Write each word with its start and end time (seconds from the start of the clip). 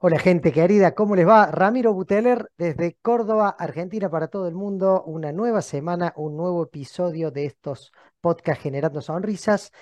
Hola 0.00 0.20
gente 0.20 0.52
querida, 0.52 0.94
¿cómo 0.94 1.16
les 1.16 1.26
va? 1.26 1.50
Ramiro 1.50 1.92
Buteler 1.92 2.52
desde 2.56 2.96
Córdoba, 3.02 3.48
Argentina 3.58 4.08
para 4.08 4.28
todo 4.28 4.46
el 4.46 4.54
mundo. 4.54 5.02
Una 5.04 5.32
nueva 5.32 5.60
semana, 5.60 6.12
un 6.16 6.36
nuevo 6.36 6.62
episodio 6.62 7.32
de 7.32 7.46
estos 7.46 7.90
podcasts 8.20 8.62
generando 8.62 9.00
sonrisas 9.00 9.72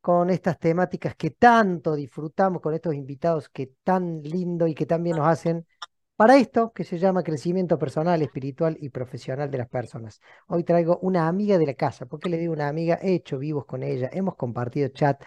con 0.00 0.30
estas 0.30 0.58
temáticas 0.58 1.14
que 1.14 1.30
tanto 1.30 1.94
disfrutamos, 1.94 2.62
con 2.62 2.72
estos 2.72 2.94
invitados 2.94 3.50
que 3.50 3.72
tan 3.84 4.22
lindo 4.22 4.66
y 4.66 4.74
que 4.74 4.86
tan 4.86 5.02
bien 5.02 5.18
nos 5.18 5.28
hacen 5.28 5.66
para 6.16 6.38
esto 6.38 6.72
que 6.72 6.82
se 6.82 6.98
llama 6.98 7.22
crecimiento 7.22 7.78
personal, 7.78 8.22
espiritual 8.22 8.78
y 8.80 8.88
profesional 8.88 9.50
de 9.50 9.58
las 9.58 9.68
personas. 9.68 10.22
Hoy 10.46 10.64
traigo 10.64 10.98
una 11.02 11.28
amiga 11.28 11.58
de 11.58 11.66
la 11.66 11.74
casa. 11.74 12.06
¿Por 12.06 12.18
qué 12.18 12.30
le 12.30 12.38
digo 12.38 12.54
una 12.54 12.68
amiga? 12.68 12.98
He 13.02 13.12
hecho 13.14 13.38
vivos 13.38 13.66
con 13.66 13.82
ella, 13.82 14.08
hemos 14.10 14.36
compartido 14.36 14.88
chat. 14.88 15.22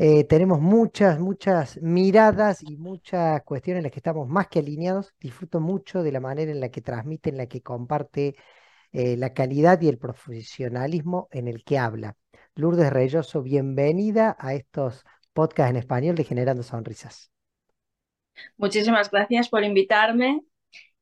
Eh, 0.00 0.22
tenemos 0.22 0.60
muchas, 0.60 1.18
muchas 1.18 1.76
miradas 1.82 2.62
y 2.62 2.76
muchas 2.76 3.42
cuestiones 3.42 3.80
en 3.80 3.82
las 3.82 3.92
que 3.92 3.98
estamos 3.98 4.28
más 4.28 4.46
que 4.46 4.60
alineados. 4.60 5.12
Disfruto 5.18 5.58
mucho 5.58 6.04
de 6.04 6.12
la 6.12 6.20
manera 6.20 6.52
en 6.52 6.60
la 6.60 6.68
que 6.68 6.80
transmite, 6.80 7.30
en 7.30 7.36
la 7.36 7.46
que 7.46 7.62
comparte 7.62 8.36
eh, 8.92 9.16
la 9.16 9.34
calidad 9.34 9.80
y 9.80 9.88
el 9.88 9.98
profesionalismo 9.98 11.28
en 11.32 11.48
el 11.48 11.64
que 11.64 11.78
habla. 11.78 12.16
Lourdes 12.54 12.92
Reyoso, 12.92 13.42
bienvenida 13.42 14.36
a 14.38 14.54
estos 14.54 15.04
podcasts 15.32 15.70
en 15.70 15.76
español 15.78 16.14
de 16.14 16.22
Generando 16.22 16.62
Sonrisas. 16.62 17.32
Muchísimas 18.56 19.10
gracias 19.10 19.48
por 19.48 19.64
invitarme 19.64 20.42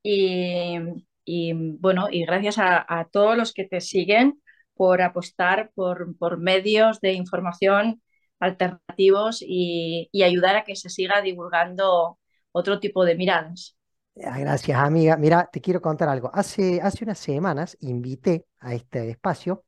y, 0.03 1.53
bueno, 1.53 2.07
y 2.11 2.25
gracias 2.25 2.57
a, 2.59 3.09
todos 3.13 3.37
los 3.37 3.53
que 3.53 3.65
te 3.65 3.83
siguen 3.83 4.41
por 4.75 5.03
apostar 5.03 5.71
por, 5.75 6.17
por 6.17 6.39
medios 6.39 7.01
de 7.03 7.13
información 7.13 8.01
alternativos 8.39 9.39
y, 9.41 10.11
ayudar 10.23 10.57
a 10.57 10.65
que 10.65 10.77
se 10.77 10.89
siga 10.89 11.21
divulgando 11.23 12.19
otro 12.53 12.81
tipo 12.81 13.05
de 13.05 13.17
miradas. 13.17 13.77
Ah, 14.25 14.39
gracias, 14.39 14.79
amiga. 14.79 15.17
Mira, 15.17 15.49
te 15.53 15.61
quiero 15.61 15.81
contar 15.81 16.09
algo. 16.09 16.31
Hace, 16.33 16.81
hace 16.81 17.05
unas 17.05 17.19
semanas 17.19 17.77
invité 17.81 18.47
a 18.61 18.75
este 18.75 19.11
espacio 19.11 19.65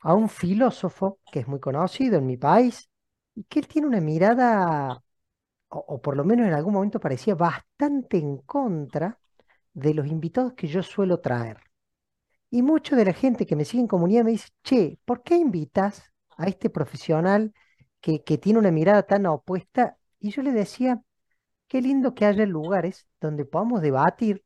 a 0.00 0.14
un 0.14 0.28
filósofo 0.28 1.18
que 1.30 1.40
es 1.40 1.48
muy 1.48 1.60
conocido 1.60 2.18
en 2.18 2.26
mi 2.26 2.36
país 2.36 2.90
y 3.34 3.44
que 3.44 3.60
él 3.60 3.68
tiene 3.68 3.88
una 3.88 4.00
mirada, 4.00 5.02
o, 5.68 5.78
o 5.78 6.02
por 6.02 6.16
lo 6.16 6.24
menos 6.24 6.46
en 6.46 6.54
algún 6.54 6.74
momento 6.74 7.00
parecía 7.00 7.34
bastante 7.34 8.18
en 8.18 8.38
contra 8.38 9.18
de 9.72 9.94
los 9.94 10.06
invitados 10.06 10.54
que 10.54 10.66
yo 10.68 10.82
suelo 10.82 11.20
traer. 11.20 11.58
Y 12.50 12.62
mucho 12.62 12.96
de 12.96 13.04
la 13.04 13.12
gente 13.12 13.46
que 13.46 13.56
me 13.56 13.64
sigue 13.64 13.82
en 13.82 13.88
comunidad 13.88 14.24
me 14.24 14.32
dice, 14.32 14.48
che, 14.64 14.98
¿por 15.04 15.22
qué 15.22 15.36
invitas 15.36 16.09
a 16.40 16.46
este 16.46 16.70
profesional 16.70 17.52
que, 18.00 18.22
que 18.24 18.38
tiene 18.38 18.58
una 18.58 18.70
mirada 18.70 19.02
tan 19.04 19.26
opuesta. 19.26 19.98
Y 20.18 20.30
yo 20.30 20.42
le 20.42 20.52
decía, 20.52 21.02
qué 21.68 21.82
lindo 21.82 22.14
que 22.14 22.26
haya 22.26 22.46
lugares 22.46 23.06
donde 23.20 23.44
podamos 23.44 23.82
debatir 23.82 24.44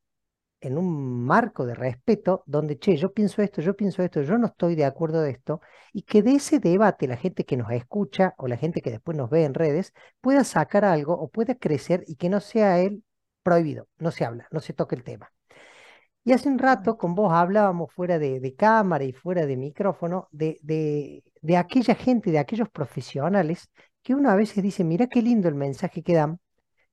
en 0.60 0.78
un 0.78 1.24
marco 1.24 1.66
de 1.66 1.74
respeto, 1.74 2.42
donde, 2.46 2.78
che, 2.78 2.96
yo 2.96 3.12
pienso 3.12 3.42
esto, 3.42 3.60
yo 3.60 3.76
pienso 3.76 4.02
esto, 4.02 4.22
yo 4.22 4.38
no 4.38 4.46
estoy 4.48 4.74
de 4.76 4.86
acuerdo 4.86 5.20
de 5.22 5.30
esto, 5.30 5.60
y 5.92 6.02
que 6.02 6.22
de 6.22 6.32
ese 6.36 6.58
debate 6.58 7.06
la 7.06 7.16
gente 7.18 7.44
que 7.44 7.56
nos 7.56 7.70
escucha 7.70 8.34
o 8.38 8.48
la 8.48 8.56
gente 8.56 8.80
que 8.80 8.90
después 8.90 9.16
nos 9.16 9.28
ve 9.30 9.44
en 9.44 9.54
redes 9.54 9.92
pueda 10.22 10.42
sacar 10.42 10.84
algo 10.84 11.14
o 11.14 11.28
pueda 11.28 11.54
crecer 11.56 12.02
y 12.06 12.16
que 12.16 12.30
no 12.30 12.40
sea 12.40 12.80
él 12.80 13.04
prohibido, 13.42 13.88
no 13.98 14.10
se 14.10 14.24
habla, 14.24 14.48
no 14.50 14.60
se 14.60 14.72
toque 14.72 14.96
el 14.96 15.04
tema. 15.04 15.30
Y 16.24 16.32
hace 16.32 16.48
un 16.48 16.58
rato 16.58 16.96
con 16.96 17.14
vos 17.14 17.32
hablábamos 17.32 17.92
fuera 17.92 18.18
de, 18.18 18.54
cámara 18.56 19.04
y 19.04 19.12
fuera 19.12 19.46
de 19.46 19.56
micrófono 19.56 20.28
de, 20.32 20.58
de, 20.62 21.56
aquella 21.56 21.94
gente, 21.94 22.30
de 22.30 22.38
aquellos 22.38 22.70
profesionales 22.70 23.68
que 24.02 24.14
uno 24.14 24.30
a 24.30 24.34
veces 24.36 24.62
dice, 24.62 24.84
mira 24.84 25.06
qué 25.06 25.22
lindo 25.22 25.48
el 25.48 25.54
mensaje 25.54 26.02
que 26.02 26.14
dan, 26.14 26.40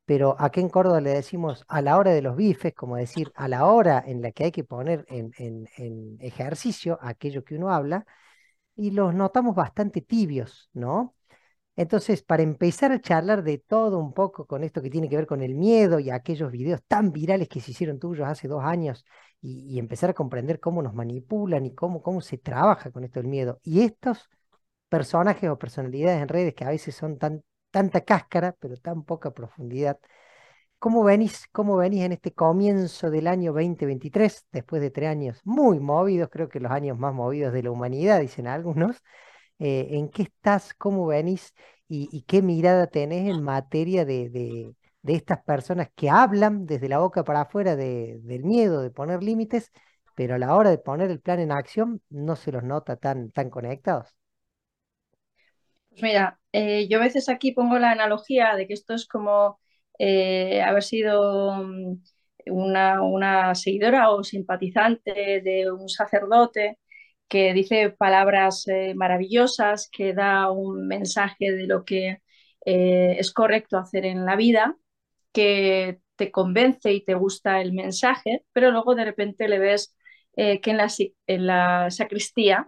pero 0.05 0.35
aquí 0.39 0.61
en 0.61 0.69
Córdoba 0.69 1.01
le 1.01 1.11
decimos 1.11 1.65
a 1.69 1.81
la 1.81 1.97
hora 1.97 2.11
de 2.11 2.21
los 2.21 2.35
bifes, 2.35 2.73
como 2.73 2.97
decir, 2.97 3.31
a 3.35 3.47
la 3.47 3.65
hora 3.65 4.03
en 4.05 4.21
la 4.21 4.31
que 4.31 4.45
hay 4.45 4.51
que 4.51 4.63
poner 4.65 5.05
en, 5.09 5.31
en 5.37 6.17
ejercicio 6.19 6.99
aquello 7.01 7.43
que 7.43 7.55
uno 7.55 7.71
habla, 7.71 8.05
y 8.75 8.91
los 8.91 9.13
notamos 9.13 9.55
bastante 9.55 10.01
tibios, 10.01 10.69
¿no? 10.73 11.15
Entonces, 11.81 12.21
para 12.21 12.43
empezar 12.43 12.91
a 12.91 13.01
charlar 13.01 13.41
de 13.43 13.57
todo 13.57 13.97
un 13.97 14.13
poco 14.13 14.45
con 14.45 14.63
esto 14.63 14.83
que 14.83 14.91
tiene 14.91 15.09
que 15.09 15.15
ver 15.15 15.25
con 15.25 15.41
el 15.41 15.55
miedo 15.55 15.99
y 15.99 16.11
aquellos 16.11 16.51
videos 16.51 16.83
tan 16.87 17.11
virales 17.11 17.49
que 17.49 17.59
se 17.59 17.71
hicieron 17.71 17.97
tuyos 17.99 18.27
hace 18.27 18.47
dos 18.47 18.63
años 18.63 19.03
y, 19.41 19.79
empezar 19.79 20.11
a 20.11 20.13
comprender 20.13 20.59
cómo 20.59 20.83
nos 20.83 20.93
manipulan 20.93 21.65
y 21.65 21.73
cómo, 21.73 22.03
cómo 22.03 22.21
se 22.21 22.37
trabaja 22.37 22.91
con 22.91 23.03
esto 23.03 23.19
del 23.19 23.29
miedo. 23.29 23.59
Y 23.63 23.81
estos 23.81 24.29
personajes 24.89 25.49
o 25.49 25.57
personalidades 25.57 26.21
en 26.21 26.27
redes 26.27 26.53
que 26.53 26.65
a 26.65 26.69
veces 26.69 26.95
son 26.95 27.17
tan, 27.17 27.43
tanta 27.71 28.01
cáscara, 28.01 28.55
pero 28.59 28.77
tan 28.77 29.03
poca 29.03 29.31
profundidad. 29.31 29.97
¿Cómo 30.79 31.03
venís, 31.03 31.47
¿Cómo 31.51 31.77
venís 31.77 32.03
en 32.03 32.11
este 32.11 32.33
comienzo 32.33 33.09
del 33.09 33.27
año 33.27 33.53
2023, 33.53 34.45
después 34.51 34.83
de 34.83 34.91
tres 34.91 35.09
años 35.09 35.41
muy 35.45 35.79
movidos, 35.79 36.29
creo 36.31 36.49
que 36.49 36.59
los 36.59 36.71
años 36.71 36.99
más 36.99 37.13
movidos 37.13 37.53
de 37.53 37.63
la 37.63 37.71
humanidad, 37.71 38.21
dicen 38.21 38.47
algunos? 38.47 39.01
Eh, 39.63 39.89
en 39.91 40.09
qué 40.09 40.23
estás, 40.23 40.73
cómo 40.73 41.05
venís 41.05 41.53
y, 41.87 42.23
qué 42.23 42.41
mirada 42.41 42.87
tenés 42.87 43.29
en 43.29 43.43
materia 43.43 44.05
de, 44.05 44.73
estas 45.03 45.43
personas 45.43 45.89
que 45.95 46.09
hablan 46.09 46.65
desde 46.65 46.89
la 46.89 46.97
boca 46.97 47.23
para 47.23 47.41
afuera 47.41 47.75
del 47.75 48.43
miedo 48.43 48.81
de 48.81 48.89
poner 48.89 49.21
límites, 49.21 49.71
pero 50.15 50.33
a 50.33 50.39
la 50.39 50.55
hora 50.55 50.71
de 50.71 50.79
poner 50.79 51.11
el 51.11 51.19
plan 51.19 51.39
en 51.39 51.51
acción 51.51 52.01
no 52.09 52.35
se 52.35 52.51
los 52.51 52.63
nota 52.63 52.95
tan, 52.95 53.29
tan 53.29 53.51
conectados. 53.51 54.15
Pues 55.89 56.01
mira, 56.01 56.39
eh, 56.51 56.87
yo 56.89 56.97
a 56.97 57.03
veces 57.03 57.29
aquí 57.29 57.51
pongo 57.51 57.77
la 57.77 57.91
analogía 57.91 58.55
de 58.55 58.65
que 58.65 58.73
esto 58.73 58.95
es 58.95 59.07
como 59.07 59.59
eh, 59.99 60.59
haber 60.63 60.81
sido 60.81 61.53
mm, 61.53 62.01
una, 62.47 63.03
una, 63.03 63.53
seguidora 63.53 64.09
o 64.09 64.23
simpatizante 64.23 65.41
de 65.41 65.71
un 65.71 65.87
sacerdote 65.87 66.79
que 67.31 67.53
dice 67.53 67.91
palabras 67.91 68.67
eh, 68.67 68.93
maravillosas, 68.93 69.89
que 69.89 70.13
da 70.13 70.51
un 70.51 70.85
mensaje 70.85 71.53
de 71.53 71.65
lo 71.65 71.85
que 71.85 72.21
eh, 72.65 73.15
es 73.19 73.31
correcto 73.31 73.77
hacer 73.77 74.05
en 74.05 74.25
la 74.25 74.35
vida, 74.35 74.75
que 75.31 76.01
te 76.17 76.29
convence 76.29 76.91
y 76.91 77.05
te 77.05 77.13
gusta 77.13 77.61
el 77.61 77.71
mensaje, 77.71 78.43
pero 78.51 78.71
luego 78.71 78.95
de 78.95 79.05
repente 79.05 79.47
le 79.47 79.59
ves 79.59 79.95
eh, 80.35 80.59
que 80.59 80.71
en 80.71 81.47
la, 81.47 81.89
sacristía 81.89 82.67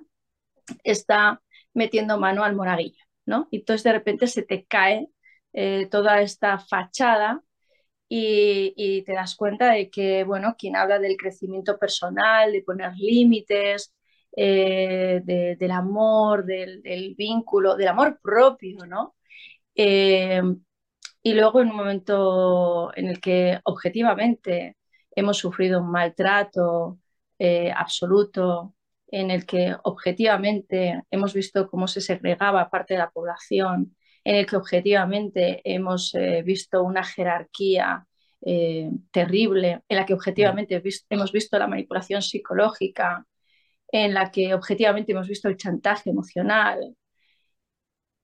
está 0.85 1.41
metiendo 1.73 2.18
mano 2.18 2.46
al 2.46 2.56
monaguillo, 2.56 3.03
¿no? 3.25 3.50
Y 3.52 3.57
entonces 3.57 3.84
de 3.84 3.91
repente 3.91 4.28
se 4.28 4.44
te 4.44 4.66
cae 4.66 5.09
toda 5.91 6.22
esta 6.22 6.57
fachada 6.57 7.44
y, 8.09 8.73
y, 8.78 9.03
te 9.03 9.13
das 9.13 9.35
cuenta 9.35 9.73
de 9.73 9.90
que, 9.90 10.23
bueno, 10.23 10.56
quien 10.57 10.75
habla 10.75 11.00
del 11.00 11.18
crecimiento 11.18 11.78
personal, 11.78 12.52
de 12.53 12.63
poner 12.63 12.94
límites, 12.97 13.94
eh, 14.35 15.21
del 15.23 15.71
amor, 15.71 16.44
del, 16.45 17.16
vínculo, 17.16 17.75
del 17.75 17.89
amor 17.89 18.19
propio, 18.21 18.85
¿no? 18.88 19.16
Eh, 19.75 20.41
y 21.21 21.33
luego 21.33 21.61
en 21.61 21.69
un 21.69 21.77
momento 21.77 22.91
en 22.95 23.09
el 23.09 23.19
que 23.22 23.59
objetivamente 23.63 24.78
hemos 25.16 25.37
sufrido 25.37 25.81
un 25.81 25.91
maltrato 25.91 26.99
eh, 27.40 27.72
absoluto, 27.72 28.75
en 29.08 29.29
el 29.31 29.46
que 29.46 29.75
objetivamente 29.84 31.03
hemos 31.11 31.34
visto 31.34 31.69
cómo 31.69 31.87
se 31.87 32.02
segregaba 32.02 32.69
parte 32.72 32.96
de 32.96 32.99
la 32.99 33.11
población, 33.11 33.96
en 34.23 34.35
el 34.37 34.47
que 34.47 34.55
objetivamente 34.58 35.61
hemos 35.63 36.13
visto 36.43 36.84
una 36.84 37.03
jerarquía 37.03 38.08
terrible, 39.11 39.84
en 39.87 39.97
la 39.97 40.05
que 40.05 40.13
objetivamente 40.13 40.81
hemos 41.09 41.31
visto 41.31 41.59
la 41.59 41.67
manipulación 41.67 42.22
psicológica, 42.22 43.25
en 43.93 44.13
la 44.13 44.31
que 44.31 44.53
objetivamente 44.55 45.11
hemos 45.13 45.28
visto 45.28 45.47
el 45.47 45.57
chantaje 45.57 46.09
emocional 46.09 46.95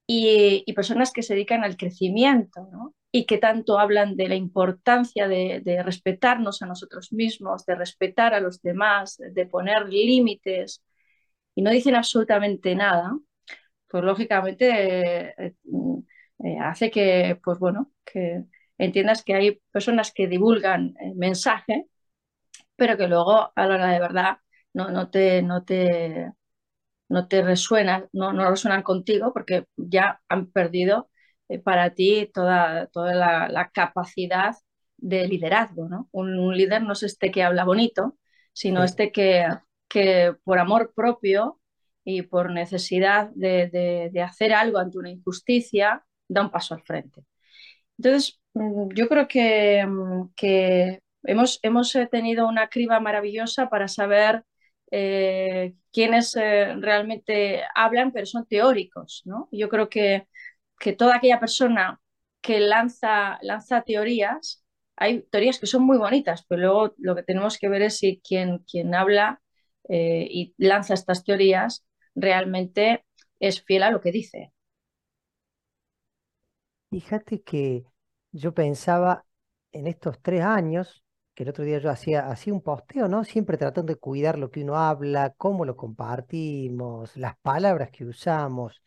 y, 0.08 0.74
personas 0.74 1.12
que 1.12 1.24
se 1.24 1.36
dedican 1.36 1.64
al 1.64 1.78
crecimiento 1.78 2.96
y 3.12 3.26
que 3.26 3.38
tanto 3.38 3.80
hablan 3.80 4.16
de 4.16 4.30
la 4.30 4.36
importancia 4.36 5.28
de, 5.28 5.84
respetarnos 5.86 6.62
a 6.62 6.66
nosotros 6.66 7.14
mismos, 7.14 7.66
de 7.66 7.76
respetar 7.76 8.34
a 8.34 8.40
los 8.40 8.62
demás, 8.62 9.18
de 9.18 9.46
poner 9.46 9.88
límites 9.90 10.84
y 11.56 11.62
no 11.62 11.72
dicen 11.72 11.96
absolutamente 11.96 12.76
nada, 12.76 13.18
pues 13.88 14.04
lógicamente 14.04 15.34
eh, 15.38 15.56
eh, 16.44 16.58
hace 16.62 16.90
que, 16.92 17.40
pues 17.44 17.60
bueno, 17.60 17.92
que 18.06 18.44
entiendas 18.78 19.24
que 19.24 19.36
hay 19.36 19.62
personas 19.72 20.12
que 20.14 20.28
divulgan 20.28 20.96
el 21.00 21.16
mensaje 21.16 21.86
pero 22.80 22.98
que 22.98 23.08
luego 23.08 23.52
a 23.56 23.68
la 23.68 23.76
hora 23.76 23.88
de 23.92 24.00
verdad 24.00 24.38
no, 24.74 24.92
no, 24.92 25.10
te, 25.10 25.42
no, 25.42 25.64
te, 25.64 26.32
no 27.10 27.28
te 27.28 27.42
resuenan, 27.42 28.08
no, 28.14 28.34
no 28.34 28.50
resuenan 28.50 28.84
contigo 28.84 29.34
porque 29.34 29.66
ya 29.78 30.22
han 30.30 30.52
perdido 30.52 31.10
eh, 31.50 31.60
para 31.60 31.94
ti 31.96 32.30
toda, 32.34 32.88
toda 32.88 33.14
la, 33.16 33.72
capacidad 33.74 34.56
de 34.98 35.28
liderazgo. 35.28 35.90
¿no? 35.90 36.10
Un, 36.12 36.56
líder 36.56 36.84
no 36.84 36.94
es 36.94 37.04
este 37.04 37.32
que 37.32 37.44
habla 37.44 37.66
bonito, 37.66 38.18
sino 38.54 38.84
este 38.84 39.12
que, 39.12 39.48
que 39.88 40.36
por 40.44 40.60
amor 40.60 40.94
propio 40.96 41.60
y 42.04 42.24
por 42.24 42.52
necesidad 42.52 43.30
de, 43.36 44.10
de, 44.14 44.22
hacer 44.22 44.54
algo 44.54 44.80
ante 44.80 44.98
una 44.98 45.10
injusticia, 45.12 46.06
da 46.28 46.42
un 46.42 46.52
paso 46.52 46.74
al 46.76 46.84
frente. 46.84 47.24
Entonces, 47.98 48.40
mm, 48.54 48.90
yo 48.96 49.08
creo 49.10 49.28
que, 49.28 49.86
mm, 49.86 50.34
que 50.36 51.00
hemos, 51.24 51.60
hemos 51.64 51.96
eh, 51.96 52.08
tenido 52.12 52.48
una 52.48 52.70
criba 52.70 53.00
maravillosa 53.00 53.70
para 53.70 53.88
saber 53.88 54.44
eh, 54.92 55.76
quiénes 55.92 56.36
eh, 56.36 56.76
realmente 56.80 57.64
hablan, 57.76 58.12
pero 58.12 58.26
son 58.26 58.46
teóricos. 58.48 59.22
¿no? 59.26 59.50
Yo 59.52 59.70
creo 59.70 59.90
que, 59.90 60.28
que 60.80 60.94
toda 60.94 61.16
aquella 61.18 61.40
persona 61.40 62.00
que 62.42 62.60
lanza, 62.60 63.40
lanza 63.42 63.82
teorías, 63.84 64.64
hay 64.96 65.24
teorías 65.32 65.60
que 65.60 65.68
son 65.68 65.84
muy 65.84 65.98
bonitas, 65.98 66.46
pero 66.48 66.62
luego 66.62 66.94
lo 66.98 67.16
que 67.16 67.24
tenemos 67.24 67.58
que 67.58 67.70
ver 67.70 67.82
es 67.84 67.98
si 67.98 68.22
quien, 68.24 68.60
quien 68.60 68.94
habla 68.96 69.42
y 69.92 70.54
lanza 70.58 70.94
estas 70.94 71.24
teorías 71.24 71.84
realmente 72.16 73.06
es 73.40 73.64
fiel 73.64 73.84
a 73.84 73.92
lo 73.92 74.02
que 74.02 74.12
dice. 74.12 74.52
Fíjate 76.92 77.42
que 77.44 77.86
yo 78.32 78.54
pensaba 78.54 79.26
en 79.72 79.88
estos 79.88 80.22
tres 80.22 80.42
años, 80.44 81.04
que 81.40 81.44
el 81.44 81.50
otro 81.52 81.64
día 81.64 81.80
yo 81.80 81.90
hacía, 81.90 82.28
hacía 82.30 82.54
un 82.54 82.60
posteo, 82.62 83.08
¿no? 83.08 83.24
Siempre 83.24 83.58
tratando 83.58 83.94
de 83.94 83.98
cuidar 83.98 84.38
lo 84.38 84.52
que 84.52 84.62
uno 84.62 84.76
habla, 84.76 85.34
cómo 85.38 85.64
lo 85.64 85.78
compartimos, 85.78 87.16
las 87.16 87.38
palabras 87.38 87.92
que 87.92 88.04
usamos. 88.04 88.82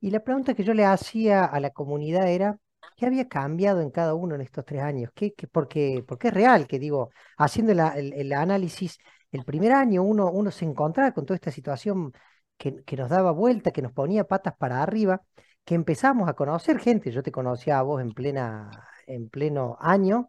Y 0.00 0.12
la 0.12 0.20
pregunta 0.22 0.54
que 0.54 0.62
yo 0.62 0.74
le 0.74 0.84
hacía 0.84 1.44
a 1.44 1.58
la 1.58 1.70
comunidad 1.70 2.28
era, 2.28 2.56
¿qué 2.96 3.06
había 3.06 3.26
cambiado 3.28 3.80
en 3.80 3.90
cada 3.90 4.14
uno 4.14 4.36
en 4.36 4.42
estos 4.42 4.64
tres 4.64 4.80
años? 4.82 5.10
¿Qué, 5.12 5.34
porque, 5.50 6.04
porque 6.06 6.28
es 6.28 6.34
real 6.34 6.68
que 6.68 6.78
digo, 6.78 7.10
haciendo 7.36 7.72
el, 7.72 8.32
análisis, 8.32 8.98
el 9.32 9.44
primer 9.44 9.72
año 9.72 10.04
uno, 10.04 10.30
uno 10.30 10.52
se 10.52 10.66
encontraba 10.66 11.12
con 11.12 11.26
toda 11.26 11.34
esta 11.34 11.50
situación 11.50 12.12
que, 12.56 12.84
que 12.84 12.96
nos 12.96 13.10
daba 13.10 13.32
vuelta, 13.32 13.72
que 13.72 13.82
nos 13.82 13.92
ponía 13.92 14.22
patas 14.22 14.54
para 14.56 14.84
arriba 14.84 15.20
que 15.64 15.74
empezamos 15.74 16.28
a 16.28 16.34
conocer 16.34 16.78
gente, 16.78 17.10
yo 17.10 17.22
te 17.22 17.32
conocía 17.32 17.78
a 17.78 17.82
vos 17.82 18.00
en, 18.00 18.12
plena, 18.12 18.70
en 19.06 19.28
pleno 19.28 19.76
año, 19.80 20.28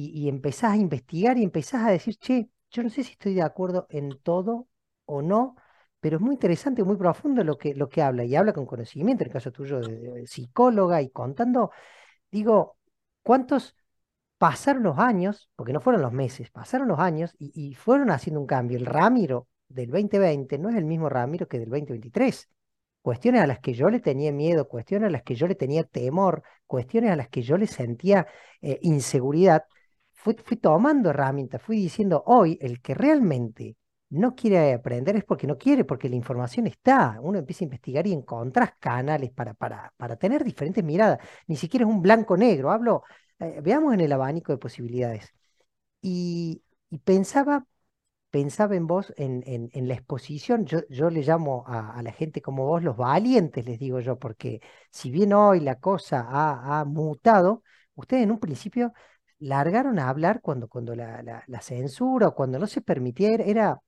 y, 0.00 0.28
empezás 0.28 0.72
a 0.72 0.76
investigar 0.76 1.38
y 1.38 1.44
empezás 1.44 1.84
a 1.84 1.90
decir, 1.90 2.16
che, 2.16 2.48
yo 2.70 2.82
no 2.82 2.90
sé 2.90 3.02
si 3.02 3.12
estoy 3.12 3.34
de 3.34 3.42
acuerdo 3.42 3.86
en 3.90 4.18
todo 4.22 4.68
o 5.06 5.22
no, 5.22 5.56
pero 6.00 6.16
es 6.16 6.22
muy 6.22 6.34
interesante, 6.34 6.84
muy 6.84 6.96
profundo 6.96 7.42
lo 7.42 7.58
que, 7.58 7.74
lo 7.74 7.88
que 7.88 8.02
habla, 8.02 8.24
y 8.24 8.36
habla 8.36 8.52
con 8.52 8.66
conocimiento, 8.66 9.24
en 9.24 9.28
el 9.28 9.32
caso 9.32 9.50
tuyo 9.50 9.80
de, 9.80 10.26
psicóloga, 10.26 11.02
y 11.02 11.10
contando, 11.10 11.72
digo, 12.30 12.76
¿cuántos 13.22 13.74
pasaron 14.38 14.84
los 14.84 14.98
años, 14.98 15.50
porque 15.56 15.72
no 15.72 15.80
fueron 15.80 16.02
los 16.02 16.12
meses, 16.12 16.50
pasaron 16.50 16.88
los 16.88 17.00
años 17.00 17.34
y, 17.38 17.74
fueron 17.74 18.10
haciendo 18.10 18.40
un 18.40 18.46
cambio? 18.46 18.78
El 18.78 18.86
Ramiro 18.86 19.48
del 19.68 19.90
2020 19.90 20.58
no 20.58 20.68
es 20.70 20.76
el 20.76 20.84
mismo 20.84 21.08
Ramiro 21.08 21.48
que 21.48 21.58
del 21.58 21.70
2023 21.70 22.48
cuestiones 23.02 23.40
a 23.42 23.46
las 23.46 23.60
que 23.60 23.72
yo 23.74 23.88
le 23.90 24.00
tenía 24.00 24.32
miedo, 24.32 24.68
cuestiones 24.68 25.08
a 25.08 25.10
las 25.10 25.22
que 25.22 25.34
yo 25.34 25.46
le 25.46 25.54
tenía 25.54 25.84
temor, 25.84 26.42
cuestiones 26.66 27.10
a 27.10 27.16
las 27.16 27.28
que 27.28 27.42
yo 27.42 27.56
le 27.56 27.66
sentía 27.66 28.26
eh, 28.60 28.78
inseguridad, 28.82 29.64
fui, 30.18 30.56
tomando 30.56 31.10
herramientas, 31.10 31.62
fui 31.62 31.76
diciendo, 31.78 32.22
hoy 32.26 32.58
el 32.60 32.80
que 32.80 32.94
realmente 32.94 33.76
no 34.10 34.34
quiere 34.34 34.72
aprender 34.74 35.16
es 35.16 35.24
porque 35.24 35.46
no 35.46 35.58
quiere, 35.58 35.84
porque 35.84 36.08
la 36.08 36.16
información 36.16 36.66
está. 36.66 37.18
Uno 37.22 37.38
empieza 37.38 37.64
a 37.64 37.66
investigar 37.66 38.06
y 38.06 38.12
encontras 38.12 38.72
canales 38.78 39.30
para, 39.32 39.54
para, 39.54 39.92
para 39.96 40.16
tener 40.16 40.44
diferentes 40.44 40.82
miradas. 40.84 41.18
Ni 41.46 41.56
siquiera 41.56 41.86
es 41.86 41.90
un 41.92 42.02
blanco-negro. 42.02 42.70
Hablo, 42.70 43.02
eh, 43.38 43.60
veamos 43.62 43.94
en 43.94 44.00
el 44.00 44.12
abanico 44.12 44.52
de 44.52 44.58
posibilidades. 44.58 45.32
Y, 46.02 46.62
y 46.90 46.98
pensaba 46.98 47.66
pensaba 48.30 48.76
en 48.76 48.86
vos, 48.86 49.12
en, 49.16 49.42
en, 49.46 49.88
la 49.88 49.94
exposición, 49.94 50.66
yo, 50.66 50.80
yo 50.90 51.10
le 51.10 51.22
llamo 51.22 51.64
a, 51.66 52.02
la 52.02 52.12
gente 52.12 52.42
como 52.42 52.66
vos 52.66 52.82
los 52.82 52.96
valientes, 52.96 53.64
les 53.64 53.78
digo 53.78 54.00
yo, 54.00 54.18
porque 54.18 54.60
si 54.90 55.10
bien 55.10 55.32
hoy 55.32 55.60
la 55.60 55.78
cosa 55.80 56.26
ha, 56.28 56.84
mutado, 56.84 57.62
ustedes 57.94 58.24
en 58.24 58.30
un 58.30 58.38
principio 58.40 58.92
largaron 59.38 59.98
a 59.98 60.08
hablar 60.08 60.40
cuando, 60.40 60.68
cuando 60.68 60.94
la, 60.94 61.22
la, 61.46 61.60
censura 61.60 62.28
o 62.28 62.34
cuando 62.34 62.58
no 62.58 62.66
se 62.66 62.80
permitía, 62.80 63.30
era, 63.34 63.80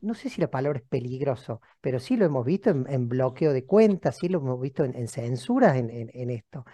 no 0.00 0.14
sé 0.14 0.28
si 0.28 0.40
la 0.40 0.50
palabra 0.50 0.78
es 0.78 0.84
peligroso, 0.86 1.60
pero 1.80 1.98
sí 2.00 2.16
lo 2.16 2.24
hemos 2.24 2.44
visto 2.44 2.70
en, 2.70 3.08
bloqueo 3.08 3.52
de 3.52 3.64
cuentas, 3.64 4.16
sí 4.18 4.28
lo 4.28 4.38
hemos 4.38 4.60
visto 4.60 4.84
en, 4.84 5.08
censuras 5.08 5.76
en, 5.76 6.30
esto. 6.30 6.64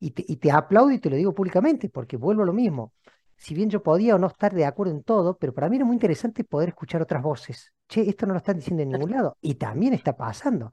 Y 0.00 0.12
te, 0.12 0.24
y 0.26 0.36
te 0.36 0.50
aplaudo 0.50 0.92
y 0.92 0.98
te 1.00 1.10
lo 1.10 1.16
digo 1.16 1.34
públicamente, 1.34 1.88
porque 1.88 2.16
vuelvo 2.16 2.42
a 2.42 2.46
lo 2.46 2.52
mismo 2.52 2.92
si 3.38 3.54
bien 3.54 3.70
yo 3.70 3.82
podía 3.82 4.16
o 4.16 4.18
no 4.18 4.26
estar 4.26 4.52
de 4.52 4.66
acuerdo 4.66 4.92
en 4.92 5.02
todo, 5.04 5.38
pero 5.38 5.54
para 5.54 5.68
mí 5.68 5.76
era 5.76 5.84
muy 5.84 5.94
interesante 5.94 6.44
poder 6.44 6.70
escuchar 6.70 7.00
otras 7.00 7.22
voces. 7.22 7.72
Che, 7.88 8.02
esto 8.02 8.26
no 8.26 8.32
lo 8.32 8.38
están 8.38 8.56
diciendo 8.56 8.82
en 8.82 8.90
ningún 8.90 9.12
lado. 9.12 9.38
Y 9.40 9.54
también 9.54 9.94
está 9.94 10.16
pasando. 10.16 10.72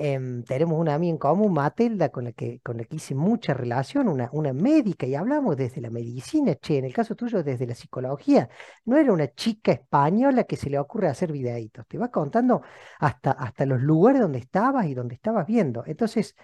Em, 0.00 0.44
tenemos 0.44 0.78
una 0.78 0.94
amiga 0.94 1.10
en 1.10 1.18
común, 1.18 1.52
Matelda, 1.52 2.10
con 2.10 2.22
la 2.24 2.32
que, 2.32 2.60
con 2.60 2.76
la 2.76 2.84
que 2.84 2.96
hice 2.96 3.16
mucha 3.16 3.52
relación, 3.52 4.06
una, 4.08 4.28
una 4.32 4.52
médica, 4.52 5.06
y 5.06 5.16
hablamos 5.16 5.56
desde 5.56 5.80
la 5.80 5.90
medicina, 5.90 6.54
che, 6.54 6.78
en 6.78 6.84
el 6.84 6.92
caso 6.94 7.16
tuyo 7.16 7.42
desde 7.42 7.66
la 7.66 7.74
psicología. 7.74 8.48
No 8.84 8.96
era 8.96 9.12
una 9.12 9.26
chica 9.34 9.72
española 9.72 10.44
que 10.44 10.54
se 10.56 10.70
le 10.70 10.78
ocurre 10.78 11.08
hacer 11.08 11.32
videitos, 11.32 11.84
te 11.88 11.98
va 11.98 12.10
contando 12.12 12.62
hasta, 13.00 13.32
hasta 13.32 13.66
los 13.66 13.80
lugares 13.82 14.20
donde 14.20 14.38
estabas 14.38 14.86
y 14.86 14.94
donde 14.94 15.16
estabas 15.16 15.46
viendo. 15.48 15.82
Entonces, 15.84 16.36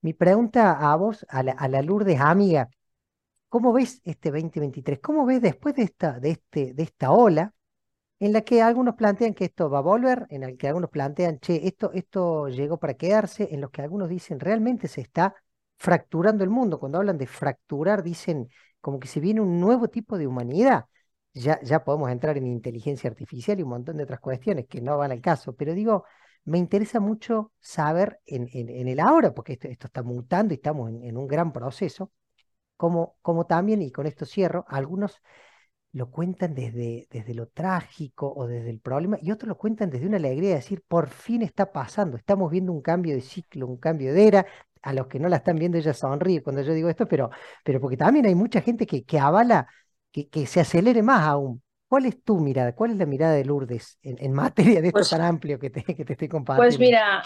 mi 0.00 0.12
pregunta 0.14 0.72
a 0.92 0.96
vos, 0.96 1.24
a 1.28 1.42
la, 1.44 1.52
a 1.52 1.68
la 1.68 1.82
Lourdes 1.82 2.20
amiga, 2.20 2.68
¿Cómo 3.48 3.72
ves 3.74 4.00
este 4.04 4.30
2023? 4.30 4.98
¿Cómo 5.00 5.26
ves 5.26 5.42
después 5.42 5.74
de 5.74 5.82
esta, 5.82 6.18
de 6.18 6.30
este, 6.30 6.72
de 6.74 6.82
esta 6.84 7.12
ola 7.12 7.52
en 8.22 8.32
la 8.32 8.42
que 8.42 8.62
algunos 8.62 8.94
plantean 8.94 9.34
que 9.34 9.46
esto 9.46 9.68
va 9.68 9.78
a 9.78 9.80
volver, 9.82 10.26
en 10.30 10.42
la 10.42 10.52
que 10.52 10.68
algunos 10.68 10.90
plantean, 10.90 11.40
che, 11.40 11.66
esto, 11.66 11.90
esto 11.92 12.46
llegó 12.48 12.78
para 12.78 12.94
quedarse, 12.94 13.48
en 13.50 13.60
los 13.60 13.72
que 13.72 13.82
algunos 13.82 14.08
dicen, 14.08 14.38
realmente 14.38 14.86
se 14.86 15.00
está 15.00 15.34
fracturando 15.76 16.44
el 16.44 16.50
mundo. 16.50 16.78
Cuando 16.78 16.98
hablan 16.98 17.18
de 17.18 17.26
fracturar, 17.26 18.04
dicen 18.04 18.48
como 18.80 19.00
que 19.00 19.08
se 19.08 19.18
viene 19.18 19.40
un 19.40 19.58
nuevo 19.60 19.88
tipo 19.88 20.18
de 20.18 20.28
humanidad. 20.28 20.86
Ya, 21.34 21.60
ya 21.62 21.82
podemos 21.82 22.10
entrar 22.10 22.36
en 22.38 22.46
inteligencia 22.46 23.10
artificial 23.10 23.58
y 23.58 23.64
un 23.64 23.70
montón 23.70 23.96
de 23.96 24.04
otras 24.04 24.20
cuestiones 24.20 24.66
que 24.68 24.80
no 24.80 24.98
van 24.98 25.10
al 25.10 25.20
caso, 25.20 25.56
pero 25.56 25.74
digo, 25.74 26.04
me 26.44 26.58
interesa 26.58 27.00
mucho 27.00 27.52
saber 27.58 28.20
en, 28.24 28.48
en, 28.52 28.86
el 28.86 29.00
ahora, 29.00 29.34
porque 29.34 29.54
esto, 29.54 29.66
esto, 29.66 29.88
está 29.88 30.04
mutando 30.04 30.54
y 30.54 30.58
estamos 30.58 30.90
en 30.90 31.16
un 31.16 31.26
gran 31.26 31.52
proceso 31.52 32.12
como, 32.76 33.16
como 33.22 33.46
también, 33.46 33.82
y 33.82 33.90
con 33.90 34.06
esto 34.06 34.26
cierro, 34.26 34.64
algunos 34.68 35.20
lo 35.92 36.10
cuentan 36.10 36.54
desde, 36.54 37.06
desde 37.10 37.34
lo 37.34 37.48
trágico 37.48 38.32
o 38.34 38.46
desde 38.46 38.70
el 38.70 38.80
problema, 38.80 39.18
y 39.20 39.30
otros 39.30 39.48
lo 39.48 39.58
cuentan 39.58 39.90
desde 39.90 40.06
una 40.06 40.16
alegría 40.16 40.50
de 40.50 40.56
decir, 40.56 40.82
por 40.86 41.08
fin 41.08 41.42
está 41.42 41.72
pasando, 41.72 42.16
estamos 42.16 42.50
viendo 42.50 42.72
un 42.72 42.82
cambio 42.82 43.14
de 43.14 43.20
ciclo, 43.20 43.66
un 43.66 43.76
cambio 43.78 44.12
de 44.12 44.26
era. 44.26 44.46
A 44.84 44.92
los 44.92 45.06
que 45.06 45.20
no 45.20 45.28
la 45.28 45.36
están 45.36 45.56
viendo, 45.56 45.78
ella 45.78 45.94
sonríe 45.94 46.42
cuando 46.42 46.60
yo 46.62 46.72
digo 46.72 46.88
esto, 46.88 47.06
pero, 47.06 47.30
pero 47.62 47.80
porque 47.80 47.96
también 47.96 48.26
hay 48.26 48.34
mucha 48.34 48.60
gente 48.60 48.84
que, 48.84 49.04
que 49.04 49.16
avala 49.16 49.68
que, 50.10 50.28
que 50.28 50.44
se 50.46 50.58
acelere 50.58 51.02
más 51.02 51.22
aún. 51.22 51.62
¿Cuál 51.86 52.06
es 52.06 52.22
tu 52.24 52.40
mirada? 52.40 52.74
¿Cuál 52.74 52.92
es 52.92 52.96
la 52.96 53.06
mirada 53.06 53.34
de 53.34 53.44
Lourdes 53.44 53.98
en, 54.02 54.32
materia 54.32 54.80
de 54.80 54.88
esto 54.88 54.98
pues 54.98 55.10
tan 55.10 55.20
amplio 55.20 55.58
que 55.58 55.70
te, 55.70 55.84
que 55.84 56.04
te 56.04 56.14
estoy 56.14 56.26
compartiendo? 56.26 56.66
Pues 56.66 56.78
mira, 56.78 57.22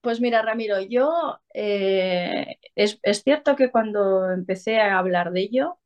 pues 0.00 0.20
mira, 0.20 0.40
Ramiro, 0.42 0.80
yo 0.80 1.38
eh, 1.52 2.56
es, 2.74 2.98
cierto 3.22 3.56
que 3.56 3.70
cuando 3.70 4.30
empecé 4.30 4.80
a 4.80 4.98
hablar 4.98 5.32
de 5.32 5.40
ello, 5.40 5.78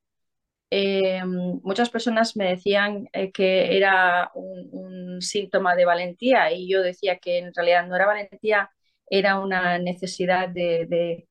eh, 0.74 1.22
muchas 1.26 1.90
personas 1.90 2.36
me 2.36 2.48
decían 2.48 3.08
eh, 3.12 3.30
que 3.32 3.76
era 3.76 4.30
un, 4.34 5.20
síntoma 5.20 5.76
de 5.76 5.84
valentía 5.84 6.50
y 6.52 6.68
yo 6.68 6.82
decía 6.82 7.18
que 7.18 7.38
en 7.38 7.54
realidad 7.54 7.86
no 7.86 7.94
era 7.96 8.06
valentía, 8.06 8.70
era 9.08 9.38
una 9.38 9.78
necesidad 9.78 10.48
de, 10.48 11.28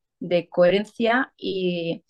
coherencia 0.50 1.34
y, 1.38 2.04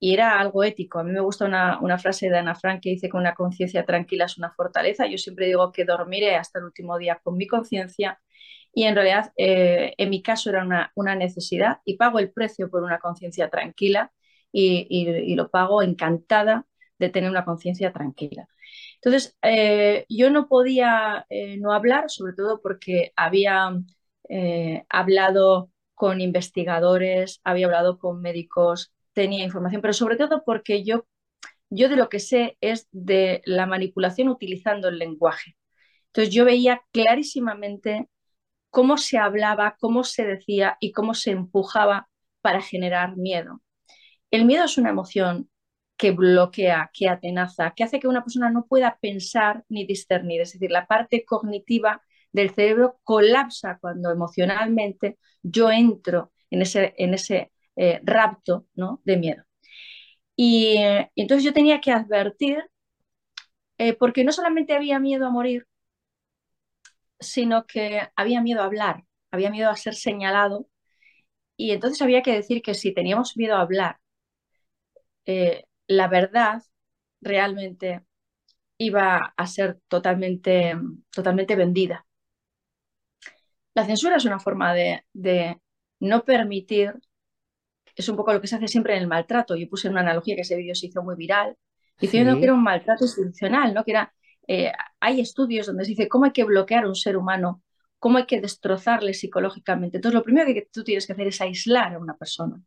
era 0.00 0.40
algo 0.40 0.64
ético. 0.64 1.00
A 1.00 1.04
mí 1.04 1.12
me 1.12 1.20
gusta 1.20 1.44
una, 1.44 1.78
una, 1.80 1.98
frase 1.98 2.30
de 2.30 2.38
Ana 2.38 2.54
Frank 2.54 2.80
que 2.82 2.90
dice 2.90 3.08
que 3.10 3.16
una 3.16 3.34
conciencia 3.34 3.84
tranquila 3.84 4.26
es 4.26 4.38
una 4.38 4.52
fortaleza. 4.52 5.06
Yo 5.06 5.18
siempre 5.18 5.46
digo 5.46 5.72
que 5.72 5.84
dormiré 5.84 6.36
hasta 6.36 6.58
el 6.60 6.66
último 6.66 6.96
día 6.98 7.20
con 7.22 7.36
mi 7.36 7.46
conciencia 7.46 8.18
y 8.72 8.84
en 8.84 8.94
realidad 8.94 9.32
eh, 9.36 9.94
en 9.98 10.10
mi 10.10 10.22
caso 10.22 10.50
era 10.50 10.64
una, 10.94 11.14
necesidad 11.16 11.78
y 11.84 11.96
pago 11.96 12.18
el 12.18 12.30
precio 12.32 12.70
por 12.70 12.82
una 12.82 12.98
conciencia 12.98 13.50
tranquila 13.50 14.12
y, 14.52 15.34
lo 15.34 15.50
pago 15.50 15.82
encantada 15.82 16.66
de 16.98 17.10
tener 17.10 17.30
una 17.30 17.44
conciencia 17.44 17.92
tranquila. 17.92 18.48
Entonces, 18.96 19.36
eh, 19.42 20.06
yo 20.08 20.30
no 20.30 20.48
podía 20.48 21.26
eh, 21.30 21.56
no 21.58 21.72
hablar, 21.72 22.10
sobre 22.10 22.34
todo 22.34 22.60
porque 22.62 23.12
había 23.16 23.72
hablado 24.90 25.70
con 25.94 26.20
investigadores, 26.20 27.40
había 27.44 27.66
hablado 27.66 27.98
con 27.98 28.20
médicos, 28.20 28.92
tenía 29.14 29.44
información, 29.44 29.80
pero 29.82 29.94
sobre 29.94 30.16
todo 30.16 30.42
porque 30.44 30.84
yo 30.84 31.06
yo 31.70 31.88
de 31.88 31.96
lo 31.96 32.08
que 32.08 32.20
sé 32.20 32.56
es 32.60 32.88
de 32.92 33.42
la 33.44 33.66
manipulación 33.66 34.28
utilizando 34.28 34.88
el 34.88 34.98
lenguaje. 34.98 35.56
Entonces 36.06 36.34
yo 36.34 36.44
veía 36.44 36.82
clarísimamente 36.92 38.08
cómo 38.70 38.98
se 38.98 39.18
hablaba, 39.18 39.76
cómo 39.80 40.04
se 40.04 40.26
decía 40.26 40.76
y 40.80 40.92
cómo 40.92 41.14
se 41.14 41.32
empujaba 41.32 42.08
para 42.40 42.62
generar 42.62 43.16
miedo. 43.16 43.62
El 44.30 44.44
miedo 44.46 44.64
es 44.64 44.78
una 44.78 44.90
emoción 44.90 45.50
que 45.98 46.12
bloquea, 46.12 46.90
que 46.94 47.08
atenaza, 47.08 47.72
que 47.76 47.84
hace 47.84 48.00
que 48.00 48.08
una 48.08 48.22
persona 48.24 48.50
no 48.50 48.66
pueda 48.66 48.98
pensar 49.00 49.64
ni 49.68 49.86
discernir. 49.86 50.42
Es 50.42 50.52
decir, 50.52 50.70
la 50.70 50.86
parte 50.86 51.24
cognitiva 51.24 52.02
del 52.32 52.50
cerebro 52.54 53.00
colapsa 53.04 53.78
cuando 53.80 54.10
emocionalmente 54.10 55.18
yo 55.42 55.70
entro 55.70 56.32
en 56.50 56.62
ese, 56.62 56.94
en 56.98 57.14
ese 57.14 57.52
eh, 57.76 58.00
rapto 58.04 58.66
¿no? 58.74 59.00
de 59.04 59.16
miedo. 59.18 59.44
Y, 60.36 60.76
entonces 61.16 61.44
yo 61.44 61.52
tenía 61.52 61.80
que 61.80 61.92
advertir, 61.92 62.64
eh, 63.78 63.94
porque 63.94 64.24
no 64.24 64.32
solamente 64.32 64.74
había 64.74 64.98
miedo 65.00 65.26
a 65.26 65.30
morir, 65.30 65.66
sino 67.20 67.66
que 67.66 68.02
había 68.16 68.40
miedo 68.42 68.62
a 68.62 68.66
hablar, 68.66 69.04
había 69.30 69.50
miedo 69.50 69.70
a 69.70 69.76
ser 69.76 69.94
señalado. 69.94 70.68
Y 71.56 71.72
entonces 71.72 72.02
había 72.02 72.22
que 72.22 72.32
decir 72.34 72.62
que 72.62 72.74
si 72.74 72.94
teníamos 72.94 73.36
miedo 73.36 73.56
a 73.56 73.60
hablar, 73.62 73.98
eh, 75.26 75.64
la 75.88 76.08
verdad 76.08 76.62
realmente 77.20 78.04
iba 78.78 79.34
a 79.36 79.46
ser 79.46 79.80
totalmente, 79.88 80.76
totalmente 81.10 81.56
vendida. 81.56 82.06
La 83.74 83.84
censura 83.84 84.16
es 84.16 84.24
una 84.24 84.38
forma 84.38 84.72
de, 84.74 85.04
de 85.12 85.60
no 86.00 86.24
permitir 86.24 86.94
es 87.98 88.08
un 88.08 88.16
poco 88.16 88.32
lo 88.32 88.40
que 88.40 88.46
se 88.46 88.56
hace 88.56 88.68
siempre 88.68 88.94
en 88.94 89.02
el 89.02 89.08
maltrato. 89.08 89.56
Yo 89.56 89.68
puse 89.68 89.88
una 89.88 90.00
analogía 90.00 90.36
que 90.36 90.42
ese 90.42 90.56
vídeo 90.56 90.74
se 90.74 90.86
hizo 90.86 91.02
muy 91.02 91.16
viral, 91.16 91.56
diciendo 92.00 92.36
que 92.38 92.44
era 92.44 92.54
un 92.54 92.62
maltrato 92.62 93.04
institucional, 93.04 93.74
¿no? 93.74 93.84
que 93.84 93.90
era, 93.90 94.14
eh, 94.46 94.72
hay 95.00 95.20
estudios 95.20 95.66
donde 95.66 95.84
se 95.84 95.90
dice 95.90 96.08
cómo 96.08 96.26
hay 96.26 96.32
que 96.32 96.44
bloquear 96.44 96.84
a 96.84 96.88
un 96.88 96.94
ser 96.94 97.16
humano, 97.16 97.62
cómo 97.98 98.18
hay 98.18 98.26
que 98.26 98.40
destrozarle 98.40 99.14
psicológicamente. 99.14 99.96
Entonces, 99.98 100.14
lo 100.14 100.22
primero 100.22 100.46
que 100.54 100.68
tú 100.72 100.84
tienes 100.84 101.06
que 101.06 101.12
hacer 101.12 101.26
es 101.26 101.40
aislar 101.40 101.94
a 101.94 101.98
una 101.98 102.16
persona. 102.16 102.62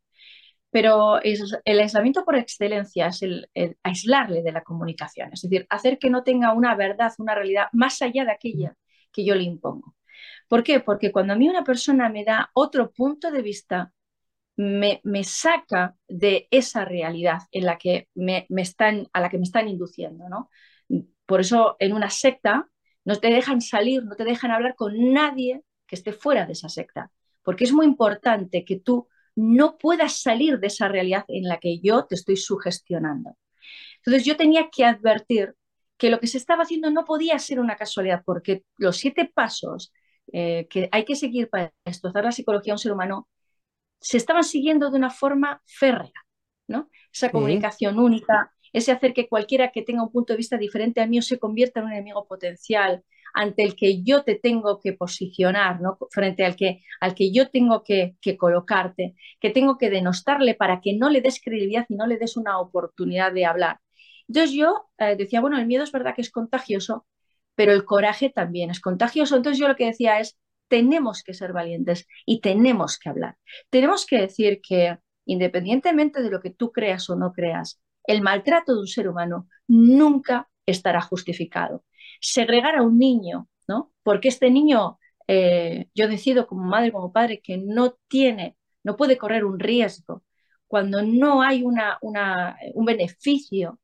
Pero 0.71 1.19
el 1.21 1.79
aislamiento 1.79 2.23
por 2.23 2.35
excelencia 2.37 3.07
es 3.07 3.21
el, 3.21 3.49
aislarle 3.83 4.41
de 4.41 4.51
la 4.53 4.63
comunicación, 4.63 5.31
es 5.33 5.41
decir, 5.41 5.67
hacer 5.69 5.99
que 5.99 6.09
no 6.09 6.23
tenga 6.23 6.53
una 6.53 6.75
verdad, 6.75 7.11
una 7.17 7.35
realidad 7.35 7.67
más 7.73 8.01
allá 8.01 8.23
de 8.25 8.31
aquella 8.31 8.75
que 9.11 9.25
yo 9.25 9.35
le 9.35 9.43
impongo. 9.43 9.95
¿Por 10.47 10.63
qué? 10.63 10.79
Porque 10.79 11.11
cuando 11.11 11.33
a 11.33 11.35
mí 11.35 11.49
una 11.49 11.63
persona 11.63 12.09
me 12.09 12.23
da 12.23 12.49
otro 12.53 12.91
punto 12.91 13.31
de 13.31 13.41
vista, 13.41 13.93
me, 14.55 15.23
saca 15.23 15.95
de 16.07 16.47
esa 16.51 16.85
realidad 16.85 17.39
en 17.51 17.65
la 17.65 17.77
que 17.77 18.09
me, 18.15 18.47
están, 18.57 19.07
a 19.13 19.21
la 19.21 19.29
que 19.29 19.37
me 19.37 19.43
están 19.43 19.67
induciendo. 19.67 20.29
¿no? 20.29 20.49
Por 21.25 21.41
eso 21.41 21.75
en 21.79 21.93
una 21.93 22.09
secta 22.09 22.67
no 23.05 23.15
te 23.15 23.29
dejan 23.29 23.61
salir, 23.61 24.03
no 24.03 24.15
te 24.15 24.23
dejan 24.25 24.51
hablar 24.51 24.75
con 24.75 25.13
nadie 25.13 25.63
que 25.87 25.95
esté 25.95 26.13
fuera 26.13 26.45
de 26.45 26.53
esa 26.53 26.69
secta, 26.69 27.11
porque 27.43 27.63
es 27.63 27.73
muy 27.73 27.85
importante 27.85 28.63
que 28.63 28.79
tú 28.79 29.07
no 29.35 29.77
puedas 29.77 30.21
salir 30.21 30.59
de 30.59 30.67
esa 30.67 30.87
realidad 30.87 31.25
en 31.27 31.47
la 31.47 31.59
que 31.59 31.79
yo 31.79 32.05
te 32.05 32.15
estoy 32.15 32.37
sugestionando. 32.37 33.37
Entonces 33.97 34.25
yo 34.25 34.35
tenía 34.37 34.69
que 34.71 34.85
advertir 34.85 35.55
que 35.97 36.09
lo 36.09 36.19
que 36.19 36.27
se 36.27 36.37
estaba 36.37 36.63
haciendo 36.63 36.89
no 36.89 37.05
podía 37.05 37.37
ser 37.39 37.59
una 37.59 37.75
casualidad, 37.75 38.23
porque 38.25 38.63
los 38.77 38.97
siete 38.97 39.31
pasos 39.33 39.93
eh, 40.33 40.67
que 40.69 40.89
hay 40.91 41.05
que 41.05 41.15
seguir 41.15 41.49
para 41.49 41.73
destrozar 41.85 42.23
la 42.23 42.31
psicología 42.31 42.71
de 42.71 42.75
un 42.75 42.79
ser 42.79 42.91
humano 42.93 43.27
se 43.99 44.17
estaban 44.17 44.43
siguiendo 44.43 44.89
de 44.89 44.97
una 44.97 45.11
forma 45.11 45.61
férrea, 45.65 46.11
¿no? 46.67 46.89
Esa 47.13 47.29
comunicación 47.29 47.99
única, 47.99 48.51
ese 48.73 48.91
hacer 48.91 49.13
que 49.13 49.27
cualquiera 49.29 49.71
que 49.71 49.83
tenga 49.83 50.03
un 50.03 50.11
punto 50.11 50.33
de 50.33 50.37
vista 50.37 50.57
diferente 50.57 51.01
al 51.01 51.09
mío 51.09 51.21
se 51.21 51.37
convierta 51.37 51.79
en 51.79 51.87
un 51.87 51.91
enemigo 51.93 52.25
potencial 52.27 53.03
ante 53.33 53.63
el 53.63 53.75
que 53.75 54.03
yo 54.03 54.23
te 54.23 54.35
tengo 54.35 54.79
que 54.79 54.93
posicionar, 54.93 55.81
¿no? 55.81 55.97
frente 56.11 56.45
al 56.45 56.55
que, 56.55 56.81
al 56.99 57.15
que 57.15 57.31
yo 57.31 57.49
tengo 57.49 57.83
que, 57.83 58.15
colocarte, 58.37 59.15
que 59.39 59.49
tengo 59.49 59.77
que 59.77 59.89
denostarle 59.89 60.55
para 60.55 60.81
que 60.81 60.93
no 60.97 61.09
le 61.09 61.21
des 61.21 61.41
credibilidad 61.41 61.85
y 61.89 61.95
no 61.95 62.07
le 62.07 62.17
des 62.17 62.37
una 62.37 62.59
oportunidad 62.59 63.31
de 63.33 63.45
hablar. 63.45 63.79
Entonces 64.27 64.51
yo 64.55 64.89
eh, 64.97 65.15
decía, 65.15 65.41
bueno, 65.41 65.57
el 65.57 65.67
miedo 65.67 65.83
es 65.83 65.91
verdad 65.91 66.15
que 66.15 66.21
es 66.21 66.31
contagioso, 66.31 67.05
pero 67.55 67.73
el 67.73 67.85
coraje 67.85 68.29
también 68.29 68.69
es 68.69 68.79
contagioso. 68.79 69.35
Entonces 69.35 69.59
yo 69.59 69.67
lo 69.67 69.75
que 69.75 69.85
decía 69.87 70.19
es, 70.19 70.37
tenemos 70.67 71.23
que 71.23 71.33
ser 71.33 71.51
valientes 71.51 72.07
y 72.25 72.39
tenemos 72.39 72.97
que 72.97 73.09
hablar. 73.09 73.37
Tenemos 73.69 74.05
que 74.05 74.21
decir 74.21 74.61
que 74.61 74.97
independientemente 75.25 76.21
de 76.21 76.29
lo 76.29 76.41
que 76.41 76.51
tú 76.51 76.71
creas 76.71 77.09
o 77.09 77.15
no 77.15 77.33
creas, 77.33 77.81
el 78.05 78.21
maltrato 78.21 78.73
de 78.73 78.79
un 78.79 78.87
ser 78.87 79.07
humano 79.07 79.47
nunca 79.67 80.49
estará 80.71 81.01
justificado. 81.01 81.83
Segregar 82.19 82.75
a 82.75 82.83
un 82.83 82.97
niño, 82.97 83.47
¿no? 83.67 83.91
Porque 84.03 84.29
este 84.29 84.49
niño, 84.49 84.99
eh, 85.27 85.87
yo 85.95 86.07
decido 86.07 86.47
como 86.47 86.63
madre, 86.63 86.91
como 86.91 87.11
padre, 87.11 87.41
que 87.41 87.57
no 87.57 87.97
tiene, 88.07 88.57
no 88.83 88.95
puede 88.97 89.17
correr 89.17 89.45
un 89.45 89.59
riesgo 89.59 90.23
cuando 90.67 91.01
no 91.01 91.41
hay 91.41 91.63
una, 91.63 91.99
un 92.01 92.85
beneficio. 92.85 93.79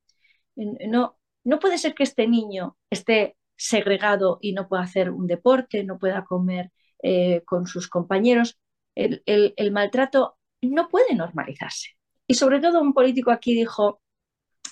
No, 0.56 1.18
no 1.44 1.60
puede 1.60 1.78
ser 1.78 1.94
que 1.94 2.04
este 2.04 2.28
niño 2.28 2.78
esté 2.90 3.38
segregado 3.58 4.40
y 4.42 4.54
no 4.54 4.68
pueda 4.68 4.84
hacer 4.84 5.12
un 5.12 5.28
deporte, 5.28 5.84
no 5.84 5.98
pueda 6.00 6.24
comer 6.24 6.72
eh, 7.04 7.44
con 7.46 7.68
sus 7.68 7.90
compañeros, 7.90 8.60
el, 8.96 9.72
maltrato 9.72 10.38
no 10.62 10.88
puede 10.88 11.14
normalizarse. 11.16 11.92
Y 12.28 12.34
sobre 12.36 12.60
todo 12.60 12.82
un 12.82 12.94
político 12.94 13.32
aquí 13.32 13.54
dijo, 13.54 14.02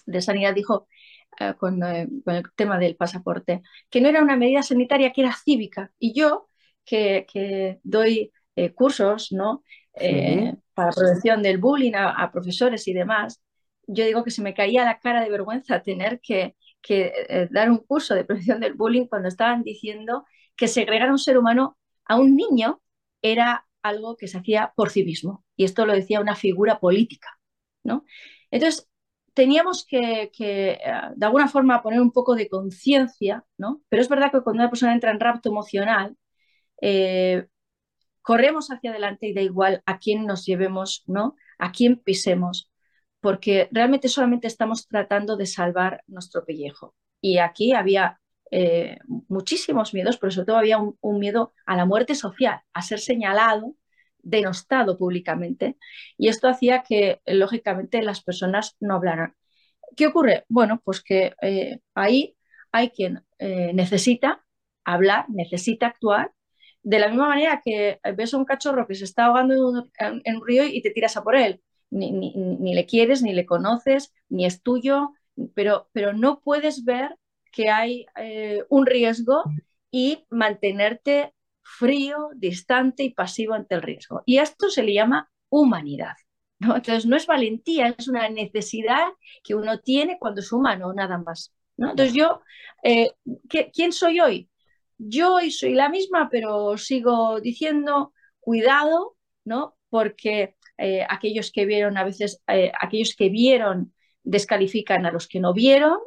de 0.06 0.22
sanidad, 0.22 0.54
dijo 0.54 0.88
eh, 1.40 1.54
con, 1.58 1.82
el 1.84 2.44
tema 2.56 2.78
del 2.78 2.96
pasaporte, 2.96 3.62
que 3.90 4.02
no 4.02 4.10
era 4.10 4.22
una 4.22 4.36
medida 4.36 4.64
sanitaria, 4.64 5.12
que 5.12 5.22
era 5.22 5.36
cívica. 5.36 5.92
Y 6.00 6.14
yo, 6.14 6.48
que, 6.86 7.80
doy 7.84 8.32
eh, 8.56 8.74
cursos 8.74 9.32
¿no? 9.32 9.64
para 10.74 10.92
prevención 10.92 11.42
del 11.42 11.58
bullying 11.58 11.94
a, 11.96 12.32
profesores 12.32 12.88
y 12.88 12.94
demás, 12.94 13.42
yo 13.88 14.06
digo 14.06 14.24
que 14.24 14.32
se 14.32 14.42
me 14.42 14.54
caía 14.54 14.84
la 14.86 15.00
cara 15.00 15.22
de 15.24 15.30
vergüenza 15.30 15.82
tener 15.82 16.20
que, 16.22 16.56
que 16.82 17.48
dar 17.52 17.70
un 17.70 17.78
curso 17.78 18.16
de 18.16 18.26
prevención 18.26 18.60
del 18.60 18.74
bullying 18.74 19.08
cuando 19.08 19.28
estaban 19.30 19.64
diciendo 19.64 20.26
que 20.56 20.68
segregar 20.68 21.10
a 21.10 21.12
un 21.12 21.20
ser 21.20 21.38
humano 21.38 21.78
a 22.06 22.18
un 22.18 22.36
niño 22.36 22.82
era 23.22 23.66
algo 23.82 24.16
que 24.18 24.28
se 24.28 24.38
hacía 24.38 24.74
por 24.76 24.90
civismo 24.90 25.46
y 25.56 25.64
esto 25.66 25.86
lo 25.86 25.94
decía 25.94 26.20
una 26.20 26.36
figura 26.36 26.80
política, 26.80 27.40
¿no? 27.84 28.06
Entonces, 28.52 28.90
teníamos 29.36 29.86
que, 29.86 30.32
eh, 30.40 30.78
de 31.16 31.26
alguna 31.26 31.48
forma 31.48 31.84
poner 31.84 32.02
un 32.02 32.12
poco 32.12 32.36
de 32.36 32.50
conciencia, 32.50 33.46
¿no? 33.58 33.82
Pero 33.90 34.02
es 34.02 34.10
verdad 34.10 34.32
que 34.32 34.42
cuando 34.42 34.64
una 34.64 34.70
persona 34.70 34.94
entra 34.94 35.12
en 35.12 35.20
rapto 35.20 35.50
emocional, 35.50 36.18
eh, 36.82 37.48
corremos 38.22 38.72
hacia 38.72 38.92
adelante 38.92 39.28
y 39.28 39.34
da 39.34 39.42
igual 39.42 39.84
a 39.86 40.00
quién 40.00 40.26
nos 40.26 40.46
llevemos, 40.46 41.04
¿no? 41.08 41.36
A 41.60 41.72
quién 41.72 41.98
pisemos, 41.98 42.72
porque 43.22 43.70
realmente 43.72 44.10
solamente 44.10 44.48
estamos 44.48 44.88
tratando 44.88 45.38
de 45.38 45.46
salvar 45.46 46.04
nuestro 46.08 46.46
pellejo. 46.46 46.96
Y 47.22 47.40
aquí 47.40 47.74
había 47.74 48.20
eh, 48.52 48.98
muchísimos 49.28 49.94
miedos, 49.94 50.18
pero 50.18 50.32
sobre 50.32 50.46
todo 50.46 50.58
había 50.58 50.78
un, 50.78 51.20
miedo 51.20 51.54
a 51.66 51.76
la 51.76 51.86
muerte 51.86 52.16
social, 52.16 52.62
a 52.74 52.82
ser 52.82 53.00
señalado, 53.00 53.76
denostado 54.26 54.98
públicamente, 54.98 55.78
y 56.18 56.28
esto 56.28 56.50
hacía 56.50 56.84
que, 56.84 57.22
lógicamente, 57.26 58.02
las 58.02 58.22
personas 58.22 58.76
no 58.82 58.96
hablaran. 58.96 59.36
¿Qué 59.96 60.08
ocurre? 60.08 60.46
Bueno, 60.50 60.82
pues 60.84 61.02
que 61.02 61.34
eh, 61.42 61.80
ahí 61.94 62.36
hay 62.72 62.90
quien 62.90 63.24
eh, 63.40 63.72
necesita 63.74 64.46
hablar, 64.84 65.26
necesita 65.30 65.88
actuar, 65.88 66.32
de 66.84 67.00
la 67.00 67.08
misma 67.08 67.30
manera 67.30 67.62
que 67.64 68.00
ves 68.16 68.34
a 68.34 68.38
un 68.38 68.46
cachorro 68.46 68.88
que 68.88 68.96
se 68.96 69.06
está 69.06 69.26
ahogando 69.26 69.90
en 69.98 70.36
un, 70.36 70.46
río 70.46 70.66
y 70.66 70.82
te 70.82 70.92
tiras 70.92 71.18
a 71.18 71.24
por 71.24 71.36
él. 71.36 71.62
Ni, 71.90 72.12
ni, 72.12 72.76
le 72.76 72.86
quieres, 72.86 73.24
ni 73.24 73.34
le 73.34 73.46
conoces, 73.46 74.14
ni 74.30 74.46
es 74.46 74.62
tuyo, 74.62 75.14
pero, 75.56 75.90
pero 75.94 76.14
no 76.14 76.42
puedes 76.42 76.84
ver 76.84 77.16
que 77.52 77.70
hay 77.70 78.06
eh, 78.18 78.64
un 78.70 78.86
riesgo 78.86 79.44
y 79.90 80.26
mantenerte 80.30 81.34
frío, 81.66 82.30
distante 82.36 83.04
y 83.04 83.10
pasivo 83.14 83.56
ante 83.56 83.76
el 83.76 83.82
riesgo. 83.82 84.22
Y 84.26 84.38
esto 84.38 84.70
se 84.70 84.84
le 84.84 84.94
llama 84.94 85.30
humanidad. 85.50 86.14
¿no? 86.60 86.76
Entonces 86.76 87.06
no 87.06 87.18
es 87.18 87.26
valentía, 87.26 87.94
es 87.98 88.08
una 88.08 88.30
necesidad 88.30 89.08
que 89.44 89.56
uno 89.56 89.80
tiene 89.80 90.18
cuando 90.20 90.42
es 90.42 90.52
humano, 90.52 90.94
nada 90.94 91.18
más. 91.18 91.54
¿no? 91.76 91.90
Entonces 91.90 92.14
yo, 92.14 92.42
eh, 92.84 93.12
¿quién 93.74 93.92
soy 93.92 94.20
hoy? 94.20 94.50
Yo 94.98 95.36
hoy 95.36 95.52
soy 95.52 95.74
la 95.74 95.90
misma, 95.90 96.30
pero 96.30 96.78
sigo 96.78 97.42
diciendo 97.42 98.14
cuidado, 98.40 99.18
¿no? 99.44 99.76
Porque 99.90 100.56
eh, 100.78 101.06
aquellos 101.10 101.52
que 101.52 101.66
vieron, 101.66 101.98
a 101.98 102.06
veces, 102.06 102.42
aquellos 102.80 103.16
que 103.16 103.30
vieron 103.30 103.94
descalifican 104.24 105.06
a 105.06 105.12
los 105.12 105.28
que 105.28 105.42
no 105.42 105.54
vieron, 105.54 105.98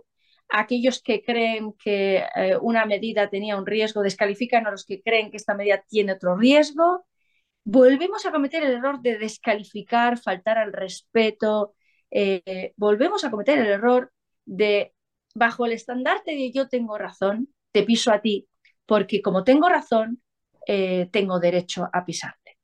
aquellos 0.48 1.02
que 1.02 1.22
creen 1.22 1.74
que 1.74 2.24
eh, 2.34 2.56
una 2.60 2.86
medida 2.86 3.28
tenía 3.28 3.56
un 3.56 3.66
riesgo 3.66 4.02
descalifican 4.02 4.66
a 4.66 4.70
los 4.70 4.84
que 4.84 5.02
creen 5.02 5.30
que 5.30 5.36
esta 5.36 5.54
medida 5.54 5.84
tiene 5.88 6.12
otro 6.12 6.36
riesgo. 6.36 7.06
Volvemos 7.64 8.24
a 8.24 8.32
cometer 8.32 8.62
el 8.64 8.72
error 8.72 9.00
de 9.02 9.18
descalificar, 9.18 10.18
faltar 10.18 10.58
al 10.58 10.72
respeto, 10.72 11.74
eh, 12.10 12.72
volvemos 12.76 13.24
a 13.24 13.30
cometer 13.30 13.58
el 13.58 13.66
error 13.66 14.10
de, 14.46 14.94
bajo 15.34 15.66
el 15.66 15.72
estandarte 15.72 16.30
de 16.30 16.50
yo 16.50 16.68
tengo 16.68 16.96
razón, 16.96 17.52
te 17.70 17.82
piso 17.82 18.10
a 18.10 18.22
ti, 18.22 18.48
porque 18.86 19.20
como 19.20 19.44
tengo 19.44 19.68
razón, 19.68 20.22
eh, 20.66 21.08
tengo 21.12 21.40
derecho 21.40 21.88
a 21.92 22.06
pisarte. 22.06 22.56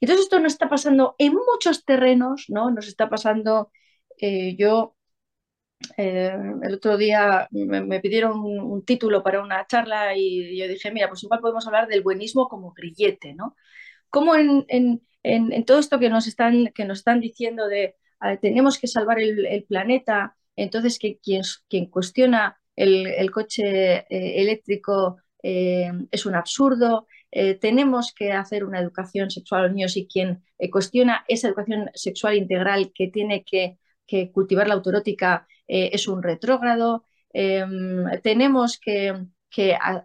Entonces 0.00 0.24
esto 0.24 0.40
nos 0.40 0.52
está 0.52 0.68
pasando 0.68 1.14
en 1.18 1.34
muchos 1.34 1.84
terrenos, 1.84 2.46
¿no? 2.48 2.70
Nos 2.70 2.88
está 2.88 3.08
pasando, 3.08 3.70
yo 4.20 4.96
eh, 5.96 6.36
el 6.62 6.74
otro 6.74 6.96
día 6.96 7.48
me, 7.50 8.00
pidieron 8.00 8.40
un, 8.40 8.84
título 8.84 9.22
para 9.22 9.42
una 9.42 9.66
charla 9.66 10.16
y 10.16 10.58
yo 10.58 10.66
dije, 10.68 10.90
mira, 10.90 11.08
pues 11.08 11.22
igual 11.22 11.40
podemos 11.40 11.66
hablar 11.66 11.88
del 11.88 12.02
buenismo 12.02 12.48
como 12.48 12.72
grillete, 12.72 13.34
¿no? 13.34 13.56
Como 14.10 14.34
en, 14.34 14.66
todo 15.66 15.78
esto 15.78 15.98
que 15.98 16.10
nos 16.10 16.26
están, 16.26 16.72
diciendo 17.20 17.66
de 17.68 17.96
tenemos 18.40 18.78
que 18.78 18.88
salvar 18.88 19.20
el, 19.20 19.64
planeta, 19.68 20.36
entonces 20.56 20.98
que 20.98 21.18
quien, 21.18 21.42
quien 21.68 21.86
cuestiona 21.86 22.58
el, 22.74 23.30
coche 23.30 23.96
eh, 23.98 24.06
eléctrico 24.40 25.18
eh, 25.42 25.92
es 26.10 26.26
un 26.26 26.34
absurdo, 26.34 27.06
tenemos 27.60 28.14
que 28.14 28.32
hacer 28.32 28.64
una 28.64 28.80
educación 28.80 29.30
sexual 29.30 29.60
a 29.60 29.64
los 29.64 29.74
niños 29.74 29.96
y 29.96 30.08
quien 30.08 30.42
cuestiona 30.72 31.24
esa 31.28 31.48
educación 31.48 31.90
sexual 31.94 32.36
integral 32.36 32.90
que 32.94 33.08
tiene 33.08 33.44
que, 33.44 33.78
que 34.06 34.32
cultivar 34.32 34.66
la 34.66 34.74
autorótica 34.74 35.46
eh, 35.68 35.90
es 35.92 36.08
un 36.08 36.22
retrógrado, 36.22 37.04
em, 37.32 38.04
tenemos 38.22 38.78
que, 38.80 39.14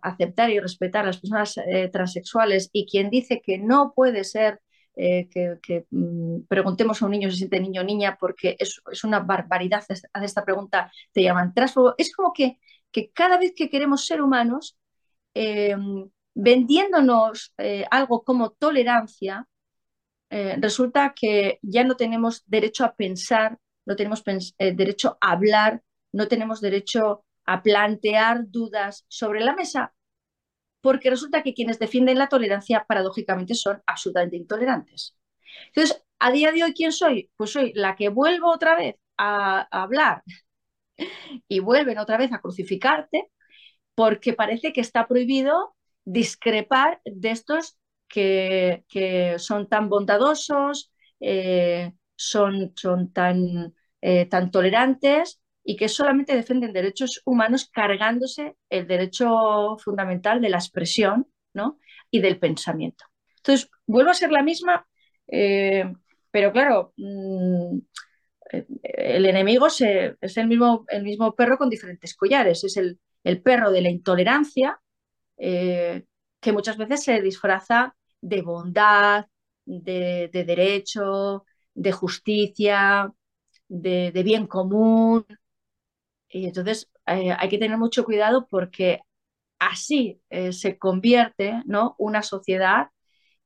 aceptar 0.02 0.50
y 0.52 0.60
respetar 0.60 1.04
a 1.04 1.08
las 1.08 1.20
personas 1.20 1.58
eh, 1.58 1.90
transexuales 1.90 2.70
y 2.72 2.86
quien 2.86 3.10
dice 3.10 3.42
que 3.42 3.58
no 3.58 3.94
puede 3.94 4.24
ser 4.24 4.62
eh, 4.96 5.28
que, 5.30 5.86
mm, 5.90 6.44
preguntemos 6.48 7.02
a 7.02 7.06
un 7.06 7.12
niño 7.12 7.30
si 7.30 7.38
siente 7.38 7.60
niño 7.60 7.82
o 7.82 7.84
niña 7.84 8.18
porque 8.20 8.56
es, 8.60 8.82
una 9.04 9.20
barbaridad 9.20 9.80
hacer 9.90 10.10
esta 10.24 10.46
pregunta, 10.46 10.92
te 11.12 11.24
llaman 11.24 11.54
transfobo. 11.54 11.94
Es 11.98 12.16
como 12.16 12.32
que, 12.34 12.60
que 12.92 13.12
cada 13.12 13.38
vez 13.38 13.54
que 13.56 13.70
queremos 13.70 14.06
ser 14.06 14.22
humanos, 14.22 14.78
em, 15.34 16.10
vendiéndonos 16.36 17.54
algo 17.92 18.24
como 18.24 18.52
tolerancia, 18.52 19.48
resulta 20.30 21.14
que 21.16 21.60
ya 21.62 21.84
no 21.84 21.96
tenemos 21.96 22.44
derecho 22.48 22.86
a 22.86 22.96
pensar 22.96 23.60
no 23.86 23.96
tenemos 23.96 24.24
eh, 24.58 24.74
derecho 24.74 25.18
a 25.22 25.32
hablar, 25.32 25.84
no 26.12 26.28
tenemos 26.28 26.62
derecho 26.62 27.26
a 27.46 27.62
plantear 27.62 28.50
dudas 28.50 29.06
sobre 29.08 29.42
la 29.42 29.54
mesa, 29.54 29.94
porque 30.82 31.10
resulta 31.10 31.44
que 31.44 31.54
quienes 31.54 31.80
defienden 31.80 32.18
la 32.18 32.30
tolerancia 32.30 32.86
paradójicamente 32.88 33.56
son 33.56 33.82
absolutamente 33.86 34.38
intolerantes. 34.38 35.16
Entonces, 35.68 36.04
a 36.20 36.32
día 36.32 36.52
de 36.52 36.64
hoy, 36.64 36.74
¿quién 36.74 36.92
soy? 36.92 37.30
Pues 37.36 37.52
soy 37.52 37.74
la 37.74 37.96
que 37.96 38.10
vuelvo 38.10 38.52
otra 38.52 38.76
vez 38.76 38.96
a, 39.18 39.68
hablar 39.72 40.24
y 41.48 41.60
vuelven 41.60 41.98
otra 41.98 42.18
vez 42.18 42.32
a 42.34 42.42
crucificarte 42.42 43.30
porque 43.96 44.34
parece 44.34 44.74
que 44.74 44.82
está 44.82 45.08
prohibido 45.08 45.76
discrepar 46.06 47.02
de 47.06 47.32
estos 47.32 47.78
que, 48.08 48.84
son 49.38 49.68
tan 49.68 49.90
bondadosos, 49.90 50.92
eh, 51.20 51.94
son, 52.16 52.74
son 52.76 53.12
tan, 53.12 53.74
eh, 54.02 54.26
tan 54.26 54.52
tolerantes 54.52 55.42
y 55.64 55.76
que 55.78 55.88
solamente 55.88 56.36
defienden 56.36 56.74
derechos 56.74 57.22
humanos 57.26 57.70
cargándose 57.72 58.58
el 58.70 58.88
derecho 58.88 59.78
fundamental 59.78 60.42
de 60.42 60.50
la 60.50 60.58
expresión 60.58 61.28
¿no? 61.54 61.80
y 62.12 62.20
del 62.20 62.40
pensamiento. 62.40 63.06
Entonces, 63.38 63.70
vuelvo 63.86 64.12
a 64.12 64.16
ser 64.16 64.32
la 64.32 64.44
misma, 64.44 64.86
eh, 65.28 65.92
pero 66.32 66.52
claro, 66.52 66.94
mm, 66.98 67.78
el 68.84 69.26
enemigo 69.26 69.68
es 69.68 69.82
el 69.82 70.48
mismo, 70.48 70.86
el 70.90 71.04
mismo 71.04 71.34
perro 71.36 71.58
con 71.58 71.70
diferentes 71.70 72.16
collares, 72.16 72.64
es 72.64 72.78
el, 72.78 73.00
perro 73.42 73.72
de 73.72 73.82
la 73.82 73.90
intolerancia, 73.90 74.80
eh, 75.38 76.04
que 76.40 76.52
muchas 76.52 76.78
veces 76.78 77.04
se 77.04 77.22
disfraza 77.22 77.96
de 78.22 78.42
bondad, 78.42 79.26
de 79.66 80.30
derecho, 80.34 81.46
de 81.76 81.92
justicia, 81.92 83.14
de, 83.68 84.12
bien 84.24 84.48
común. 84.48 85.26
Y 86.30 86.46
entonces 86.48 86.90
eh, 87.08 87.36
hay 87.38 87.50
que 87.50 87.58
tener 87.58 87.78
mucho 87.78 88.04
cuidado 88.06 88.48
porque 88.50 89.02
así 89.60 90.22
eh, 90.30 90.54
se 90.54 90.78
convierte 90.78 91.62
¿no? 91.66 91.96
una 92.00 92.24
sociedad 92.24 92.90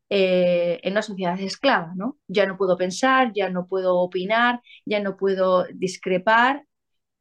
eh, 0.09 0.79
en 0.83 0.93
una 0.93 1.01
sociedad 1.01 1.39
esclava. 1.39 1.93
¿no? 1.95 2.17
Ya 2.27 2.45
no 2.47 2.57
puedo 2.57 2.77
pensar, 2.77 3.33
ya 3.33 3.49
no 3.49 3.67
puedo 3.67 3.97
opinar, 3.99 4.61
ya 4.85 5.01
no 5.01 5.17
puedo 5.17 5.65
discrepar. 5.73 6.65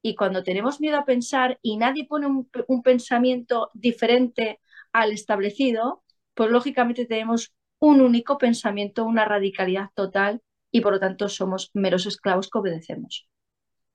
Y 0.03 0.15
cuando 0.17 0.43
tenemos 0.45 0.81
miedo 0.81 0.99
a 0.99 1.05
pensar 1.05 1.59
y 1.63 1.77
nadie 1.79 2.07
pone 2.07 2.27
un, 2.27 2.49
un 2.69 2.83
pensamiento 2.83 3.71
diferente 3.75 4.61
al 4.93 5.13
establecido, 5.13 6.05
pues 6.35 6.51
lógicamente 6.51 7.07
tenemos 7.07 7.55
un 7.81 8.01
único 8.01 8.39
pensamiento, 8.39 9.05
una 9.05 9.25
radicalidad 9.25 9.91
total 9.95 10.43
y 10.77 10.83
por 10.83 10.93
lo 10.93 11.01
tanto 11.01 11.31
somos 11.31 11.71
meros 11.73 12.05
esclavos 12.05 12.51
que 12.51 12.59
obedecemos. 12.59 13.27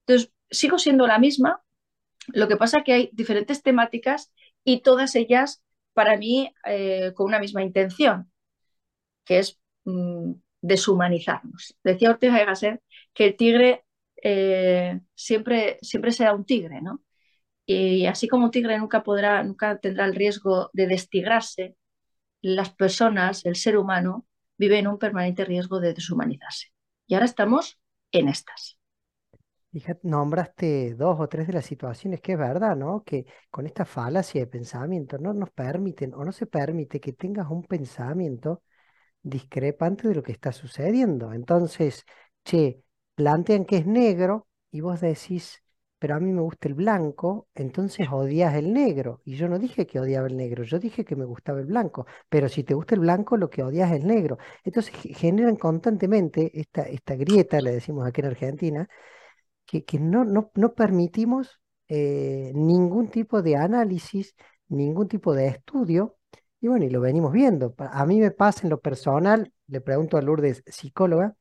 Entonces, 0.02 0.34
sigo 0.50 0.80
siendo 0.80 1.06
la 1.06 1.20
misma, 1.20 1.62
lo 2.30 2.48
que 2.48 2.58
pasa 2.58 2.80
es 2.80 2.84
que 2.86 2.94
hay 2.94 3.10
diferentes 3.13 3.62
temáticas 3.62 4.34
y 4.63 4.82
todas 4.82 5.15
ellas 5.15 5.63
para 5.94 6.17
mí 6.17 6.52
eh, 6.65 7.13
con 7.15 7.28
una 7.28 7.39
misma 7.39 7.62
intención, 7.62 8.32
que 9.26 9.39
es 9.39 9.60
mm, 9.86 10.32
deshumanizarnos. 10.62 11.76
Decía 11.84 12.10
Ortega 12.10 12.41
y 12.41 12.46
Gasset 12.48 12.82
que 13.13 13.26
el 13.26 13.38
tigre 13.38 13.86
eh, 14.24 15.02
siempre, 15.13 15.78
siempre 15.84 16.12
será 16.12 16.34
un 16.34 16.46
tigre, 16.46 16.82
¿no? 16.82 17.04
Y 17.65 18.08
así 18.08 18.28
como 18.28 18.46
un 18.46 18.52
tigre 18.52 18.80
nunca 18.80 19.04
podrá, 19.04 19.44
nunca 19.44 19.78
tendrá 19.80 20.06
el 20.06 20.15
riesgo 20.15 20.72
de 20.74 20.88
destigrarse, 20.88 21.78
las 22.41 22.72
personas, 22.74 23.46
el 23.46 23.56
ser 23.56 23.78
humano, 23.78 24.28
vive 24.58 24.80
en 24.80 24.88
un 24.88 25.00
permanente 25.00 25.44
riesgo 25.46 25.80
de 25.80 25.94
deshumanizarse. 25.94 26.71
Y 27.12 27.13
ahora 27.13 27.26
estamos 27.26 27.78
en 28.13 28.30
estas. 28.30 28.80
Fíjate, 29.74 30.00
nombraste 30.08 30.95
dos 30.95 31.19
o 31.19 31.28
tres 31.28 31.45
de 31.45 31.52
las 31.52 31.65
situaciones 31.65 32.21
que 32.21 32.32
es 32.32 32.38
verdad, 32.38 32.78
¿no? 32.78 33.04
Que 33.04 33.26
con 33.50 33.65
esta 33.65 33.84
falacia 33.84 34.39
de 34.39 34.47
pensamiento 34.47 35.17
no 35.17 35.34
nos 35.34 35.50
permiten 35.50 36.13
o 36.13 36.24
no 36.24 36.32
se 36.32 36.45
permite 36.45 37.02
que 37.02 37.12
tengas 37.12 37.50
un 37.50 37.63
pensamiento 37.63 38.63
discrepante 39.21 40.08
de 40.08 40.15
lo 40.15 40.24
que 40.24 40.32
está 40.32 40.54
sucediendo. 40.54 41.34
Entonces, 41.34 42.06
che, 42.45 42.82
plantean 43.15 43.65
que 43.65 43.76
es 43.76 43.86
negro 43.86 44.47
y 44.71 44.80
vos 44.80 45.02
decís, 45.02 45.62
pero 46.02 46.16
a 46.16 46.20
mí 46.20 46.34
me 46.34 46.42
gusta 46.42 46.68
el 46.68 46.74
blanco, 46.74 47.48
entonces 47.54 48.08
odias 48.12 48.56
el 48.56 48.74
negro. 48.74 49.22
Y 49.24 49.36
yo 49.36 49.48
no 49.48 49.60
dije 49.60 49.86
que 49.86 50.00
odiaba 50.00 50.26
el 50.26 50.36
negro, 50.36 50.64
yo 50.64 50.80
dije 50.80 51.06
que 51.06 51.16
me 51.16 51.26
gustaba 51.26 51.60
el 51.60 51.68
blanco. 51.68 52.08
Pero 52.28 52.50
si 52.50 52.64
te 52.64 52.74
gusta 52.74 52.96
el 52.96 53.02
blanco, 53.02 53.38
lo 53.38 53.52
que 53.52 53.62
odias 53.62 53.92
es 53.92 54.02
el 54.02 54.08
negro. 54.08 54.40
Entonces 54.64 54.96
generan 55.16 55.58
constantemente 55.58 56.60
esta, 56.60 56.82
esta 56.84 57.16
grieta, 57.16 57.62
le 57.62 57.74
decimos 57.74 58.08
aquí 58.08 58.22
en 58.22 58.28
Argentina, 58.28 58.90
que, 59.66 59.86
que 59.86 60.00
no, 60.00 60.26
no, 60.26 60.52
no 60.56 60.74
permitimos 60.74 61.62
eh, 61.88 62.52
ningún 62.56 63.10
tipo 63.10 63.44
de 63.44 63.58
análisis, 63.58 64.36
ningún 64.70 65.08
tipo 65.08 65.36
de 65.36 65.50
estudio. 65.50 66.18
Y 66.62 66.68
bueno, 66.68 66.86
y 66.86 66.90
lo 66.90 67.02
venimos 67.02 67.32
viendo. 67.32 67.76
A 67.78 68.06
mí 68.08 68.20
me 68.20 68.32
pasa 68.32 68.62
en 68.64 68.72
lo 68.72 68.80
personal, 68.82 69.54
le 69.68 69.82
pregunto 69.82 70.18
a 70.18 70.24
Lourdes, 70.24 70.64
psicóloga, 70.66 71.36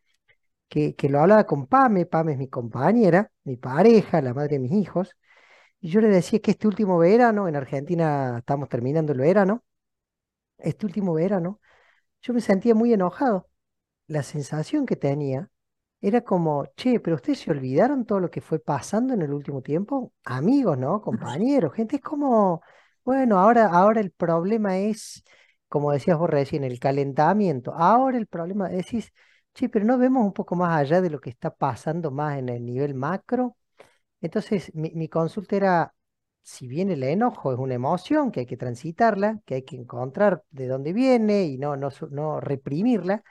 que, 0.70 0.96
lo 1.10 1.20
hablaba 1.20 1.44
con 1.46 1.66
Pame, 1.66 2.06
Pame 2.06 2.32
es 2.32 2.38
mi 2.38 2.48
compañera, 2.48 3.30
mi 3.44 3.56
pareja, 3.56 4.22
la 4.22 4.34
madre 4.34 4.54
de 4.56 4.60
mis 4.60 4.72
hijos, 4.72 5.16
y 5.80 5.90
yo 5.90 6.00
le 6.00 6.08
decía 6.08 6.40
que 6.40 6.52
este 6.52 6.68
último 6.68 6.98
verano, 6.98 7.48
en 7.48 7.56
Argentina 7.56 8.38
estamos 8.38 8.68
terminando 8.68 9.12
el 9.12 9.18
verano, 9.20 9.64
este 10.58 10.86
último 10.86 11.14
verano, 11.14 11.60
yo 12.22 12.34
me 12.34 12.40
sentía 12.40 12.74
muy 12.74 12.92
enojado. 12.92 13.48
La 14.08 14.22
sensación 14.22 14.86
que 14.86 14.96
tenía 14.96 15.50
era 16.00 16.22
como, 16.22 16.66
che, 16.76 17.00
pero 17.00 17.16
ustedes 17.16 17.40
se 17.40 17.50
olvidaron 17.52 18.06
todo 18.06 18.20
lo 18.20 18.30
que 18.30 18.40
fue 18.40 18.60
pasando 18.60 19.14
en 19.14 19.22
el 19.22 19.32
último 19.32 19.62
tiempo, 19.62 20.12
amigos, 20.24 20.78
¿no? 20.78 21.00
Compañeros, 21.02 21.74
gente, 21.74 21.96
es 21.96 22.02
como, 22.02 22.62
bueno, 23.04 23.38
ahora, 23.38 23.68
ahora 23.68 24.00
el 24.00 24.12
problema 24.12 24.78
es, 24.78 25.24
como 25.68 25.92
decías 25.92 26.18
vos 26.18 26.30
recién, 26.30 26.64
el 26.64 26.80
calentamiento. 26.80 27.74
Ahora 27.74 28.18
el 28.18 28.26
problema, 28.26 28.68
decís, 28.68 29.12
Sí, 29.54 29.68
pero 29.68 29.84
no 29.84 29.98
vemos 29.98 30.24
un 30.24 30.32
poco 30.32 30.56
más 30.56 30.78
allá 30.78 31.00
de 31.00 31.10
lo 31.10 31.20
que 31.20 31.30
está 31.30 31.54
pasando 31.54 32.10
más 32.10 32.38
en 32.38 32.48
el 32.48 32.64
nivel 32.64 32.94
macro. 32.94 33.56
Entonces, 34.20 34.72
mi, 34.74 35.08
consulta 35.08 35.56
era, 35.56 35.94
si 36.42 36.68
bien 36.68 36.90
el 36.90 37.02
enojo 37.02 37.52
es 37.52 37.58
una 37.58 37.74
emoción 37.74 38.30
que 38.32 38.40
hay 38.40 38.46
que 38.46 38.56
transitarla, 38.56 39.40
que 39.46 39.56
hay 39.56 39.62
que 39.64 39.76
encontrar 39.76 40.44
de 40.50 40.68
dónde 40.68 40.92
viene 40.92 41.44
y 41.44 41.58
no, 41.58 41.76
no, 41.76 41.90
no 42.10 42.40
reprimirla, 42.40 43.24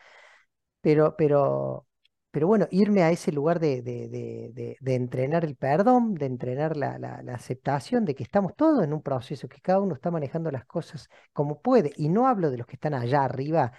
pero, 0.81 1.15
pero, 1.17 1.87
pero 2.31 2.47
bueno, 2.47 2.67
irme 2.71 3.03
a 3.03 3.11
ese 3.11 3.31
lugar 3.31 3.59
de, 3.59 3.81
de, 3.81 4.77
entrenar 4.95 5.45
el 5.45 5.55
perdón, 5.55 6.15
de 6.15 6.25
entrenar 6.27 6.77
la, 6.77 6.99
la, 6.99 7.33
aceptación 7.33 8.05
de 8.05 8.15
que 8.15 8.23
estamos 8.23 8.55
todos 8.55 8.83
en 8.83 8.93
un 8.93 9.01
proceso, 9.01 9.47
que 9.47 9.61
cada 9.61 9.79
uno 9.81 9.95
está 9.95 10.11
manejando 10.11 10.51
las 10.51 10.65
cosas 10.65 11.09
como 11.33 11.61
puede. 11.61 11.91
Y 11.97 12.09
no 12.09 12.27
hablo 12.27 12.51
de 12.51 12.57
los 12.57 12.67
que 12.67 12.75
están 12.75 12.93
allá 12.93 13.23
arriba 13.23 13.73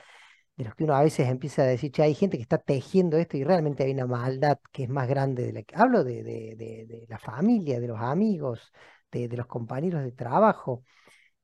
de 0.60 0.66
los 0.66 0.74
que 0.74 0.84
uno 0.84 0.94
a 0.94 1.02
veces 1.02 1.28
empieza 1.28 1.62
a 1.62 1.66
decir, 1.66 1.90
che, 1.92 2.02
hay 2.02 2.14
gente 2.14 2.36
que 2.36 2.42
está 2.42 2.58
tejiendo 2.58 3.16
esto 3.16 3.36
y 3.36 3.44
realmente 3.44 3.84
hay 3.84 3.92
una 3.92 4.06
maldad 4.06 4.58
que 4.72 4.84
es 4.84 4.88
más 4.90 5.08
grande 5.08 5.44
de 5.44 5.52
la 5.52 5.62
que 5.62 5.74
hablo 5.76 6.04
de, 6.04 6.22
de, 6.22 6.54
de, 6.56 7.06
la 7.08 7.18
familia, 7.18 7.80
de 7.80 7.88
los 7.88 8.00
amigos, 8.00 8.72
de, 9.10 9.28
los 9.28 9.46
compañeros 9.46 10.02
de 10.02 10.12
trabajo. 10.12 10.84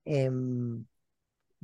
Em, 0.05 0.87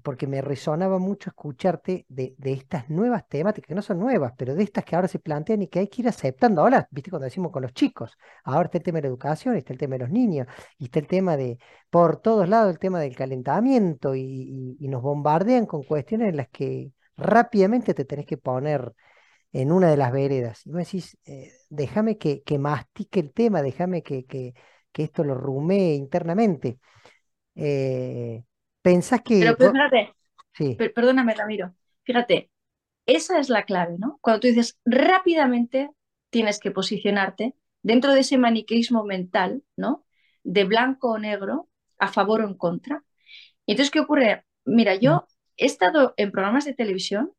porque 0.02 0.26
me 0.26 0.40
resonaba 0.40 0.98
mucho 0.98 1.30
escucharte 1.30 2.06
de, 2.08 2.34
estas 2.42 2.90
nuevas 2.90 3.28
temáticas, 3.28 3.68
que 3.68 3.74
no 3.74 3.82
son 3.82 3.98
nuevas, 4.00 4.32
pero 4.36 4.54
de 4.54 4.64
estas 4.64 4.84
que 4.84 4.96
ahora 4.96 5.08
se 5.08 5.18
plantean 5.18 5.62
y 5.62 5.68
que 5.68 5.78
hay 5.80 5.88
que 5.88 6.02
ir 6.02 6.08
aceptando. 6.08 6.62
Ahora, 6.62 6.88
viste, 6.90 7.10
cuando 7.10 7.24
decimos 7.26 7.52
con 7.52 7.62
los 7.62 7.72
chicos, 7.72 8.16
ahora 8.44 8.64
está 8.66 8.78
el 8.78 8.84
tema 8.84 8.98
de 8.98 9.02
la 9.02 9.08
educación, 9.08 9.56
está 9.56 9.72
el 9.72 9.78
tema 9.78 9.94
de 9.94 10.00
los 10.00 10.10
niños, 10.10 10.46
y 10.78 10.84
está 10.86 10.98
el 10.98 11.06
tema 11.06 11.36
de, 11.36 11.58
por 11.90 12.20
todos 12.20 12.48
lados, 12.48 12.72
el 12.72 12.78
tema 12.78 13.00
del 13.00 13.14
calentamiento, 13.16 14.14
y, 14.14 14.76
nos 14.80 15.02
bombardean 15.02 15.66
con 15.66 15.82
cuestiones 15.84 16.30
en 16.30 16.36
las 16.36 16.48
que 16.48 16.92
rápidamente 17.16 17.94
te 17.94 18.04
tenés 18.04 18.26
que 18.26 18.36
poner 18.36 18.92
en 19.52 19.70
una 19.70 19.90
de 19.90 19.96
las 19.96 20.12
veredas. 20.12 20.66
Y 20.66 20.70
me 20.70 20.84
decís, 20.84 21.18
eh, 21.26 21.52
déjame 21.68 22.18
que, 22.18 22.42
que, 22.42 22.58
mastique 22.58 23.20
el 23.20 23.32
tema, 23.32 23.62
déjame 23.62 24.02
que, 24.02 24.24
que, 24.24 24.54
esto 24.94 25.24
lo 25.24 25.34
rumee 25.34 25.94
internamente. 25.94 26.78
Eh, 27.54 28.44
¿Pensás 28.80 29.22
que... 29.22 29.40
Pero, 29.40 29.72
fíjate, 29.72 30.14
sí. 30.54 30.76
perdóname, 30.94 31.34
Ramiro, 31.34 31.74
fíjate, 32.04 32.50
esa 33.06 33.38
es 33.38 33.48
la 33.48 33.64
clave, 33.64 33.96
¿no? 33.98 34.18
Cuando 34.20 34.40
tú 34.40 34.48
dices 34.48 34.78
rápidamente 34.84 35.90
tienes 36.30 36.58
que 36.58 36.70
posicionarte 36.70 37.54
dentro 37.82 38.14
de 38.14 38.20
ese 38.20 38.38
maniqueísmo 38.38 39.04
mental, 39.04 39.62
¿no? 39.76 40.06
De 40.44 40.64
blanco 40.64 41.10
o 41.10 41.18
negro, 41.18 41.68
a 41.98 42.08
favor 42.08 42.40
o 42.40 42.48
en 42.48 42.54
contra. 42.54 43.04
Y 43.66 43.72
entonces, 43.72 43.90
¿qué 43.90 44.00
ocurre? 44.00 44.44
Mira, 44.64 44.94
yo 44.94 45.16
mm. 45.16 45.31
He 45.56 45.66
estado 45.66 46.14
en 46.16 46.32
programas 46.32 46.64
de 46.64 46.74
televisión 46.74 47.32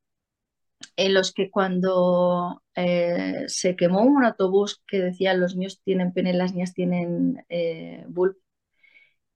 en 0.97 1.13
los 1.13 1.33
que 1.33 1.49
cuando 1.49 2.63
eh, 2.75 3.45
se 3.47 3.75
quemó 3.75 4.01
un 4.01 4.25
autobús 4.25 4.83
que 4.87 4.99
decía 4.99 5.33
los 5.33 5.55
niños 5.55 5.81
tienen 5.83 6.13
pene, 6.13 6.33
las 6.33 6.53
niñas 6.53 6.73
tienen 6.73 7.45
eh, 7.49 8.05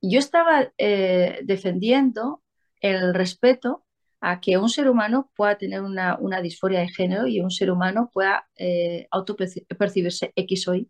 yo 0.01 0.19
estaba 0.19 0.71
eh, 0.77 1.39
defendiendo 1.43 2.43
el 2.81 3.13
respeto 3.13 3.85
a 4.19 4.39
que 4.41 4.57
un 4.57 4.69
ser 4.69 4.89
humano 4.89 5.31
pueda 5.35 5.57
tener 5.57 5.81
una, 5.81 6.41
disforia 6.41 6.79
de 6.79 6.89
género 6.89 7.27
y 7.27 7.39
un 7.39 7.51
ser 7.51 7.71
humano 7.71 8.09
pueda 8.13 8.47
eh, 8.55 9.07
autopercibirse 9.11 10.33
X 10.35 10.67
o 10.67 10.75
Y. 10.75 10.89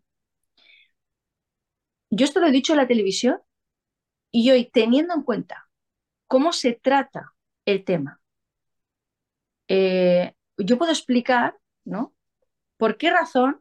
Yo 2.10 2.24
esto 2.24 2.40
lo 2.40 2.46
he 2.46 2.52
dicho 2.52 2.72
en 2.72 2.78
la 2.78 2.86
televisión 2.86 3.40
y 4.30 4.50
hoy, 4.50 4.70
teniendo 4.70 5.14
en 5.14 5.22
cuenta 5.22 5.68
cómo 6.26 6.52
se 6.52 6.72
trata 6.74 7.34
el 7.70 7.84
tema, 7.84 8.20
eh, 9.68 10.32
yo 10.56 10.78
puedo 10.78 10.90
explicar, 10.90 11.56
¿no? 11.84 12.14
¿Por 12.76 12.96
qué 12.96 13.10
razón 13.10 13.60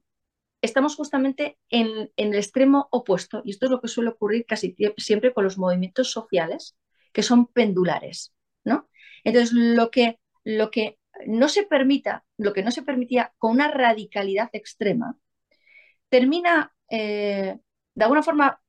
estamos 0.62 0.96
justamente 0.96 1.58
en, 1.70 2.12
el 2.16 2.36
extremo 2.36 2.88
opuesto, 2.92 3.42
y 3.46 3.52
esto 3.52 3.66
es 3.66 3.72
lo 3.72 3.82
que 3.82 3.88
suele 3.88 4.10
ocurrir 4.10 4.46
casi 4.46 4.76
siempre 4.98 5.34
con 5.34 5.44
los 5.44 5.58
movimientos 5.58 6.12
sociales, 6.12 6.78
que 7.14 7.24
son 7.24 7.48
pendulares, 7.48 8.34
¿no? 8.64 8.90
Entonces, 9.24 9.54
lo 9.54 9.92
que, 9.92 10.20
lo 10.44 10.72
que 10.72 10.98
no 11.26 11.50
se 11.50 11.64
permita, 11.64 12.26
lo 12.38 12.54
que 12.54 12.64
no 12.64 12.72
se 12.72 12.84
permitía 12.84 13.34
con 13.38 13.52
una 13.52 13.70
radicalidad 13.70 14.50
extrema, 14.54 15.18
termina, 16.10 16.74
eh, 16.90 17.58
de 17.96 18.04
alguna 18.04 18.24
forma, 18.24 18.62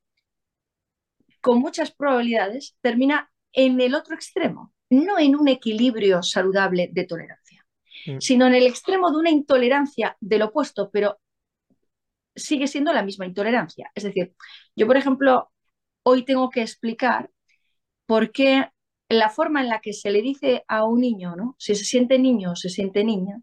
con 1.41 1.61
muchas 1.61 1.93
probabilidades, 1.93 2.77
termina 2.81 3.31
en 3.53 3.81
el 3.81 3.95
otro 3.95 4.15
extremo, 4.15 4.73
no 4.91 5.19
en 5.19 5.37
un 5.37 5.49
equilibrio 5.49 6.23
saludable 6.23 6.89
de 6.93 7.05
tolerancia, 7.05 7.65
mm. 8.07 8.19
sino 8.21 8.47
en 8.47 8.55
el 8.55 8.67
extremo 8.67 9.11
de 9.11 9.19
una 9.19 9.31
intolerancia 9.31 10.17
del 10.21 10.43
opuesto, 10.43 10.91
pero 10.91 11.19
sigue 12.35 12.67
siendo 12.67 12.93
la 12.93 13.03
misma 13.03 13.27
intolerancia. 13.27 13.91
Es 13.95 14.05
decir, 14.05 14.35
yo, 14.77 14.87
por 14.87 14.97
ejemplo, 14.97 15.51
hoy 16.03 16.25
tengo 16.25 16.51
que 16.51 16.63
explicar 16.63 17.31
por 18.07 18.33
qué 18.33 18.69
la 19.09 19.31
forma 19.31 19.61
en 19.61 19.69
la 19.69 19.81
que 19.81 19.93
se 19.93 20.11
le 20.11 20.23
dice 20.23 20.65
a 20.69 20.85
un 20.85 21.01
niño, 21.01 21.35
¿no? 21.37 21.57
si 21.59 21.75
se 21.75 21.85
siente 21.85 22.19
niño 22.19 22.53
o 22.53 22.57
se 22.57 22.69
siente 22.69 23.05
niña, 23.05 23.41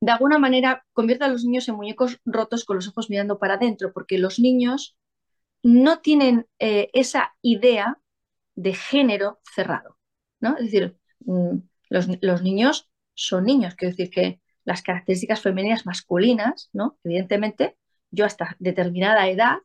de 0.00 0.12
alguna 0.12 0.38
manera 0.38 0.84
convierte 0.92 1.24
a 1.24 1.28
los 1.28 1.44
niños 1.44 1.68
en 1.68 1.76
muñecos 1.76 2.20
rotos 2.26 2.64
con 2.64 2.76
los 2.76 2.88
ojos 2.88 3.08
mirando 3.08 3.38
para 3.38 3.54
adentro, 3.54 3.92
porque 3.92 4.18
los 4.18 4.38
niños 4.38 4.96
no 5.62 6.00
tienen 6.00 6.46
eh, 6.58 6.90
esa 6.92 7.34
idea 7.40 7.98
de 8.54 8.74
género 8.74 9.40
cerrado. 9.54 9.96
Es 10.56 10.64
decir, 10.66 10.96
mm, 11.20 11.58
los, 11.90 12.08
los 12.22 12.42
niños 12.42 12.90
son 13.14 13.44
niños, 13.44 13.74
quiero 13.74 13.92
decir 13.92 14.10
que 14.10 14.40
las 14.64 14.82
características 14.82 15.40
femeninas 15.42 15.86
masculinas, 15.86 16.70
¿no? 16.72 16.98
Evidentemente, 17.04 17.76
yo 18.10 18.24
hasta 18.24 18.56
determinada 18.58 19.28
edad, 19.28 19.58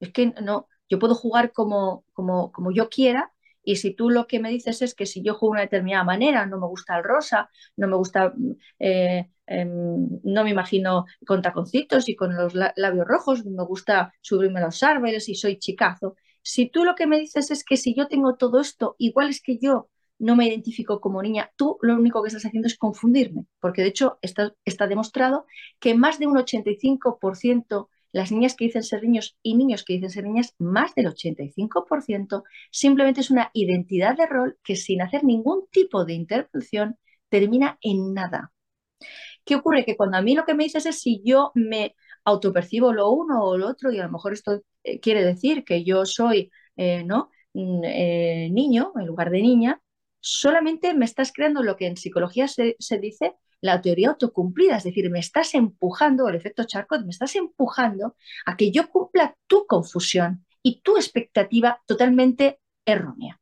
es 0.00 0.12
que 0.12 0.26
no, 0.42 0.68
yo 0.88 0.98
puedo 0.98 1.14
jugar 1.14 1.52
como, 1.52 2.04
como, 2.12 2.52
como 2.52 2.72
yo 2.72 2.88
quiera 2.88 3.32
y 3.62 3.76
si 3.76 3.94
tú 3.94 4.10
lo 4.10 4.26
que 4.26 4.40
me 4.40 4.50
dices 4.50 4.82
es 4.82 4.94
que 4.94 5.06
si 5.06 5.22
yo 5.22 5.34
juego 5.34 5.54
de 5.54 5.56
una 5.56 5.62
determinada 5.62 6.04
manera, 6.04 6.46
no 6.46 6.58
me 6.60 6.66
gusta 6.66 6.96
el 6.98 7.04
rosa, 7.04 7.48
no 7.76 7.88
me 7.88 7.96
gusta, 7.96 8.34
eh, 8.78 9.30
em, 9.46 10.08
no 10.22 10.44
me 10.44 10.50
imagino 10.50 11.06
con 11.26 11.40
taconcitos 11.42 12.08
y 12.08 12.16
con 12.16 12.36
los 12.36 12.54
labios 12.54 13.06
rojos, 13.06 13.44
me 13.46 13.64
gusta 13.64 14.12
subirme 14.20 14.60
a 14.60 14.64
los 14.66 14.82
árboles 14.82 15.28
y 15.30 15.34
soy 15.34 15.58
chicazo. 15.58 16.16
Si 16.42 16.68
tú 16.68 16.84
lo 16.84 16.94
que 16.94 17.06
me 17.06 17.18
dices 17.18 17.50
es 17.50 17.64
que 17.64 17.76
si 17.78 17.94
yo 17.94 18.06
tengo 18.08 18.36
todo 18.36 18.60
esto, 18.60 18.96
igual 18.98 19.30
es 19.30 19.40
que 19.40 19.58
yo 19.58 19.88
no 20.18 20.36
me 20.36 20.46
identifico 20.46 21.00
como 21.00 21.22
niña, 21.22 21.50
tú 21.56 21.78
lo 21.82 21.94
único 21.94 22.22
que 22.22 22.28
estás 22.28 22.46
haciendo 22.46 22.66
es 22.68 22.78
confundirme, 22.78 23.46
porque 23.60 23.82
de 23.82 23.88
hecho 23.88 24.18
está, 24.22 24.54
está 24.64 24.86
demostrado 24.86 25.46
que 25.80 25.94
más 25.94 26.18
de 26.18 26.26
un 26.26 26.36
85% 26.36 27.88
las 28.12 28.30
niñas 28.30 28.54
que 28.54 28.66
dicen 28.66 28.84
ser 28.84 29.02
niños 29.02 29.36
y 29.42 29.56
niños 29.56 29.84
que 29.84 29.94
dicen 29.94 30.10
ser 30.10 30.24
niñas, 30.24 30.54
más 30.58 30.94
del 30.94 31.08
85% 31.08 32.44
simplemente 32.70 33.20
es 33.20 33.30
una 33.30 33.50
identidad 33.54 34.16
de 34.16 34.26
rol 34.26 34.58
que 34.62 34.76
sin 34.76 35.02
hacer 35.02 35.24
ningún 35.24 35.66
tipo 35.70 36.04
de 36.04 36.14
intervención 36.14 36.96
termina 37.28 37.76
en 37.82 38.14
nada. 38.14 38.52
¿Qué 39.44 39.56
ocurre? 39.56 39.84
Que 39.84 39.96
cuando 39.96 40.16
a 40.16 40.22
mí 40.22 40.34
lo 40.34 40.44
que 40.44 40.54
me 40.54 40.64
dices 40.64 40.86
es 40.86 41.00
si 41.00 41.22
yo 41.24 41.50
me 41.54 41.94
autopercibo 42.24 42.92
lo 42.92 43.10
uno 43.10 43.42
o 43.44 43.56
lo 43.58 43.68
otro, 43.68 43.90
y 43.92 43.98
a 43.98 44.04
lo 44.04 44.12
mejor 44.12 44.32
esto 44.32 44.62
eh, 44.84 45.00
quiere 45.00 45.24
decir 45.24 45.64
que 45.64 45.84
yo 45.84 46.06
soy 46.06 46.50
eh, 46.76 47.04
¿no? 47.04 47.30
Mm, 47.52 47.82
eh, 47.84 48.48
niño 48.52 48.92
en 48.96 49.06
lugar 49.06 49.30
de 49.30 49.42
niña, 49.42 49.80
solamente 50.24 50.94
me 50.94 51.04
estás 51.04 51.32
creando 51.32 51.62
lo 51.62 51.76
que 51.76 51.86
en 51.86 51.98
psicología 51.98 52.48
se, 52.48 52.76
dice 52.98 53.34
la 53.60 53.82
teoría 53.82 54.08
autocumplida, 54.08 54.78
es 54.78 54.84
decir, 54.84 55.10
me 55.10 55.18
estás 55.18 55.54
empujando, 55.54 56.26
el 56.28 56.34
efecto 56.34 56.64
Charcot, 56.64 57.02
me 57.04 57.10
estás 57.10 57.36
empujando 57.36 58.16
a 58.46 58.56
que 58.56 58.70
yo 58.70 58.88
cumpla 58.88 59.36
tu 59.46 59.66
confusión 59.66 60.46
y 60.62 60.80
tu 60.80 60.96
expectativa 60.96 61.78
totalmente 61.86 62.58
errónea. 62.86 63.38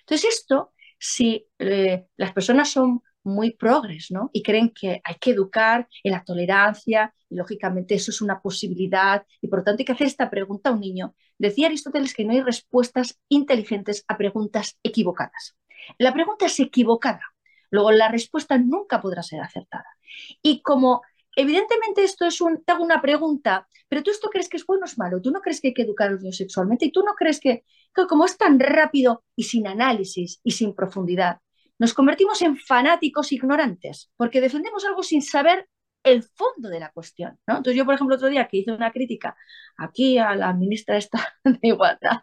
Entonces, 0.00 0.38
esto, 0.38 0.72
si 0.96 1.48
eh, 1.58 2.06
las 2.16 2.32
personas 2.32 2.70
son 2.70 3.02
muy 3.24 3.54
progres, 3.54 4.10
¿no? 4.10 4.30
Y 4.32 4.42
creen 4.42 4.72
que 4.72 5.00
hay 5.02 5.14
que 5.20 5.32
educar 5.32 5.88
en 6.04 6.12
la 6.12 6.22
tolerancia, 6.24 7.12
y 7.28 7.34
lógicamente 7.34 7.96
eso 7.96 8.12
es 8.12 8.20
una 8.20 8.40
posibilidad, 8.40 9.24
y 9.40 9.48
por 9.48 9.60
lo 9.60 9.64
tanto 9.64 9.80
hay 9.80 9.86
que 9.86 9.92
hacer 9.92 10.06
esta 10.06 10.30
pregunta 10.30 10.70
a 10.70 10.72
un 10.72 10.80
niño. 10.80 11.16
Decía 11.36 11.66
Aristóteles 11.66 12.14
que 12.14 12.24
no 12.24 12.32
hay 12.32 12.42
respuestas 12.42 13.18
inteligentes 13.28 14.04
a 14.06 14.16
preguntas 14.16 14.78
equivocadas. 14.84 15.56
La 15.98 16.12
pregunta 16.12 16.46
es 16.46 16.58
equivocada, 16.60 17.22
luego 17.70 17.92
la 17.92 18.08
respuesta 18.08 18.58
nunca 18.58 19.00
podrá 19.00 19.22
ser 19.22 19.40
acertada. 19.40 19.86
Y 20.42 20.62
como 20.62 21.02
evidentemente 21.36 22.04
esto 22.04 22.26
es 22.26 22.40
un, 22.40 22.62
te 22.62 22.72
hago 22.72 22.84
una 22.84 23.00
pregunta, 23.00 23.66
pero 23.88 24.02
tú 24.02 24.10
esto 24.10 24.28
crees 24.30 24.48
que 24.48 24.56
es 24.56 24.66
bueno 24.66 24.82
o 24.82 24.86
es 24.86 24.98
malo, 24.98 25.20
tú 25.20 25.30
no 25.30 25.40
crees 25.40 25.60
que 25.60 25.68
hay 25.68 25.74
que 25.74 25.82
educar 25.82 26.08
a 26.08 26.12
los 26.12 26.22
niños 26.22 26.36
sexualmente 26.36 26.86
y 26.86 26.92
tú 26.92 27.02
no 27.02 27.14
crees 27.14 27.40
que, 27.40 27.64
como 28.08 28.24
es 28.24 28.36
tan 28.36 28.58
rápido 28.60 29.24
y 29.36 29.44
sin 29.44 29.66
análisis 29.66 30.40
y 30.44 30.52
sin 30.52 30.74
profundidad, 30.74 31.38
nos 31.78 31.94
convertimos 31.94 32.42
en 32.42 32.56
fanáticos 32.56 33.32
ignorantes 33.32 34.10
porque 34.16 34.40
defendemos 34.40 34.84
algo 34.84 35.02
sin 35.02 35.22
saber 35.22 35.68
el 36.04 36.22
fondo 36.22 36.68
de 36.68 36.80
la 36.80 36.90
cuestión. 36.90 37.38
¿no? 37.46 37.58
Entonces 37.58 37.76
yo, 37.76 37.84
por 37.84 37.94
ejemplo, 37.94 38.16
otro 38.16 38.28
día 38.28 38.48
que 38.48 38.58
hice 38.58 38.72
una 38.72 38.92
crítica 38.92 39.36
aquí 39.76 40.18
a 40.18 40.34
la 40.34 40.52
ministra 40.52 40.98
de 41.44 41.58
Igualdad, 41.62 42.22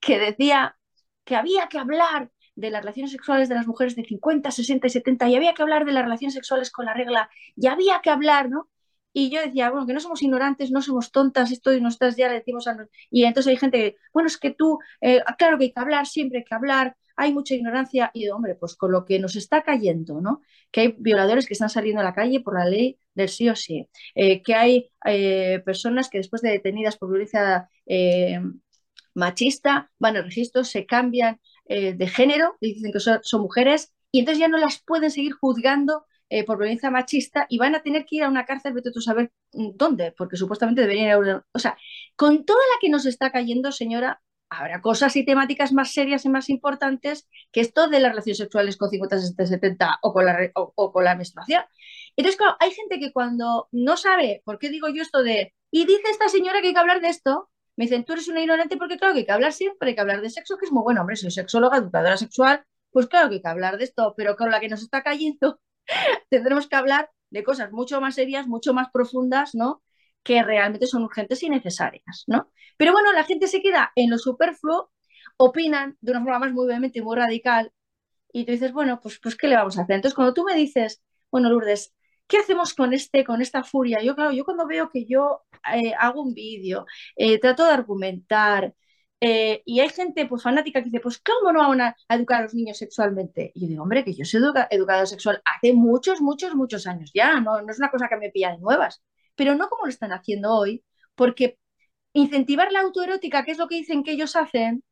que 0.00 0.18
decía 0.18 0.76
que 1.24 1.36
había 1.36 1.68
que 1.68 1.78
hablar 1.78 2.30
de 2.54 2.70
las 2.70 2.82
relaciones 2.82 3.12
sexuales 3.12 3.48
de 3.48 3.54
las 3.54 3.66
mujeres 3.66 3.96
de 3.96 4.04
50, 4.04 4.50
60 4.50 4.86
y 4.86 4.90
70 4.90 5.28
y 5.28 5.36
había 5.36 5.54
que 5.54 5.62
hablar 5.62 5.84
de 5.84 5.92
las 5.92 6.04
relaciones 6.04 6.34
sexuales 6.34 6.70
con 6.70 6.86
la 6.86 6.94
regla 6.94 7.30
y 7.56 7.66
había 7.66 8.00
que 8.02 8.10
hablar, 8.10 8.50
¿no? 8.50 8.68
Y 9.14 9.30
yo 9.30 9.42
decía, 9.42 9.70
bueno, 9.70 9.86
que 9.86 9.92
no 9.92 10.00
somos 10.00 10.22
ignorantes, 10.22 10.70
no 10.70 10.80
somos 10.80 11.12
tontas, 11.12 11.50
esto 11.52 11.72
y 11.72 11.80
nosotras 11.80 12.16
ya 12.16 12.28
le 12.28 12.36
decimos 12.36 12.66
a... 12.66 12.76
Y 13.10 13.24
entonces 13.24 13.50
hay 13.50 13.56
gente 13.58 13.78
que, 13.78 13.96
bueno, 14.12 14.26
es 14.26 14.38
que 14.38 14.52
tú, 14.52 14.78
eh, 15.02 15.20
claro 15.36 15.58
que 15.58 15.64
hay 15.64 15.72
que 15.72 15.80
hablar, 15.80 16.06
siempre 16.06 16.38
hay 16.38 16.44
que 16.44 16.54
hablar, 16.54 16.96
hay 17.16 17.32
mucha 17.34 17.54
ignorancia 17.54 18.10
y, 18.14 18.28
hombre, 18.30 18.54
pues 18.54 18.74
con 18.74 18.90
lo 18.90 19.04
que 19.04 19.18
nos 19.18 19.36
está 19.36 19.62
cayendo, 19.62 20.22
¿no? 20.22 20.40
Que 20.70 20.80
hay 20.80 20.94
violadores 20.98 21.46
que 21.46 21.52
están 21.52 21.68
saliendo 21.68 22.00
a 22.00 22.04
la 22.04 22.14
calle 22.14 22.40
por 22.40 22.58
la 22.58 22.64
ley 22.64 22.98
del 23.14 23.28
sí 23.28 23.50
o 23.50 23.56
sí, 23.56 23.86
eh, 24.14 24.42
que 24.42 24.54
hay 24.54 24.90
eh, 25.04 25.60
personas 25.64 26.08
que 26.08 26.18
después 26.18 26.40
de 26.40 26.50
detenidas 26.50 26.96
por 26.96 27.10
violencia 27.10 27.68
machista 29.14 29.90
van 29.98 30.16
al 30.16 30.24
registro, 30.24 30.64
se 30.64 30.86
cambian 30.86 31.38
eh, 31.66 31.94
de 31.94 32.06
género, 32.08 32.56
dicen 32.60 32.92
que 32.92 33.00
son, 33.00 33.40
mujeres 33.40 33.92
y 34.10 34.20
entonces 34.20 34.40
ya 34.40 34.48
no 34.48 34.58
las 34.58 34.82
pueden 34.82 35.10
seguir 35.10 35.32
juzgando 35.32 36.04
eh, 36.28 36.44
por 36.44 36.58
violencia 36.58 36.90
machista 36.90 37.46
y 37.48 37.58
van 37.58 37.74
a 37.74 37.82
tener 37.82 38.04
que 38.04 38.16
ir 38.16 38.24
a 38.24 38.28
una 38.28 38.44
cárcel, 38.44 38.72
vete 38.72 38.90
tú 38.90 39.00
a 39.00 39.02
saber 39.02 39.32
mm, 39.52 39.70
dónde, 39.74 40.12
porque 40.12 40.36
supuestamente 40.36 40.82
deberían 40.82 41.22
ir 41.22 41.30
a... 41.30 41.46
O 41.52 41.58
sea, 41.58 41.76
con 42.16 42.44
toda 42.44 42.60
la 42.60 42.80
que 42.80 42.88
nos 42.88 43.06
está 43.06 43.30
cayendo, 43.30 43.72
señora, 43.72 44.20
habrá 44.58 44.80
cosas 44.80 45.16
y 45.16 45.24
temáticas 45.24 45.72
más 45.72 45.92
serias 45.92 46.24
y 46.24 46.28
más 46.28 46.50
importantes 46.50 47.28
que 47.50 47.60
esto 47.60 47.88
de 47.88 48.00
las 48.00 48.12
relaciones 48.12 48.38
sexuales 48.38 48.76
con 48.76 48.90
50, 48.90 49.18
60, 49.18 49.46
70 49.46 49.98
o 50.02 50.12
con 50.12 50.26
la, 50.26 50.50
o, 50.54 50.92
con 50.92 51.04
la 51.04 51.14
menstruación. 51.14 51.64
Entonces, 52.16 52.38
claro, 52.38 52.56
hay 52.60 52.70
gente 52.72 52.98
que 53.00 53.12
cuando 53.12 53.68
no 53.72 53.96
sabe, 53.96 54.42
¿por 54.44 54.58
qué 54.58 54.68
digo 54.70 54.88
yo 54.88 55.02
esto 55.02 55.22
de, 55.22 55.54
y 55.70 55.86
dice 55.86 56.02
esta 56.10 56.28
señora 56.28 56.60
que 56.60 56.68
hay 56.68 56.74
que 56.74 56.80
hablar 56.80 57.00
de 57.00 57.08
esto? 57.08 57.48
Me 57.76 57.84
dicen, 57.86 58.04
tú 58.04 58.12
eres 58.12 58.28
una 58.28 58.40
ignorante 58.40 58.76
porque 58.76 58.98
claro 58.98 59.14
que 59.14 59.20
hay 59.20 59.26
que 59.26 59.32
hablar 59.32 59.52
siempre, 59.52 59.90
hay 59.90 59.94
que 59.94 60.00
hablar 60.00 60.20
de 60.20 60.30
sexo, 60.30 60.58
que 60.58 60.66
es 60.66 60.72
muy 60.72 60.82
bueno, 60.82 61.00
hombre, 61.00 61.16
soy 61.16 61.30
sexóloga, 61.30 61.78
educadora 61.78 62.16
sexual, 62.16 62.64
pues 62.90 63.06
claro 63.06 63.28
que 63.28 63.36
hay 63.36 63.42
que 63.42 63.48
hablar 63.48 63.78
de 63.78 63.84
esto, 63.84 64.14
pero 64.16 64.36
con 64.36 64.50
la 64.50 64.60
que 64.60 64.68
nos 64.68 64.82
está 64.82 65.02
cayendo 65.02 65.60
tendremos 66.30 66.68
que 66.68 66.76
hablar 66.76 67.10
de 67.30 67.44
cosas 67.44 67.72
mucho 67.72 68.00
más 68.00 68.14
serias, 68.16 68.46
mucho 68.46 68.74
más 68.74 68.88
profundas, 68.92 69.54
¿no? 69.54 69.82
Que 70.22 70.42
realmente 70.42 70.86
son 70.86 71.02
urgentes 71.04 71.42
y 71.42 71.50
necesarias, 71.50 72.24
¿no? 72.26 72.50
Pero 72.76 72.92
bueno, 72.92 73.12
la 73.12 73.24
gente 73.24 73.48
se 73.48 73.62
queda 73.62 73.92
en 73.96 74.10
lo 74.10 74.18
superfluo, 74.18 74.92
opinan 75.38 75.96
de 76.00 76.12
una 76.12 76.22
forma 76.22 76.38
más 76.40 76.52
muy 76.52 76.66
vehemente, 76.66 77.02
muy 77.02 77.16
radical, 77.16 77.72
y 78.32 78.44
tú 78.44 78.52
dices, 78.52 78.72
bueno, 78.72 79.00
pues, 79.00 79.18
pues 79.20 79.36
¿qué 79.36 79.48
le 79.48 79.56
vamos 79.56 79.78
a 79.78 79.82
hacer? 79.82 79.96
Entonces, 79.96 80.14
cuando 80.14 80.34
tú 80.34 80.44
me 80.44 80.54
dices, 80.54 81.02
bueno, 81.30 81.50
Lourdes, 81.50 81.94
¿qué 82.32 82.38
hacemos 82.38 82.72
con 82.72 82.94
este, 82.94 83.24
con 83.24 83.42
esta 83.42 83.62
furia? 83.62 84.00
Yo, 84.02 84.14
claro, 84.16 84.32
yo 84.32 84.44
cuando 84.46 84.66
veo 84.66 84.88
que 84.90 85.04
yo 85.04 85.42
eh, 85.74 85.92
hago 85.98 86.22
un 86.22 86.32
vídeo, 86.32 86.86
eh, 87.14 87.38
trato 87.38 87.64
de 87.66 87.72
argumentar, 87.72 88.74
eh, 89.20 89.62
y 89.66 89.80
hay 89.80 89.90
gente 89.90 90.24
pues, 90.26 90.42
fanática 90.42 90.80
que 90.80 90.86
dice, 90.86 91.00
pues 91.00 91.20
¿cómo 91.20 91.52
no 91.52 91.68
van 91.68 91.80
a, 91.82 91.96
educar 92.08 92.40
a 92.40 92.42
los 92.44 92.54
niños 92.54 92.78
sexualmente? 92.78 93.52
Y 93.54 93.62
yo 93.62 93.68
digo, 93.68 93.82
hombre, 93.82 94.02
que 94.02 94.14
yo 94.14 94.24
soy 94.24 94.40
educadora 94.70 95.04
sexual 95.06 95.42
hace 95.44 95.74
muchos, 95.74 96.22
muchos, 96.22 96.54
muchos 96.54 96.86
años 96.86 97.10
ya, 97.14 97.38
no, 97.40 97.60
no 97.60 97.70
es 97.70 97.78
una 97.78 97.90
cosa 97.90 98.08
que 98.08 98.16
me 98.16 98.30
pilla 98.30 98.52
de 98.52 98.58
nuevas, 98.58 99.02
pero 99.34 99.54
no 99.54 99.68
como 99.68 99.84
lo 99.84 99.90
están 99.90 100.12
haciendo 100.12 100.54
hoy, 100.54 100.84
porque 101.14 101.58
incentivar 102.14 102.72
la 102.72 102.80
autoerótica, 102.80 103.44
que 103.44 103.52
es 103.52 103.58
lo 103.58 103.68
que 103.68 103.76
dicen 103.76 104.04
que 104.04 104.12
ellos 104.12 104.36
hacen, 104.36 104.82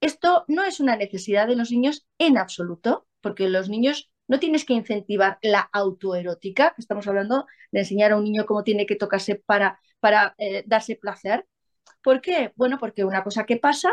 esto 0.00 0.44
no 0.48 0.62
es 0.62 0.78
una 0.80 0.96
necesidad 0.96 1.48
de 1.48 1.56
los 1.56 1.70
niños 1.72 2.06
en 2.18 2.38
absoluto, 2.38 3.08
porque 3.20 3.48
los 3.48 3.68
niños 3.68 4.12
no 4.28 4.38
tienes 4.40 4.64
que 4.64 4.74
incentivar 4.74 5.38
la 5.42 5.68
autoerótica, 5.72 6.74
que 6.74 6.80
estamos 6.82 7.06
hablando 7.06 7.46
de 7.72 7.80
enseñar 7.80 8.12
a 8.12 8.16
un 8.16 8.24
niño 8.24 8.46
cómo 8.46 8.64
tiene 8.64 8.86
que 8.86 8.96
tocarse 8.96 9.36
para, 9.36 9.80
para 10.00 10.34
eh, 10.38 10.64
darse 10.66 10.96
placer, 10.96 11.46
¿Por 12.04 12.20
qué? 12.20 12.52
Bueno, 12.56 12.78
porque 12.78 13.04
una 13.04 13.24
cosa 13.24 13.44
que 13.46 13.56
pasa 13.56 13.90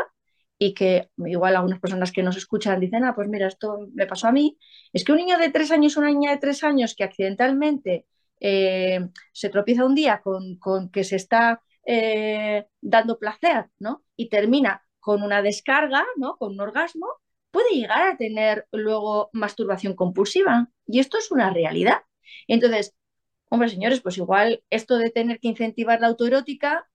y 0.58 0.74
que 0.74 1.10
igual 1.16 1.56
algunas 1.56 1.80
personas 1.80 2.12
que 2.12 2.22
nos 2.22 2.36
escuchan 2.36 2.78
dicen, 2.80 3.04
ah, 3.04 3.14
pues 3.14 3.28
mira, 3.28 3.48
esto 3.48 3.88
me 3.94 4.06
pasó 4.06 4.28
a 4.28 4.32
mí, 4.32 4.58
es 4.92 5.04
que 5.04 5.12
un 5.12 5.18
niño 5.18 5.38
de 5.38 5.50
tres 5.50 5.70
años, 5.72 5.96
una 5.96 6.08
niña 6.08 6.30
de 6.30 6.38
tres 6.38 6.62
años 6.62 6.94
que 6.94 7.04
accidentalmente 7.04 8.06
eh, 8.40 9.00
se 9.32 9.48
tropieza 9.48 9.84
un 9.84 9.94
día 9.94 10.20
con, 10.22 10.90
que 10.90 11.04
se 11.04 11.16
está 11.16 11.62
eh, 11.86 12.66
dando 12.80 13.18
placer, 13.18 13.66
¿no? 13.78 14.04
Y 14.16 14.28
termina 14.28 14.84
con 15.00 15.22
una 15.22 15.42
descarga, 15.42 16.04
¿no? 16.16 16.36
Con 16.36 16.52
un 16.52 16.60
orgasmo, 16.60 17.06
puede 17.52 17.70
llegar 17.74 18.02
a 18.02 18.16
tener 18.16 18.66
luego 18.72 19.30
masturbación 19.32 19.94
compulsiva. 19.94 20.68
Y 20.86 20.98
esto 21.00 21.18
es 21.18 21.30
una 21.30 21.50
realidad. 21.50 22.02
Entonces, 22.48 22.94
hombre, 23.50 23.68
señores, 23.68 24.00
pues 24.00 24.18
igual 24.18 24.64
esto 24.70 24.98
de 24.98 25.10
tener 25.10 25.38
que 25.40 25.48
incentivar 25.48 26.00
la 26.00 26.08
autoerótica 26.08 26.88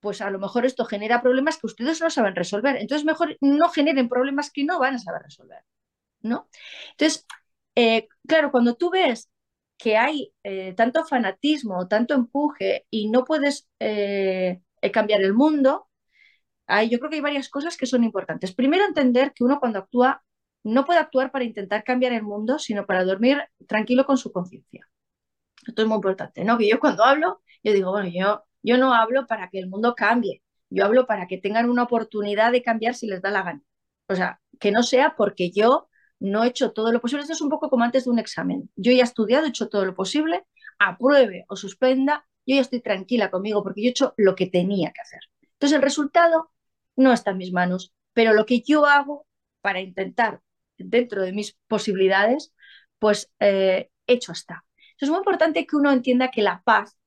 pues 0.00 0.20
a 0.20 0.30
lo 0.30 0.38
mejor 0.38 0.64
esto 0.66 0.84
genera 0.84 1.22
problemas 1.22 1.58
que 1.58 1.66
ustedes 1.66 2.00
no 2.00 2.10
saben 2.10 2.36
resolver. 2.36 2.76
Entonces, 2.76 3.04
mejor 3.04 3.36
no 3.40 3.68
generen 3.68 4.08
problemas 4.08 4.50
que 4.50 4.64
no 4.64 4.78
van 4.78 4.94
a 4.94 4.98
saber 4.98 5.22
resolver, 5.22 5.64
¿no? 6.20 6.48
Entonces, 6.92 7.26
eh, 7.74 8.08
claro, 8.26 8.50
cuando 8.52 8.74
tú 8.76 8.90
ves 8.90 9.30
que 9.76 9.96
hay 9.96 10.32
eh, 10.44 10.74
tanto 10.74 11.04
fanatismo, 11.04 11.88
tanto 11.88 12.14
empuje 12.14 12.86
y 12.90 13.10
no 13.10 13.24
puedes 13.24 13.68
eh, 13.80 14.60
cambiar 14.92 15.22
el 15.22 15.34
mundo, 15.34 15.87
yo 16.88 16.98
creo 16.98 17.10
que 17.10 17.16
hay 17.16 17.22
varias 17.22 17.48
cosas 17.48 17.76
que 17.76 17.86
son 17.86 18.04
importantes. 18.04 18.54
Primero, 18.54 18.84
entender 18.84 19.32
que 19.34 19.44
uno 19.44 19.58
cuando 19.60 19.78
actúa 19.80 20.22
no 20.64 20.84
puede 20.84 20.98
actuar 20.98 21.30
para 21.30 21.44
intentar 21.44 21.84
cambiar 21.84 22.12
el 22.12 22.22
mundo, 22.22 22.58
sino 22.58 22.86
para 22.86 23.04
dormir 23.04 23.42
tranquilo 23.66 24.04
con 24.04 24.18
su 24.18 24.32
conciencia. 24.32 24.88
Esto 25.66 25.82
es 25.82 25.88
muy 25.88 25.96
importante, 25.96 26.44
¿no? 26.44 26.58
Que 26.58 26.68
yo 26.68 26.80
cuando 26.80 27.04
hablo, 27.04 27.42
yo 27.62 27.72
digo, 27.72 27.90
bueno, 27.92 28.10
yo 28.12 28.44
yo 28.62 28.76
no 28.78 28.94
hablo 28.94 29.26
para 29.26 29.48
que 29.50 29.58
el 29.58 29.68
mundo 29.68 29.94
cambie, 29.94 30.42
yo 30.70 30.84
hablo 30.84 31.06
para 31.06 31.26
que 31.26 31.38
tengan 31.38 31.70
una 31.70 31.84
oportunidad 31.84 32.52
de 32.52 32.62
cambiar 32.62 32.94
si 32.94 33.06
les 33.06 33.22
da 33.22 33.30
la 33.30 33.42
gana. 33.42 33.62
O 34.08 34.14
sea, 34.14 34.40
que 34.60 34.72
no 34.72 34.82
sea 34.82 35.14
porque 35.16 35.50
yo 35.50 35.88
no 36.20 36.44
he 36.44 36.48
hecho 36.48 36.72
todo 36.72 36.92
lo 36.92 37.00
posible. 37.00 37.22
Esto 37.22 37.34
es 37.34 37.40
un 37.40 37.50
poco 37.50 37.70
como 37.70 37.84
antes 37.84 38.04
de 38.04 38.10
un 38.10 38.18
examen. 38.18 38.70
Yo 38.76 38.92
ya 38.92 39.00
he 39.00 39.04
estudiado, 39.04 39.46
he 39.46 39.50
hecho 39.50 39.68
todo 39.68 39.84
lo 39.84 39.94
posible, 39.94 40.44
apruebe 40.78 41.44
o 41.48 41.56
suspenda, 41.56 42.26
yo 42.46 42.56
ya 42.56 42.62
estoy 42.62 42.80
tranquila 42.80 43.30
conmigo 43.30 43.62
porque 43.62 43.82
yo 43.82 43.88
he 43.88 43.90
hecho 43.90 44.14
lo 44.16 44.34
que 44.34 44.46
tenía 44.46 44.92
que 44.92 45.00
hacer. 45.00 45.20
Entonces 45.52 45.76
el 45.76 45.82
resultado 45.82 46.50
no 46.98 47.12
está 47.12 47.30
en 47.30 47.38
mis 47.38 47.52
manos, 47.52 47.94
pero 48.12 48.34
lo 48.34 48.44
que 48.44 48.60
yo 48.60 48.84
hago 48.84 49.26
para 49.62 49.80
intentar, 49.80 50.40
dentro 50.76 51.22
de 51.22 51.32
mis 51.32 51.56
posibilidades, 51.68 52.52
pues 52.98 53.32
eh, 53.40 53.90
hecho 54.06 54.32
está. 54.32 54.64
es 55.00 55.08
muy 55.08 55.18
importante 55.18 55.66
que 55.66 55.76
uno 55.76 55.92
entienda 55.92 56.30
que 56.30 56.42
la 56.42 56.62
paz 56.64 56.98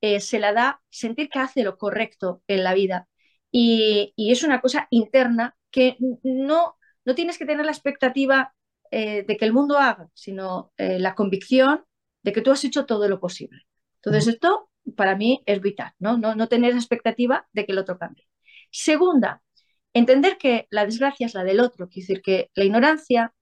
eh, 0.00 0.20
se 0.20 0.38
la 0.38 0.52
da 0.52 0.82
sentir 0.90 1.28
que 1.28 1.40
hace 1.40 1.64
lo 1.64 1.76
correcto 1.78 2.42
en 2.46 2.64
la 2.64 2.74
vida. 2.74 3.08
Y, 3.50 4.14
es 4.16 4.42
una 4.44 4.60
cosa 4.60 4.86
interna 4.90 5.56
que 5.70 5.96
no, 6.22 6.76
no 7.04 7.14
tienes 7.14 7.38
que 7.38 7.46
tener 7.46 7.66
la 7.66 7.72
expectativa 7.72 8.54
eh, 8.90 9.24
de 9.26 9.36
que 9.36 9.44
el 9.44 9.52
mundo 9.52 9.78
haga, 9.78 10.08
sino 10.14 10.72
la 10.78 11.14
convicción 11.14 11.84
de 12.22 12.32
que 12.32 12.42
tú 12.42 12.50
has 12.52 12.64
hecho 12.64 12.86
todo 12.86 13.08
lo 13.08 13.20
posible. 13.20 13.62
Entonces, 13.96 14.28
esto 14.34 14.70
para 14.96 15.16
mí 15.16 15.42
es 15.46 15.60
vital, 15.60 15.92
¿no? 15.98 16.16
No, 16.18 16.34
no 16.34 16.48
tener 16.48 16.74
expectativa 16.74 17.46
de 17.52 17.66
que 17.66 17.72
el 17.72 17.78
otro 17.78 17.98
cambie. 17.98 18.26
Segunda, 18.72 19.42
entender 19.94 20.38
que 20.38 20.66
la 20.70 20.84
desgracia 20.84 21.26
es 21.26 21.34
la 21.34 21.44
del 21.44 21.60
otro, 21.60 21.88
quiere 21.88 22.06
decir 22.06 22.22
que 22.22 22.50
la 22.54 22.64
ignorancia 22.64 23.34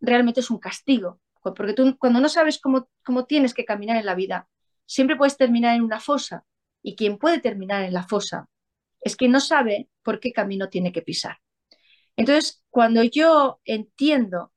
realmente 0.00 0.40
es 0.40 0.50
un 0.50 0.58
castigo, 0.58 1.20
porque 1.40 1.74
tú 1.74 1.96
cuando 1.98 2.20
no 2.20 2.28
sabes 2.28 2.58
cómo, 2.58 2.88
cómo 3.04 3.24
tienes 3.24 3.54
que 3.54 3.64
caminar 3.64 3.96
en 3.96 4.06
la 4.06 4.16
vida, 4.16 4.48
siempre 4.86 5.16
puedes 5.16 5.36
terminar 5.36 5.76
en 5.76 5.82
una 5.82 6.00
fosa. 6.00 6.44
Y 6.82 6.96
quien 6.96 7.18
puede 7.18 7.40
terminar 7.40 7.84
en 7.84 7.94
la 7.94 8.02
fosa 8.02 8.48
es 9.00 9.16
que 9.16 9.28
no 9.28 9.40
sabe 9.40 9.88
por 10.02 10.20
qué 10.20 10.32
camino 10.32 10.68
tiene 10.68 10.92
que 10.92 11.02
pisar. 11.02 11.38
Entonces, 12.16 12.62
cuando 12.70 13.02
yo 13.02 13.60
entiendo 13.64 14.52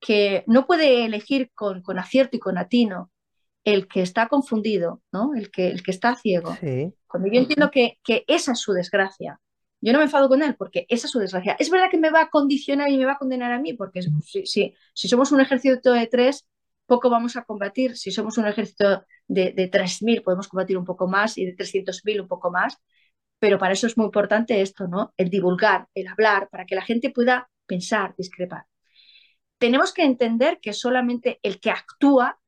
que 0.00 0.44
no 0.46 0.66
puede 0.66 1.04
elegir 1.04 1.50
con, 1.54 1.82
acierto 1.98 2.36
y 2.36 2.40
con 2.40 2.58
atino 2.58 3.10
el 3.64 3.88
que 3.88 4.02
está 4.02 4.28
confundido, 4.28 5.02
¿no? 5.12 5.34
el, 5.34 5.50
que, 5.50 5.68
el 5.68 5.82
que 5.82 5.90
está 5.90 6.14
ciego, 6.14 6.56
cuando 7.06 7.28
yo 7.30 7.40
entiendo 7.40 7.70
que, 7.70 7.98
esa 8.26 8.52
es 8.52 8.60
su 8.60 8.72
desgracia, 8.72 9.40
yo 9.80 9.92
no 9.92 9.98
me 9.98 10.04
enfado 10.04 10.28
con 10.28 10.42
él 10.42 10.54
porque 10.56 10.86
esa 10.88 11.06
es 11.06 11.10
su 11.10 11.18
desgracia. 11.18 11.56
Es 11.58 11.70
verdad 11.70 11.90
que 11.90 11.98
me 11.98 12.10
va 12.10 12.22
a 12.22 12.30
condicionar 12.30 12.90
y 12.90 12.96
me 12.96 13.04
va 13.04 13.12
a 13.12 13.18
condenar 13.18 13.52
a 13.52 13.58
mí, 13.58 13.74
porque 13.74 14.00
si, 14.02 14.74
si 14.94 15.08
somos 15.08 15.30
un 15.30 15.40
ejército 15.40 15.92
de 15.92 16.06
tres, 16.06 16.46
poco 16.86 17.10
vamos 17.10 17.36
a 17.36 17.44
combatir. 17.44 17.96
Si 17.96 18.10
somos 18.10 18.38
un 18.38 18.46
ejército 18.46 19.04
de, 19.26 19.52
de 19.52 19.70
3.000, 19.70 20.22
podemos 20.22 20.48
combatir 20.48 20.76
un 20.78 20.84
poco 20.84 21.06
más 21.08 21.38
y 21.38 21.46
de 21.46 21.56
300.000 21.56 22.20
un 22.20 22.28
poco 22.28 22.50
más. 22.50 22.78
Pero 23.38 23.58
para 23.58 23.72
eso 23.72 23.86
es 23.86 23.96
muy 23.96 24.06
importante 24.06 24.60
esto, 24.60 24.86
¿no? 24.86 25.12
El 25.16 25.28
divulgar, 25.28 25.88
el 25.94 26.08
hablar, 26.08 26.48
para 26.50 26.64
que 26.66 26.74
la 26.74 26.82
gente 26.82 27.10
pueda 27.10 27.50
pensar, 27.66 28.14
discrepar. 28.16 28.64
Tenemos 29.58 29.92
que 29.92 30.04
entender 30.04 30.60
que 30.60 30.72
solamente 30.72 31.40
el 31.42 31.60
que 31.60 31.70
actúa, 31.70 32.38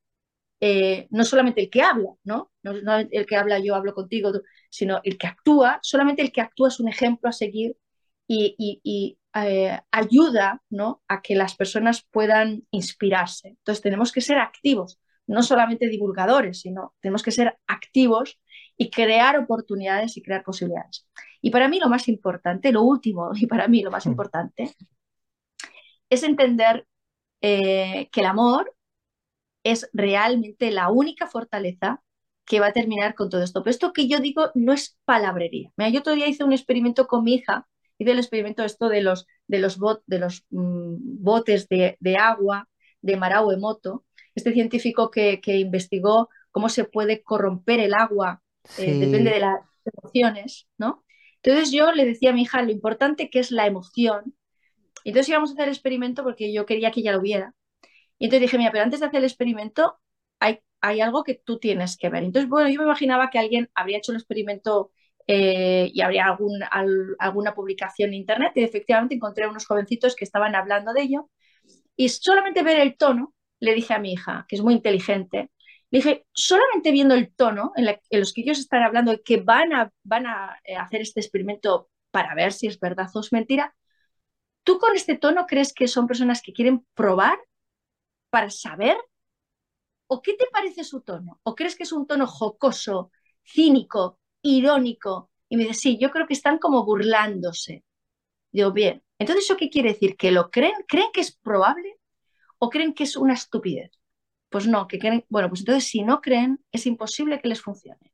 eh, 0.61 1.07
no 1.11 1.25
solamente 1.25 1.61
el 1.61 1.71
que 1.71 1.83
habla, 1.83 2.11
¿no? 2.25 2.51
¿no? 2.63 2.97
el 2.97 3.27
que 3.27 3.37
habla 3.37 3.59
yo 3.59 3.75
hablo 3.75 3.95
contigo, 3.95 4.33
sino 4.71 5.01
el 5.05 5.19
que 5.19 5.27
actúa, 5.27 5.79
solamente 5.83 6.23
el 6.23 6.33
que 6.33 6.41
actúa 6.41 6.69
es 6.69 6.81
un 6.81 6.89
ejemplo 6.89 7.29
a 7.29 7.33
seguir 7.33 7.77
y, 8.27 9.19
eh, 9.35 9.81
ayuda 9.91 10.63
¿no? 10.71 11.03
a 11.09 11.21
que 11.21 11.35
las 11.35 11.55
personas 11.57 12.07
puedan 12.11 12.67
inspirarse. 12.71 13.49
Entonces 13.49 13.83
tenemos 13.83 14.13
que 14.13 14.23
ser 14.23 14.39
activos, 14.39 14.99
no 15.27 15.43
solamente 15.43 15.89
divulgadores, 15.89 16.61
sino 16.61 16.95
tenemos 17.01 17.23
que 17.23 17.33
ser 17.33 17.59
activos 17.67 18.41
y 18.79 18.91
crear 18.91 19.39
oportunidades 19.39 20.17
y 20.17 20.23
crear 20.23 20.43
posibilidades. 20.43 21.07
Y 21.43 21.51
para 21.51 21.69
mí 21.69 21.79
lo 21.79 21.89
más 21.89 22.09
importante, 22.09 22.73
lo 22.73 22.83
último 22.83 23.31
y 23.35 23.47
para 23.47 23.69
mí 23.69 23.83
lo 23.83 23.91
más 23.91 24.07
importante, 24.07 24.75
es 26.09 26.23
entender 26.23 26.87
eh, 27.41 28.09
que 28.13 28.21
el 28.21 28.27
amor 28.27 28.76
es 29.73 29.89
realmente 29.93 30.71
la 30.71 30.91
única 30.91 31.27
fortaleza 31.27 32.03
que 32.45 32.61
va 32.61 32.69
a 32.69 32.73
terminar 32.73 33.15
con 33.15 33.31
todo 33.31 33.43
esto. 33.43 33.63
Pero 33.63 33.73
esto 33.73 33.93
que 33.93 34.09
yo 34.09 34.19
digo 34.19 34.51
no 34.55 34.73
es 34.73 34.99
palabrería. 35.05 35.71
Mira, 35.77 35.91
yo 35.91 36.03
todavía 36.03 36.29
hice 36.29 36.45
un 36.45 36.53
experimento 36.53 37.07
con 37.07 37.25
mi 37.25 37.35
hija 37.35 37.67
hice 37.99 38.13
el 38.13 38.19
experimento 38.19 38.65
esto 38.65 38.89
de 38.89 39.03
los, 39.03 39.27
de 39.47 39.59
los, 39.59 39.79
de 40.07 40.19
los 40.19 40.45
mm, 40.51 41.23
botes 41.23 41.69
de, 41.69 42.17
agua 42.19 42.69
de 43.01 43.17
Marao 43.17 43.53
Emoto, 43.53 44.05
este 44.35 44.53
científico 44.53 45.11
que, 45.11 45.41
investigó 45.47 46.29
cómo 46.51 46.69
se 46.69 46.85
puede 46.85 47.23
corromper 47.23 47.81
el 47.81 47.95
agua, 47.95 48.43
eh, 48.79 48.95
depende 48.95 49.31
de 49.31 49.41
las 49.41 49.61
emociones, 49.85 50.67
¿no? 50.79 51.05
Entonces 51.43 51.71
yo 51.71 51.93
le 51.93 52.05
decía 52.05 52.31
a 52.31 52.33
mi 52.33 52.43
hija 52.43 52.63
lo 52.63 52.73
importante 52.73 53.31
que 53.31 53.39
es 53.39 53.53
la 53.53 53.67
emoción. 53.67 54.35
Entonces 55.05 55.29
íbamos 55.29 55.51
a 55.51 55.53
hacer 55.53 55.69
el 55.69 55.75
experimento 55.75 56.25
porque 56.25 56.53
yo 56.53 56.67
quería 56.67 56.91
que 56.91 57.01
ella 57.01 57.13
lo 57.13 57.21
viera. 57.21 57.55
Y 58.19 58.27
entonces 58.27 58.43
dije, 58.43 58.59
mira, 58.59 58.71
pero 58.73 58.85
antes 58.85 59.01
de 59.01 59.07
hacer 59.07 59.19
el 59.19 59.25
experimento 59.25 59.99
hay, 60.41 60.61
hay 60.81 61.01
algo 61.01 61.25
que 61.25 61.35
tú 61.35 61.59
tienes 61.59 61.97
que 61.97 62.09
ver. 62.09 62.25
Entonces, 62.25 62.49
bueno, 62.49 62.69
yo 62.69 62.79
me 62.81 62.87
imaginaba 62.87 63.31
que 63.31 63.39
alguien 63.39 63.71
habría 63.75 63.99
hecho 63.99 64.13
el 64.13 64.19
experimento 64.19 64.93
eh, 65.27 65.91
y 65.93 66.01
habría 66.03 66.27
algún, 66.27 66.61
alguna 67.19 67.55
publicación 67.55 68.11
en 68.11 68.15
internet 68.15 68.53
y 68.55 68.63
efectivamente 68.63 69.15
encontré 69.17 69.49
unos 69.49 69.67
jovencitos 69.67 70.15
que 70.15 70.25
estaban 70.25 70.55
hablando 70.55 70.93
de 70.93 71.03
ello 71.03 71.31
y 71.97 72.09
solamente 72.11 72.63
ver 72.63 72.79
el 72.81 72.97
tono, 72.97 73.35
le 73.59 73.75
dije 73.75 73.95
a 73.95 73.99
mi 73.99 74.13
hija, 74.13 74.45
que 74.49 74.57
es 74.57 74.63
muy 74.63 74.75
inteligente, 74.75 75.51
le 75.91 75.99
dije, 75.99 76.27
solamente 76.33 76.93
viendo 76.93 77.15
el 77.15 77.33
tono 77.35 77.73
en, 77.77 77.87
los 78.21 78.33
que 78.33 78.43
ellos 78.43 78.59
están 78.59 78.83
hablando 78.83 79.13
de 79.13 79.23
que 79.23 79.39
van 79.39 79.73
a, 79.73 79.93
van 80.03 80.27
a 80.27 80.59
eh, 80.65 80.77
hacer 80.77 81.01
este 81.01 81.21
experimento 81.21 81.91
para 82.11 82.35
ver 82.35 82.53
si 82.53 82.67
es 82.67 82.79
verdad 82.79 83.09
o 83.15 83.21
es 83.21 83.33
mentira, 83.33 83.75
¿tú 84.63 84.79
con 84.79 84.95
este 84.95 85.17
tono 85.17 85.47
crees 85.47 85.73
que 85.73 85.89
son 85.89 86.07
personas 86.07 86.43
que 86.43 86.53
quieren 86.53 86.85
probar 86.95 87.39
para 88.37 88.51
saber? 88.51 88.99
¿O 90.09 90.21
qué 90.21 90.35
te 90.35 90.45
parece 90.53 90.85
su 90.85 91.01
tono? 91.01 91.41
¿O 91.43 91.55
crees 91.55 91.75
que 91.75 91.85
es 91.85 91.93
un 91.93 92.07
tono 92.07 92.27
jocoso, 92.27 93.11
cínico, 93.43 94.19
irónico? 94.43 95.31
Y 95.49 95.57
me 95.57 95.63
dice, 95.63 95.73
sí, 95.75 95.99
yo 95.99 96.11
creo 96.11 96.27
que 96.27 96.35
están 96.35 96.59
como 96.59 96.85
burlándose. 96.85 97.83
Digo, 98.53 98.73
bien, 98.73 99.03
entonces 99.19 99.47
¿eso 99.47 99.57
qué 99.57 99.71
quiere 99.71 99.95
decir? 99.95 100.17
¿Que 100.17 100.33
lo 100.33 100.51
creen? 100.51 100.75
¿Creen 100.87 101.09
que 101.15 101.23
es 101.23 101.35
probable? 101.35 101.97
¿O 102.59 102.69
creen 102.69 102.93
que 102.93 103.05
es 103.05 103.17
una 103.17 103.33
estupidez? 103.33 103.93
Pues 104.51 104.67
no, 104.67 104.87
que 104.87 104.99
creen, 104.99 105.25
bueno, 105.31 105.49
pues 105.49 105.63
entonces 105.63 105.85
si 105.89 106.03
no 106.03 106.21
creen, 106.21 106.63
es 106.73 106.85
imposible 106.87 107.41
que 107.41 107.49
les 107.49 107.63
funcione. 107.63 108.13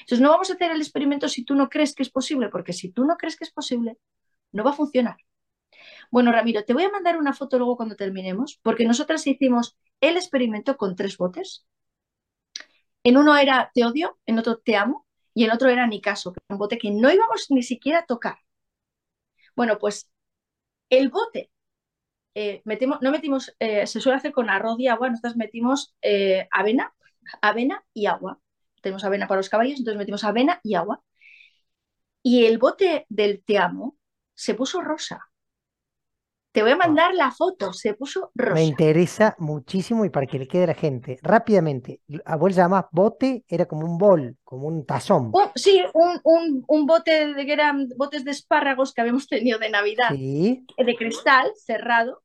Entonces 0.00 0.20
no 0.20 0.28
vamos 0.32 0.50
a 0.50 0.54
hacer 0.54 0.70
el 0.70 0.82
experimento 0.82 1.30
si 1.30 1.46
tú 1.46 1.54
no 1.54 1.70
crees 1.70 1.94
que 1.94 2.02
es 2.02 2.10
posible, 2.10 2.50
porque 2.50 2.74
si 2.74 2.90
tú 2.90 3.06
no 3.06 3.16
crees 3.16 3.38
que 3.38 3.44
es 3.44 3.52
posible, 3.52 3.96
no 4.52 4.64
va 4.64 4.72
a 4.72 4.74
funcionar. 4.74 5.16
Bueno, 6.12 6.30
Ramiro, 6.30 6.64
te 6.64 6.74
voy 6.74 6.84
a 6.84 6.90
mandar 6.90 7.16
una 7.18 7.32
foto 7.32 7.58
luego 7.58 7.76
cuando 7.76 7.96
terminemos, 7.96 8.60
porque 8.62 8.84
nosotras 8.86 9.26
hicimos 9.26 9.76
el 10.00 10.16
experimento 10.16 10.76
con 10.76 10.94
tres 10.94 11.16
botes. 11.16 11.66
En 13.04 13.16
uno 13.16 13.36
era 13.36 13.70
te 13.72 13.84
odio, 13.84 14.18
en 14.26 14.40
otro 14.40 14.58
te 14.58 14.74
amo 14.76 15.06
y 15.34 15.44
en 15.44 15.52
otro 15.52 15.68
era 15.68 15.86
ni 15.86 16.00
caso, 16.00 16.34
un 16.48 16.58
bote 16.58 16.78
que 16.78 16.90
no 16.90 17.12
íbamos 17.12 17.46
ni 17.50 17.62
siquiera 17.62 18.00
a 18.00 18.06
tocar. 18.06 18.38
Bueno, 19.56 19.78
pues 19.78 20.10
el 20.90 21.10
bote, 21.10 21.50
eh, 22.34 22.62
no 23.02 23.12
metimos, 23.12 23.54
eh, 23.60 23.86
se 23.86 24.00
suele 24.00 24.18
hacer 24.18 24.32
con 24.32 24.50
arroz 24.50 24.80
y 24.80 24.88
agua, 24.88 25.10
nosotros 25.10 25.36
metimos 25.36 25.94
eh, 26.02 26.48
avena, 26.52 26.94
avena 27.42 27.84
y 27.94 28.06
agua. 28.06 28.40
Tenemos 28.82 29.04
avena 29.04 29.28
para 29.28 29.40
los 29.40 29.50
caballos, 29.50 29.78
entonces 29.80 29.98
metimos 29.98 30.24
avena 30.24 30.60
y 30.64 30.74
agua. 30.76 31.02
Y 32.24 32.46
el 32.46 32.58
bote 32.58 33.06
del 33.08 33.44
te 33.44 33.58
amo 33.58 33.96
se 34.34 34.54
puso 34.54 34.80
rosa. 34.80 35.30
Te 36.52 36.62
voy 36.62 36.72
a 36.72 36.76
mandar 36.76 37.14
la 37.14 37.30
foto, 37.30 37.72
se 37.72 37.94
puso 37.94 38.30
rosa. 38.34 38.54
Me 38.54 38.64
interesa 38.64 39.34
muchísimo 39.38 40.04
y 40.04 40.10
para 40.10 40.26
que 40.26 40.38
le 40.38 40.46
quede 40.46 40.64
a 40.64 40.66
la 40.68 40.74
gente, 40.74 41.18
rápidamente, 41.22 42.02
a 42.26 42.36
vos 42.36 42.54
llamás 42.54 42.84
bote, 42.92 43.42
era 43.48 43.64
como 43.64 43.86
un 43.86 43.96
bol, 43.96 44.36
como 44.44 44.68
un 44.68 44.84
tazón. 44.84 45.32
sí, 45.54 45.82
un, 45.94 46.62
un, 46.68 46.86
bote 46.86 47.32
de 47.32 47.46
que 47.46 47.52
eran 47.54 47.88
botes 47.96 48.22
de 48.26 48.32
espárragos 48.32 48.92
que 48.92 49.00
habíamos 49.00 49.26
tenido 49.28 49.58
de 49.58 49.70
Navidad, 49.70 50.10
sí. 50.10 50.66
de 50.76 50.94
cristal, 50.94 51.50
cerrado, 51.56 52.22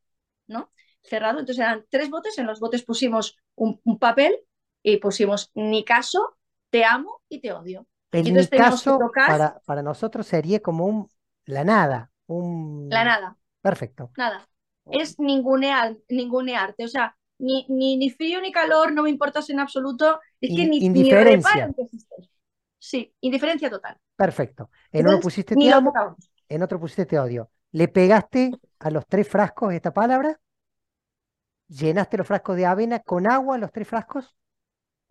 ¿no? 0.48 0.72
Cerrado, 1.04 1.40
entonces 1.40 1.64
eran 1.64 1.86
tres 1.90 2.10
botes, 2.10 2.38
en 2.38 2.48
los 2.48 2.60
botes 2.60 2.84
pusimos 2.84 3.38
un, 3.56 3.80
papel 3.98 4.38
y 4.84 4.98
pusimos 4.98 5.52
ni 5.56 5.86
caso, 5.86 6.38
te 6.70 6.84
amo 6.84 7.22
y 7.30 7.40
te 7.40 7.54
odio. 7.54 7.88
El 8.12 8.34
ni 8.34 8.48
caso 8.48 9.00
para, 9.14 9.62
para 9.66 9.82
nosotros 9.82 10.28
sería 10.28 10.60
como 10.60 10.86
un 10.86 11.08
la 11.46 11.64
nada, 11.64 12.12
un... 12.26 12.90
La 12.90 13.06
nada. 13.06 13.38
Perfecto. 13.68 14.12
Nada. 14.16 14.48
Es 14.86 15.20
ningunear, 15.20 15.98
ningunearte. 16.08 16.86
O 16.86 16.88
sea, 16.88 17.18
ni, 17.38 17.66
ni, 17.68 17.98
ni, 17.98 18.10
frío 18.10 18.40
ni 18.40 18.50
calor, 18.54 18.94
no 18.94 19.04
me 19.04 19.10
importas 19.10 19.50
en 19.50 19.60
absoluto. 19.60 20.22
Es 20.40 20.56
que 20.56 20.66
ni, 20.66 20.78
indiferencia. 20.78 21.70
Sí, 22.80 23.14
indiferencia 23.20 23.70
total. 23.70 23.98
Perfecto. 24.16 24.70
En 24.90 25.06
uno 25.06 25.20
pusiste 25.20 25.54
te 25.54 25.70
amo, 25.70 25.92
en 26.48 26.64
otro 26.64 26.80
pusiste 26.80 27.06
te 27.06 27.20
odio. 27.20 27.52
¿Le 27.72 27.90
pegaste 27.90 28.52
a 28.80 28.90
los 28.90 29.06
tres 29.06 29.28
frascos 29.28 29.74
esta 29.74 29.94
palabra? 29.94 30.40
¿Llenaste 31.68 32.16
los 32.16 32.26
frascos 32.26 32.56
de 32.56 32.68
avena 32.68 33.02
con 33.02 33.30
agua, 33.30 33.58
los 33.58 33.74
tres 33.74 33.90
frascos? 33.90 34.34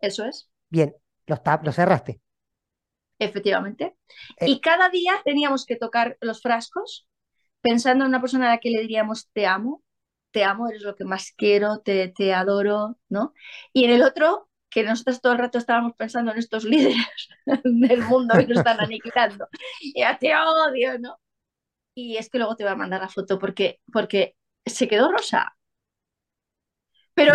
Eso 0.01 0.25
es. 0.25 0.51
Bien, 0.71 0.97
los, 1.27 1.41
los 1.63 1.75
cerraste. 1.75 2.23
Efectivamente. 3.19 3.99
Eh. 4.39 4.49
y 4.49 4.61
cada 4.63 4.89
día 4.89 5.13
teníamos 5.27 5.67
que 5.67 5.77
tocar 5.77 6.17
los 6.23 6.41
frascos 6.41 7.07
pensando 7.67 8.05
en 8.05 8.11
una 8.11 8.21
persona 8.21 8.47
a 8.47 8.51
la 8.55 8.59
que 8.59 8.71
le 8.71 8.81
diríamos 8.83 9.29
te 9.33 9.47
amo, 9.47 9.83
te 10.31 10.45
amo, 10.45 10.69
eres 10.69 10.83
lo 10.83 10.95
que 10.95 11.05
más 11.05 11.33
quiero, 11.37 11.81
te, 11.81 12.09
te 12.09 12.33
adoro, 12.33 12.97
¿no? 13.09 13.35
Y 13.73 13.85
en 13.85 13.91
el 13.91 14.03
otro, 14.03 14.49
que 14.71 14.85
nosotros 14.85 15.21
todo 15.21 15.33
el 15.33 15.39
rato 15.41 15.59
estábamos 15.59 15.95
pensando 15.97 16.31
en 16.33 16.39
estos 16.39 16.65
líderes 16.73 17.29
del 17.65 18.03
mundo 18.03 18.35
que 18.37 18.47
nos 18.47 18.59
están 18.59 18.81
aniquilando, 18.81 19.49
ya 19.97 20.17
te 20.19 20.33
odio, 20.37 20.99
¿no? 21.01 21.19
Y 21.95 22.17
es 22.19 22.31
que 22.31 22.39
luego 22.39 22.57
te 22.57 22.65
voy 22.65 22.73
a 22.73 22.77
mandar 22.77 23.01
la 23.01 23.09
foto 23.09 23.39
porque, 23.39 23.81
porque 23.93 24.37
se 24.65 24.89
quedó 24.89 25.11
rosa. 25.11 25.57
Pero 27.15 27.33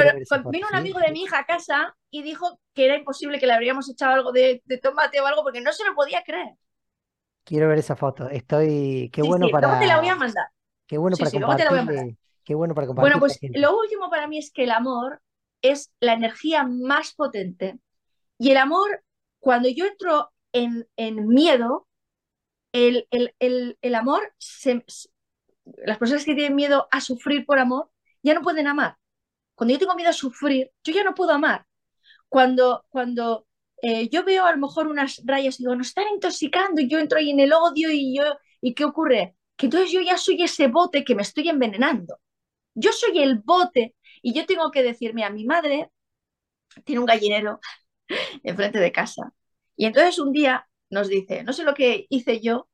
vino 0.52 0.68
un 0.70 0.76
amigo 0.76 1.00
de 1.00 1.12
mi 1.12 1.24
hija 1.24 1.40
a 1.40 1.46
casa 1.46 1.98
y 2.12 2.22
dijo 2.24 2.62
que 2.74 2.86
era 2.86 2.96
imposible 2.96 3.40
que 3.40 3.48
le 3.48 3.54
habríamos 3.54 3.90
echado 3.90 4.14
algo 4.14 4.32
de, 4.32 4.62
de 4.66 4.78
tomate 4.78 5.20
o 5.20 5.26
algo 5.26 5.44
porque 5.44 5.62
no 5.62 5.74
se 5.74 5.84
lo 5.84 5.96
podía 5.96 6.24
creer. 6.24 6.56
Quiero 7.44 7.68
ver 7.68 7.80
esa 7.80 7.96
foto. 7.96 8.30
Estoy. 8.30 9.10
Qué 9.12 9.22
bueno 9.22 9.48
sí, 9.48 9.52
para. 9.52 9.80
Te 9.80 9.88
la 9.88 10.00
voy 10.00 10.10
a 10.10 10.16
mandar. 10.16 10.48
Qué 10.88 10.98
bueno 10.98 11.18
para 11.18 11.32
compartir. 11.32 12.18
Qué 12.44 12.56
bueno 12.56 12.76
para 12.76 12.88
compartir. 12.88 13.14
Bueno, 13.14 13.20
pues 13.20 13.40
lo 13.54 13.78
último 13.78 14.10
para 14.10 14.28
mí 14.28 14.38
es 14.38 14.52
que 14.52 14.64
el 14.64 14.72
amor 14.72 15.22
es 15.62 15.92
la 16.00 16.14
energía 16.14 16.64
más 16.64 17.14
potente. 17.14 17.80
Y 18.38 18.52
el 18.52 18.58
amor, 18.58 19.04
cuando 19.40 19.70
yo 19.70 19.86
entro 19.86 20.32
en, 20.52 20.88
en 20.96 21.28
miedo, 21.28 21.88
el, 22.72 23.08
el, 23.12 23.36
el, 23.40 23.78
el 23.82 23.96
amor, 23.96 24.34
se, 24.38 24.84
las 25.86 25.98
personas 25.98 26.26
que 26.26 26.34
tienen 26.36 26.56
miedo 26.56 26.88
a 26.92 27.02
sufrir 27.02 27.46
por 27.46 27.60
amor, 27.60 27.92
ya 28.24 28.34
no 28.34 28.42
pueden 28.42 28.68
amar. 28.68 28.98
Cuando 29.56 29.74
yo 29.74 29.80
tengo 29.80 29.96
miedo 29.96 30.10
a 30.10 30.14
sufrir, 30.14 30.72
yo 30.84 30.94
ya 30.94 31.04
no 31.04 31.14
puedo 31.14 31.32
amar. 31.32 31.66
Cuando, 32.30 32.86
cuando 32.90 33.46
eh, 33.82 34.10
yo 34.10 34.24
veo 34.24 34.46
a 34.46 34.52
lo 34.52 34.58
mejor 34.60 34.88
unas 34.88 35.22
rayas 35.26 35.60
y 35.60 35.64
digo, 35.64 35.76
nos 35.76 35.88
están 35.90 36.06
intoxicando 36.14 36.82
y 36.82 36.88
yo 36.90 37.00
entro 37.00 37.20
ahí 37.20 37.32
en 37.32 37.40
el 37.40 37.54
odio 37.54 37.92
y 37.92 38.16
yo, 38.18 38.24
¿y 38.62 38.74
qué 38.74 38.86
ocurre? 38.86 39.36
Que 39.58 39.68
entonces 39.68 39.92
yo 39.92 40.02
ya 40.02 40.18
soy 40.18 40.42
ese 40.44 40.68
bote 40.68 41.04
que 41.04 41.16
me 41.16 41.22
estoy 41.24 41.50
envenenando. 41.50 42.18
Yo 42.76 42.92
soy 42.94 43.20
el 43.22 43.40
bote 43.40 43.96
y 44.22 44.34
yo 44.34 44.46
tengo 44.46 44.72
que 44.72 44.84
decirme 44.84 45.24
a 45.26 45.32
mi 45.32 45.46
madre, 45.46 45.92
tiene 46.86 47.00
un 47.00 47.06
gallinero 47.06 47.60
enfrente 48.44 48.80
de 48.80 48.92
casa. 48.92 49.34
Y 49.76 49.86
entonces 49.86 50.20
un 50.20 50.32
día 50.34 50.68
nos 50.90 51.10
dice, 51.10 51.44
no 51.44 51.54
sé 51.54 51.64
lo 51.64 51.74
que 51.74 52.06
hice 52.10 52.42
yo, 52.42 52.70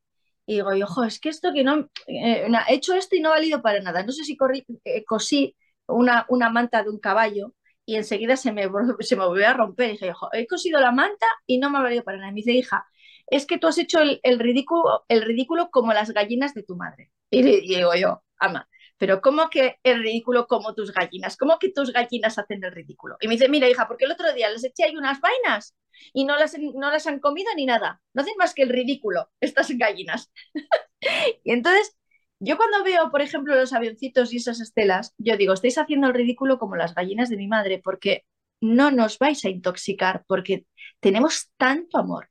y 0.48 0.56
digo, 0.56 0.70
ojo, 0.86 1.04
es 1.06 1.20
que 1.20 1.30
esto 1.30 1.54
que 1.54 1.64
no, 1.64 1.90
eh, 2.08 2.48
he 2.70 2.76
hecho 2.76 2.96
esto 2.96 3.16
y 3.16 3.22
no 3.22 3.30
ha 3.30 3.34
valido 3.34 3.62
para 3.62 3.82
nada. 3.82 4.04
No 4.04 4.12
sé 4.14 4.26
si 4.26 4.38
eh, 4.86 5.06
cosí 5.06 5.56
una, 5.88 6.26
una 6.30 6.50
manta 6.52 6.84
de 6.84 6.90
un 6.92 7.00
caballo 7.00 7.54
y 7.88 7.96
enseguida 7.96 8.36
se 8.36 8.52
me, 8.52 8.70
se 9.00 9.16
me 9.16 9.26
volvió 9.26 9.48
a 9.48 9.54
romper. 9.54 9.88
Y 9.88 9.92
dije, 9.94 10.14
he 10.34 10.46
cosido 10.46 10.80
la 10.82 10.92
manta 10.92 11.26
y 11.48 11.58
no 11.58 11.70
me 11.70 11.80
ha 11.80 11.82
valido 11.82 12.04
para 12.04 12.18
nada. 12.18 12.30
Y 12.30 12.34
me 12.34 12.42
dice, 12.42 12.52
hija, 12.52 12.86
es 13.28 13.46
que 13.46 13.58
tú 13.58 13.68
has 13.68 13.78
hecho 13.78 14.00
el, 14.02 14.40
ridículo, 14.40 15.06
el 15.08 15.22
ridículo 15.22 15.70
como 15.72 15.94
las 15.94 16.12
gallinas 16.12 16.54
de 16.54 16.64
tu 16.64 16.76
madre. 16.76 17.12
Y, 17.30 17.42
digo 17.44 17.96
yo, 17.96 18.24
ama, 18.40 18.68
pero 18.98 19.22
¿cómo 19.22 19.50
que 19.50 19.80
el 19.84 20.04
ridículo 20.04 20.48
como 20.48 20.76
tus 20.76 20.92
gallinas? 20.92 21.38
¿Cómo 21.38 21.58
que 21.60 21.72
tus 21.72 21.94
gallinas 21.94 22.38
hacen 22.38 22.62
el 22.62 22.74
ridículo? 22.74 23.16
Y 23.22 23.30
me 23.30 23.36
dice, 23.36 23.48
mira, 23.48 23.70
hija, 23.70 23.88
porque 23.88 24.04
el 24.04 24.12
otro 24.12 24.34
día 24.34 24.50
les 24.50 24.66
eché 24.66 24.84
ahí 24.84 24.98
unas 24.98 25.22
vainas 25.22 25.74
y 26.12 26.26
no 26.26 26.36
las, 26.38 26.58
no 26.60 26.92
las 26.92 27.08
han 27.08 27.20
comido 27.22 27.50
ni 27.56 27.66
nada. 27.66 28.02
No 28.14 28.22
hacen 28.22 28.36
más 28.38 28.54
que 28.54 28.64
el 28.64 28.70
ridículo, 28.70 29.30
estas 29.40 29.72
gallinas. 29.72 30.30
y 31.46 31.52
entonces 31.54 31.98
yo 32.40 32.58
cuando 32.58 32.84
veo, 32.84 33.10
por 33.12 33.22
ejemplo, 33.22 33.56
los 33.56 33.74
avioncitos 33.74 34.34
y 34.34 34.38
esas 34.38 34.60
estelas, 34.60 35.14
yo 35.18 35.38
digo, 35.38 35.54
estáis 35.54 35.78
haciendo 35.78 36.08
el 36.08 36.14
ridículo 36.14 36.60
como 36.60 36.76
las 36.76 36.94
gallinas 36.94 37.30
de 37.30 37.38
mi 37.38 37.48
madre, 37.48 37.82
porque 37.84 38.26
no 38.62 38.92
nos 38.92 39.20
vais 39.20 39.44
a 39.46 39.50
intoxicar, 39.50 40.24
porque 40.28 40.66
tenemos 41.00 41.52
tanto 41.58 41.98
amor, 41.98 42.30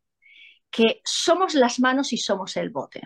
que 0.70 1.00
somos 1.04 1.54
las 1.54 1.80
manos 1.80 2.12
y 2.12 2.18
somos 2.18 2.56
el 2.56 2.70
bote. 2.70 3.02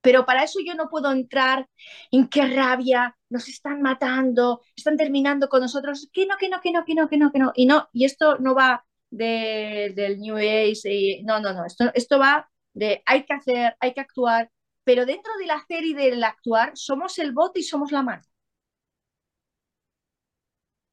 Pero 0.00 0.26
para 0.26 0.44
eso 0.44 0.58
yo 0.64 0.74
no 0.74 0.90
puedo 0.90 1.10
entrar 1.10 1.68
en 2.10 2.28
qué 2.28 2.46
rabia, 2.46 3.16
nos 3.30 3.48
están 3.48 3.80
matando, 3.80 4.60
están 4.76 4.96
terminando 4.96 5.48
con 5.48 5.62
nosotros, 5.62 6.08
que 6.12 6.26
no, 6.26 6.36
que 6.36 6.48
no, 6.48 6.60
que 6.60 6.72
no, 6.72 6.84
que 6.84 6.94
no, 6.94 7.08
que 7.08 7.16
no, 7.16 7.32
que 7.32 7.38
no. 7.38 7.52
Y 7.54 7.66
no, 7.66 7.88
y 7.92 8.04
esto 8.04 8.38
no 8.38 8.54
va 8.54 8.84
del 9.10 10.18
New 10.18 10.36
Age, 10.36 11.22
no, 11.24 11.40
no, 11.40 11.52
no, 11.54 11.64
esto, 11.64 11.90
esto 11.94 12.18
va 12.18 12.50
de 12.74 13.02
hay 13.06 13.24
que 13.24 13.32
hacer, 13.32 13.76
hay 13.80 13.94
que 13.94 14.00
actuar, 14.00 14.50
pero 14.84 15.06
dentro 15.06 15.32
del 15.38 15.50
hacer 15.50 15.84
y 15.84 15.94
del 15.94 16.22
actuar 16.22 16.72
somos 16.74 17.18
el 17.18 17.32
bote 17.32 17.60
y 17.60 17.62
somos 17.62 17.90
la 17.90 18.02
mano. 18.02 18.22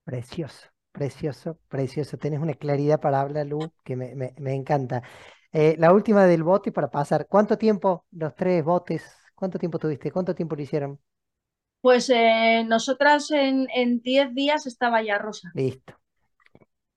Precioso, 0.04 0.68
precioso, 0.92 1.60
precioso. 1.68 2.18
Tienes 2.18 2.40
una 2.40 2.54
claridad 2.54 3.00
para 3.00 3.22
hablar, 3.22 3.46
Lu, 3.46 3.72
que 3.84 3.96
me, 3.96 4.16
me, 4.16 4.54
encanta. 4.54 5.04
Eh, 5.52 5.76
la 5.78 5.94
última 5.94 6.26
del 6.26 6.44
bote 6.44 6.72
para 6.72 6.90
pasar. 6.90 7.28
¿Cuánto 7.28 7.58
tiempo 7.58 8.06
los 8.12 8.36
tres 8.36 8.64
botes? 8.64 9.04
¿Cuánto 9.36 9.60
tiempo 9.60 9.78
tuviste? 9.78 10.12
¿Cuánto 10.12 10.34
tiempo 10.34 10.56
lo 10.56 10.62
hicieron? 10.62 11.00
Pues 11.82 12.10
eh, 12.10 12.64
nosotras 12.68 13.32
en 13.32 14.02
10 14.02 14.34
días 14.34 14.66
estaba 14.66 15.02
ya 15.02 15.18
Rosa. 15.18 15.52
Listo. 15.54 16.01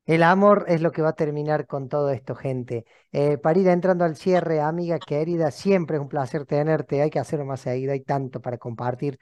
El 0.07 0.23
amor 0.23 0.67
es 0.69 0.83
lo 0.83 0.93
que 0.93 1.01
va 1.03 1.11
a 1.11 1.13
terminar 1.15 1.67
con 1.67 1.89
todo 1.89 2.11
esto, 2.11 2.35
gente. 2.35 2.85
Eh, 3.13 3.39
para 3.39 3.59
ir 3.59 3.69
entrando 3.69 4.05
al 4.05 4.17
cierre, 4.17 4.61
amiga 4.61 4.99
querida, 4.99 5.51
siempre 5.51 5.97
es 5.97 6.03
un 6.03 6.09
placer 6.09 6.45
tenerte. 6.45 7.01
Hay 7.03 7.11
que 7.11 7.19
hacerlo 7.19 7.47
más 7.47 7.61
seguido, 7.61 7.93
hay 7.93 8.01
tanto 8.03 8.41
para 8.43 8.59
compartir. 8.59 9.19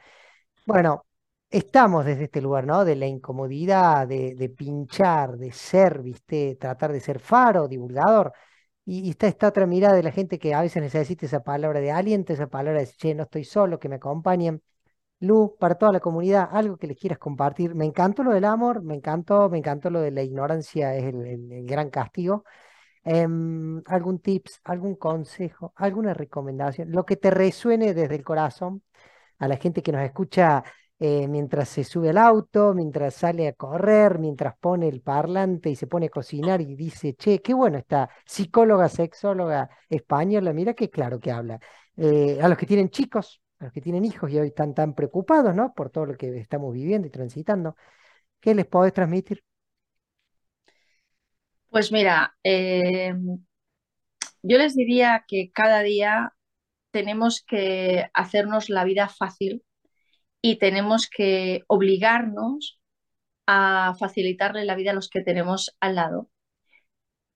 Bueno, 0.67 1.07
estamos 1.51 2.05
desde 2.07 2.25
este 2.25 2.41
lugar, 2.43 2.67
¿no? 2.67 2.85
De 2.85 2.97
la 2.97 3.07
incomodidad, 3.07 4.09
de, 4.09 4.35
de 4.37 4.49
pinchar, 4.51 5.37
de 5.39 5.53
ser, 5.53 6.03
¿viste? 6.03 6.57
Tratar 6.61 6.93
de 6.93 7.01
ser 7.01 7.21
faro, 7.21 7.69
divulgador. 7.69 8.33
Y, 8.85 9.01
y 9.07 9.11
está 9.11 9.29
esta 9.29 9.49
otra 9.49 9.67
mirada 9.67 9.95
de 9.97 10.03
la 10.05 10.13
gente 10.13 10.39
que 10.39 10.55
a 10.55 10.63
veces 10.63 10.83
necesita 10.83 11.27
esa 11.27 11.43
palabra 11.45 11.81
de 11.81 11.93
aliento, 11.93 12.33
esa 12.33 12.49
palabra 12.49 12.81
de, 12.81 12.87
che, 12.89 13.15
no 13.15 13.25
estoy 13.25 13.45
solo, 13.45 13.79
que 13.79 13.89
me 13.89 13.97
acompañen. 13.97 14.63
Lu, 15.23 15.57
para 15.59 15.77
toda 15.77 15.93
la 15.93 16.01
comunidad, 16.01 16.49
algo 16.53 16.77
que 16.77 16.89
les 16.89 16.99
quieras 16.99 17.19
compartir. 17.19 17.75
Me 17.77 17.85
encantó 17.85 18.25
lo 18.25 18.33
del 18.33 18.45
amor, 18.45 18.83
me 18.83 18.95
encantó, 18.95 19.49
me 19.49 19.59
encantó 19.59 19.89
lo 19.91 20.01
de 20.01 20.11
la 20.11 20.23
ignorancia, 20.23 20.97
es 20.97 21.05
el, 21.05 21.65
gran 21.67 21.91
castigo. 21.91 22.45
Em, 23.05 23.83
algún 23.87 24.21
tips, 24.21 24.61
algún 24.65 24.97
consejo, 24.97 25.73
alguna 25.77 26.15
recomendación, 26.15 26.93
lo 26.93 27.05
que 27.05 27.17
te 27.17 27.31
resuene 27.31 27.95
desde 27.95 28.15
el 28.17 28.25
corazón 28.25 28.83
a 29.39 29.49
la 29.49 29.57
gente 29.57 29.83
que 29.83 29.93
nos 29.93 30.03
escucha 30.03 30.65
eh, 30.99 31.27
mientras 31.29 31.69
se 31.69 31.85
sube 31.85 32.11
al 32.11 32.19
auto, 32.19 32.75
mientras 32.75 33.15
sale 33.15 33.49
a 33.49 33.55
correr, 33.55 34.19
mientras 34.21 34.57
pone 34.59 34.89
el 34.89 35.03
parlante 35.03 35.71
y 35.71 35.77
se 35.77 35.89
pone 35.89 36.07
a 36.07 36.11
cocinar 36.11 36.61
y 36.61 36.77
dice, 36.77 37.15
che, 37.15 37.43
qué 37.43 37.55
bueno 37.55 37.79
esta 37.79 38.09
psicóloga, 38.25 38.89
sexóloga 38.89 39.69
española, 39.89 40.53
mira 40.53 40.75
qué 40.75 40.91
claro 40.91 41.19
que 41.21 41.33
habla. 41.33 41.59
Eh, 41.97 42.39
a 42.41 42.49
los 42.49 42.57
que 42.57 42.67
tienen 42.67 42.91
chicos, 42.91 43.42
los 43.63 43.73
que 43.73 43.81
tienen 43.81 44.05
hijos 44.05 44.31
y 44.31 44.39
hoy 44.39 44.49
están 44.49 44.75
tan 44.75 44.95
preocupados, 44.95 45.55
¿no? 45.55 45.75
Por 45.75 45.91
todo 45.91 46.07
lo 46.07 46.17
que 46.17 46.39
estamos 46.39 46.73
viviendo 46.75 47.09
y 47.09 47.11
transitando, 47.11 47.77
¿qué 48.41 48.55
les 48.55 48.67
podés 48.67 48.93
transmitir? 48.93 49.45
Pues 51.71 51.91
mira, 51.91 52.37
eh, 52.45 53.15
yo 54.43 54.59
les 54.59 54.75
diría 54.77 55.25
que 55.27 55.51
cada 55.53 55.83
día 55.83 56.35
tenemos 56.91 57.43
que 57.47 58.07
hacernos 58.15 58.71
la 58.71 58.85
vida 58.85 59.09
fácil 59.09 59.65
y 60.43 60.59
tenemos 60.59 61.09
que 61.09 61.63
obligarnos 61.69 62.81
a 63.47 63.95
facilitarle 63.99 64.65
la 64.65 64.77
vida 64.77 64.93
a 64.93 64.95
los 64.95 65.09
que 65.11 65.23
tenemos 65.23 65.77
al 65.81 65.97
lado. 65.97 66.31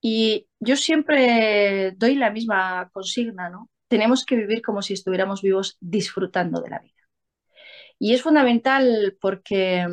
Y 0.01 0.49
yo 0.61 0.77
siempre 0.77 1.93
doy 1.97 2.15
la 2.15 2.31
misma 2.31 2.91
consigna, 2.93 3.51
¿no? 3.51 3.71
Tenemos 3.89 4.25
que 4.25 4.37
vivir 4.37 4.63
como 4.63 4.83
si 4.83 4.95
estuviéramos 4.95 5.43
vivos 5.43 5.77
disfrutando 5.81 6.61
de 6.61 6.71
la 6.71 6.81
vida. 6.81 6.93
Y 7.99 8.15
es 8.15 8.23
fundamental 8.23 9.17
porque, 9.21 9.87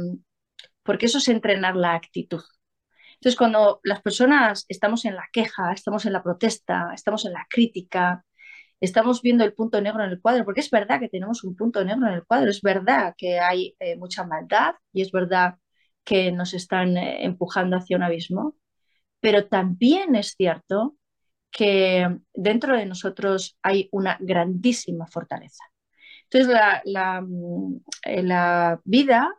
porque 0.84 1.06
eso 1.06 1.20
es 1.20 1.28
entrenar 1.30 1.76
la 1.76 1.94
actitud. 1.94 2.44
Entonces, 3.16 3.38
cuando 3.38 3.80
las 3.84 4.02
personas 4.02 4.66
estamos 4.68 5.06
en 5.06 5.16
la 5.16 5.30
queja, 5.32 5.72
estamos 5.72 6.06
en 6.06 6.14
la 6.14 6.24
protesta, 6.24 6.92
estamos 6.94 7.26
en 7.26 7.34
la 7.34 7.48
crítica, 7.50 8.26
estamos 8.82 9.22
viendo 9.22 9.46
el 9.46 9.54
punto 9.54 9.80
negro 9.80 10.04
en 10.04 10.12
el 10.12 10.22
cuadro, 10.22 10.44
porque 10.44 10.60
es 10.60 10.70
verdad 10.70 11.00
que 11.00 11.08
tenemos 11.08 11.44
un 11.46 11.56
punto 11.56 11.86
negro 11.86 12.08
en 12.08 12.16
el 12.16 12.26
cuadro, 12.26 12.50
es 12.50 12.62
verdad 12.62 13.16
que 13.18 13.40
hay 13.40 13.76
eh, 13.80 13.96
mucha 13.96 14.26
maldad 14.26 14.76
y 14.92 15.02
es 15.04 15.12
verdad 15.12 15.56
que 16.04 16.34
nos 16.34 16.54
están 16.54 16.98
eh, 16.98 17.24
empujando 17.26 17.78
hacia 17.78 17.96
un 17.96 18.04
abismo, 18.04 18.58
pero 19.22 19.48
también 19.48 20.16
es 20.16 20.36
cierto 20.38 20.98
que 21.54 22.20
dentro 22.36 22.78
de 22.78 22.88
nosotros 22.88 23.58
hay 23.64 23.90
una 23.94 24.18
grandísima 24.22 25.08
fortaleza. 25.08 25.64
Entonces, 26.26 26.54
la, 26.54 26.82
la, 26.86 27.22
mm, 27.22 27.82
eh, 28.06 28.24
la 28.24 28.82
vida 28.86 29.34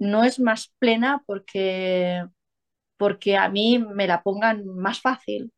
no 0.00 0.24
es 0.24 0.40
más 0.40 0.72
plena 0.78 1.22
porque, 1.26 2.24
porque 2.98 3.36
a 3.36 3.48
mí 3.48 3.78
me 3.78 4.06
la 4.06 4.22
pongan 4.22 4.66
más 4.66 5.00
fácil, 5.00 5.52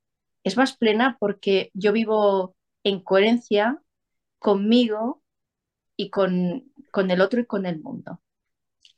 es 0.45 0.57
más 0.57 0.77
plena 0.77 1.17
porque 1.21 1.71
yo 1.75 1.93
vivo 1.93 2.57
en 2.85 3.03
coherencia 3.03 3.79
conmigo 4.39 5.23
y 5.97 6.11
con, 6.11 6.73
con 6.93 7.11
el 7.11 7.21
otro 7.21 7.41
y 7.41 7.47
con 7.47 7.67
el 7.67 7.81
mundo. 7.81 8.21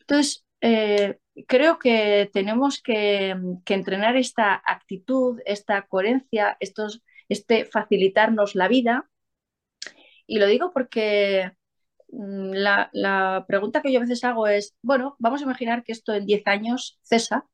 Entonces, 0.01 0.45
eh, 0.63 1.19
creo 1.49 1.79
que 1.79 2.31
tenemos 2.33 2.81
que, 2.83 3.37
que, 3.65 3.75
entrenar 3.75 4.17
esta 4.17 4.63
actitud, 4.65 5.41
esta 5.45 5.83
coherencia, 5.89 6.57
estos, 6.61 7.03
este 7.29 7.65
facilitarnos 7.67 8.55
la 8.55 8.69
vida. 8.69 9.11
Y 10.27 10.39
lo 10.39 10.47
digo 10.47 10.73
porque 10.73 11.53
mm, 12.09 12.53
la, 12.53 12.91
la, 12.93 13.45
pregunta 13.49 13.83
que 13.83 13.93
yo 13.93 13.99
a 13.99 14.03
veces 14.03 14.25
hago 14.25 14.47
es, 14.49 14.77
bueno, 14.83 15.17
vamos 15.19 15.41
a 15.43 15.45
imaginar 15.45 15.83
que 15.85 15.93
esto 15.93 16.15
en 16.15 16.27
10 16.27 16.47
años 16.47 16.99
cesa 17.03 17.47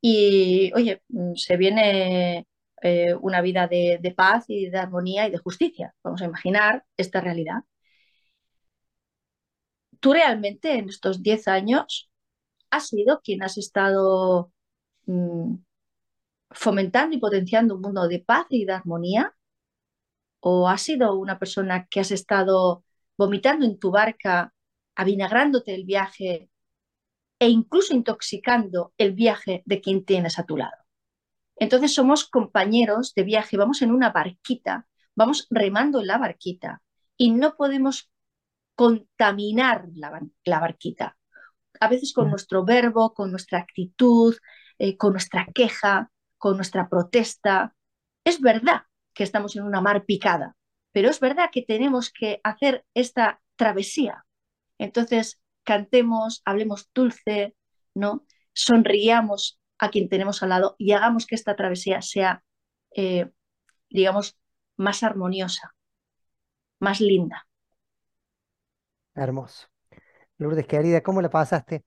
y, 0.00 0.72
oye, 0.74 1.02
mm, 1.08 1.34
se 1.36 1.56
viene 1.56 2.46
eh, 2.82 3.14
una 3.20 3.40
vida 3.42 3.68
de, 3.68 3.98
de, 4.02 4.14
paz 4.14 4.46
y 4.48 4.68
de 4.70 4.78
armonía 4.78 5.28
y 5.28 5.30
de 5.32 5.38
justicia. 5.38 5.94
Vamos 6.04 6.22
a 6.22 6.26
imaginar 6.26 6.84
esta 6.96 7.20
realidad. 7.20 7.62
¿Tú 10.00 10.12
realmente 10.12 10.74
en 10.74 10.88
estos 10.88 11.22
10 11.22 11.48
años 11.48 12.11
has 12.72 12.88
sido 12.88 13.20
quien 13.20 13.42
has 13.44 13.58
estado 13.58 14.50
mmm, 15.06 15.56
fomentando 16.50 17.14
y 17.14 17.20
potenciando 17.20 17.76
un 17.76 17.82
mundo 17.82 18.08
de 18.08 18.18
paz 18.20 18.46
y 18.48 18.64
de 18.64 18.72
armonía? 18.72 19.34
¿O 20.40 20.68
has 20.68 20.82
sido 20.82 21.14
una 21.14 21.38
persona 21.38 21.86
que 21.88 22.00
has 22.00 22.10
estado 22.10 22.84
vomitando 23.16 23.64
en 23.66 23.78
tu 23.78 23.90
barca, 23.90 24.52
avinagrándote 24.96 25.74
el 25.74 25.84
viaje 25.84 26.50
e 27.38 27.48
incluso 27.48 27.94
intoxicando 27.94 28.92
el 28.98 29.12
viaje 29.12 29.62
de 29.66 29.80
quien 29.80 30.04
tienes 30.04 30.38
a 30.38 30.44
tu 30.44 30.56
lado? 30.56 30.76
Entonces 31.56 31.94
somos 31.94 32.24
compañeros 32.28 33.14
de 33.14 33.22
viaje, 33.24 33.58
vamos 33.58 33.82
en 33.82 33.92
una 33.92 34.10
barquita, 34.10 34.88
vamos 35.14 35.46
remando 35.50 36.00
en 36.00 36.06
la 36.06 36.18
barquita 36.18 36.82
y 37.18 37.30
no 37.32 37.54
podemos 37.54 38.10
contaminar 38.74 39.88
la 39.92 40.58
barquita. 40.58 41.16
A 41.82 41.88
veces 41.88 42.12
con 42.12 42.30
nuestro 42.30 42.64
verbo, 42.64 43.12
con 43.12 43.32
nuestra 43.32 43.58
actitud, 43.58 44.36
eh, 44.78 44.96
con 44.96 45.14
nuestra 45.14 45.48
queja, 45.52 46.12
con 46.38 46.54
nuestra 46.54 46.88
protesta. 46.88 47.74
Es 48.24 48.40
verdad 48.40 48.82
que 49.12 49.24
estamos 49.24 49.56
en 49.56 49.64
una 49.64 49.80
mar 49.80 50.04
picada, 50.04 50.54
pero 50.92 51.10
es 51.10 51.18
verdad 51.18 51.50
que 51.50 51.62
tenemos 51.62 52.12
que 52.12 52.40
hacer 52.44 52.84
esta 52.94 53.40
travesía. 53.56 54.24
Entonces, 54.78 55.42
cantemos, 55.64 56.42
hablemos 56.44 56.88
dulce, 56.94 57.56
¿no? 57.94 58.24
Sonriamos 58.52 59.58
a 59.78 59.90
quien 59.90 60.08
tenemos 60.08 60.40
al 60.44 60.50
lado 60.50 60.76
y 60.78 60.92
hagamos 60.92 61.26
que 61.26 61.34
esta 61.34 61.56
travesía 61.56 62.00
sea, 62.00 62.44
eh, 62.94 63.28
digamos, 63.90 64.38
más 64.76 65.02
armoniosa, 65.02 65.74
más 66.78 67.00
linda. 67.00 67.48
Hermoso. 69.16 69.71
Lourdes, 70.42 70.66
querida, 70.66 71.02
¿cómo 71.02 71.22
la 71.22 71.30
pasaste? 71.30 71.84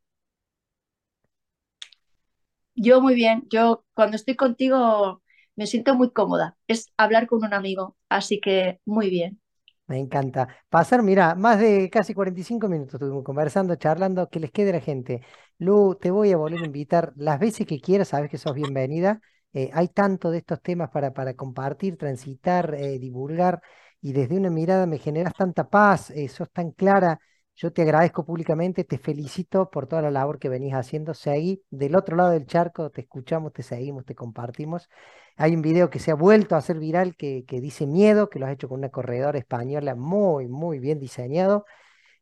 Yo 2.76 3.02
muy 3.02 3.16
bien, 3.16 3.44
yo 3.50 3.86
cuando 3.94 4.16
estoy 4.18 4.36
contigo 4.36 5.22
me 5.56 5.68
siento 5.68 5.96
muy 5.96 6.12
cómoda, 6.12 6.58
es 6.68 6.92
hablar 6.98 7.28
con 7.28 7.44
un 7.44 7.54
amigo, 7.54 7.98
así 8.10 8.40
que 8.42 8.80
muy 8.86 9.10
bien. 9.10 9.42
Me 9.88 10.00
encanta. 10.00 10.48
Pasar, 10.70 11.04
mira, 11.04 11.36
más 11.36 11.60
de 11.60 11.90
casi 11.92 12.16
45 12.16 12.68
minutos 12.68 12.96
estuvimos 12.96 13.24
conversando, 13.24 13.76
charlando, 13.76 14.30
que 14.30 14.40
les 14.40 14.52
quede 14.52 14.72
la 14.72 14.80
gente. 14.82 15.22
Lu, 15.60 15.96
te 15.96 16.10
voy 16.10 16.32
a 16.32 16.38
volver 16.38 16.62
a 16.62 16.66
invitar 16.66 17.14
las 17.16 17.40
veces 17.40 17.68
que 17.68 17.80
quieras, 17.80 18.08
sabes 18.08 18.30
que 18.32 18.40
sos 18.40 18.56
bienvenida. 18.56 19.22
Eh, 19.54 19.70
hay 19.74 19.88
tanto 19.90 20.32
de 20.32 20.40
estos 20.40 20.60
temas 20.62 20.90
para, 20.90 21.14
para 21.14 21.36
compartir, 21.36 21.98
transitar, 21.98 22.74
eh, 22.76 22.98
divulgar, 23.00 23.62
y 24.02 24.12
desde 24.14 24.38
una 24.38 24.50
mirada 24.50 24.88
me 24.88 24.98
generas 24.98 25.34
tanta 25.36 25.70
paz, 25.70 26.10
eh, 26.12 26.28
sos 26.30 26.50
tan 26.52 26.72
clara. 26.72 27.20
Yo 27.56 27.72
te 27.72 27.84
agradezco 27.84 28.26
públicamente, 28.26 28.84
te 28.84 28.98
felicito 28.98 29.70
por 29.70 29.88
toda 29.88 30.02
la 30.02 30.12
labor 30.12 30.40
que 30.40 30.50
venís 30.50 30.74
haciendo. 30.74 31.14
Seguí 31.14 31.64
del 31.70 31.96
otro 31.96 32.18
lado 32.18 32.32
del 32.32 32.46
charco, 32.46 32.90
te 32.90 33.02
escuchamos, 33.02 33.54
te 33.54 33.64
seguimos, 33.64 34.04
te 34.06 34.14
compartimos. 34.14 34.90
Hay 35.38 35.56
un 35.56 35.62
video 35.62 35.90
que 35.90 36.00
se 36.00 36.12
ha 36.12 36.16
vuelto 36.16 36.56
a 36.56 36.58
hacer 36.58 36.80
viral 36.80 37.16
que, 37.16 37.46
que 37.48 37.62
dice 37.62 37.88
miedo, 37.88 38.30
que 38.30 38.40
lo 38.40 38.46
has 38.46 38.54
hecho 38.54 38.68
con 38.68 38.80
una 38.80 38.90
corredora 38.90 39.38
española 39.38 39.96
muy, 39.96 40.48
muy 40.48 40.80
bien 40.80 41.00
diseñado. 41.00 41.66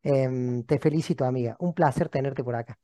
Eh, 0.03 0.63
te 0.67 0.79
felicito, 0.79 1.25
amiga. 1.25 1.55
Un 1.59 1.73
placer 1.73 2.09
tenerte 2.09 2.43
por 2.43 2.55
acá. 2.55 2.77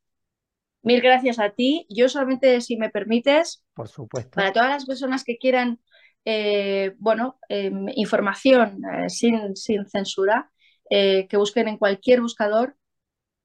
Mil 0.81 1.01
gracias 1.01 1.37
a 1.39 1.51
ti. 1.51 1.85
Yo 1.89 2.09
solamente, 2.09 2.61
si 2.61 2.77
me 2.77 2.89
permites, 2.89 3.63
por 3.75 3.87
supuesto, 3.87 4.31
para 4.35 4.53
todas 4.53 4.69
las 4.69 4.85
personas 4.85 5.23
que 5.23 5.37
quieran, 5.37 5.79
eh, 6.25 6.95
bueno, 6.97 7.37
eh, 7.49 7.71
información 7.95 8.81
sin, 9.07 9.55
sin 9.55 9.85
censura, 9.87 10.51
eh, 10.89 11.27
que 11.27 11.37
busquen 11.37 11.67
en 11.67 11.77
cualquier 11.77 12.21
buscador 12.21 12.75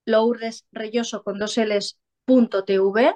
Lourdes 0.06 0.66
Reyoso 0.72 1.22
con 1.22 1.38
dos 1.38 1.56
L's 1.56 1.98
punto 2.24 2.64
TV. 2.64 3.14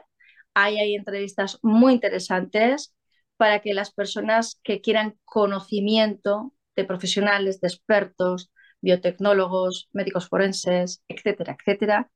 Ahí 0.54 0.78
hay 0.78 0.94
entrevistas 0.94 1.58
muy 1.62 1.94
interesantes 1.94 2.94
para 3.36 3.60
que 3.60 3.74
las 3.74 3.92
personas 3.92 4.60
que 4.62 4.80
quieran 4.80 5.18
conocimiento 5.24 6.52
de 6.76 6.84
profesionales, 6.84 7.60
de 7.60 7.68
expertos, 7.68 8.50
biotecnólogos, 8.80 9.88
médicos 9.92 10.28
forenses, 10.28 11.02
etcétera, 11.08 11.56
etcétera, 11.58 12.10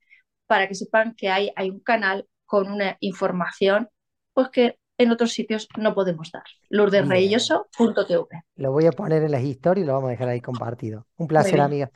para 0.47 0.69
que 0.69 0.75
sepan 0.75 1.15
que 1.15 1.29
hay, 1.29 1.53
hay 1.57 1.71
un 1.71 1.81
canal 1.81 2.27
con 2.47 2.71
una 2.71 2.97
información 3.01 3.89
pues 4.35 4.49
que 4.51 4.79
en 4.99 5.11
otros 5.11 5.33
sitios 5.33 5.69
no 5.77 5.95
podemos 5.95 6.31
dar. 6.31 6.45
lourdesreilloso.tv. 6.69 8.45
Lo 8.57 8.73
voy 8.73 8.87
a 8.87 8.93
poner 8.93 9.23
en 9.23 9.31
las 9.31 9.43
historias 9.43 9.85
y 9.85 9.87
lo 9.87 9.95
vamos 9.95 10.09
a 10.09 10.13
dejar 10.13 10.29
ahí 10.29 10.41
compartido. 10.41 11.07
Un 11.17 11.27
placer, 11.27 11.61
amiga. 11.61 11.91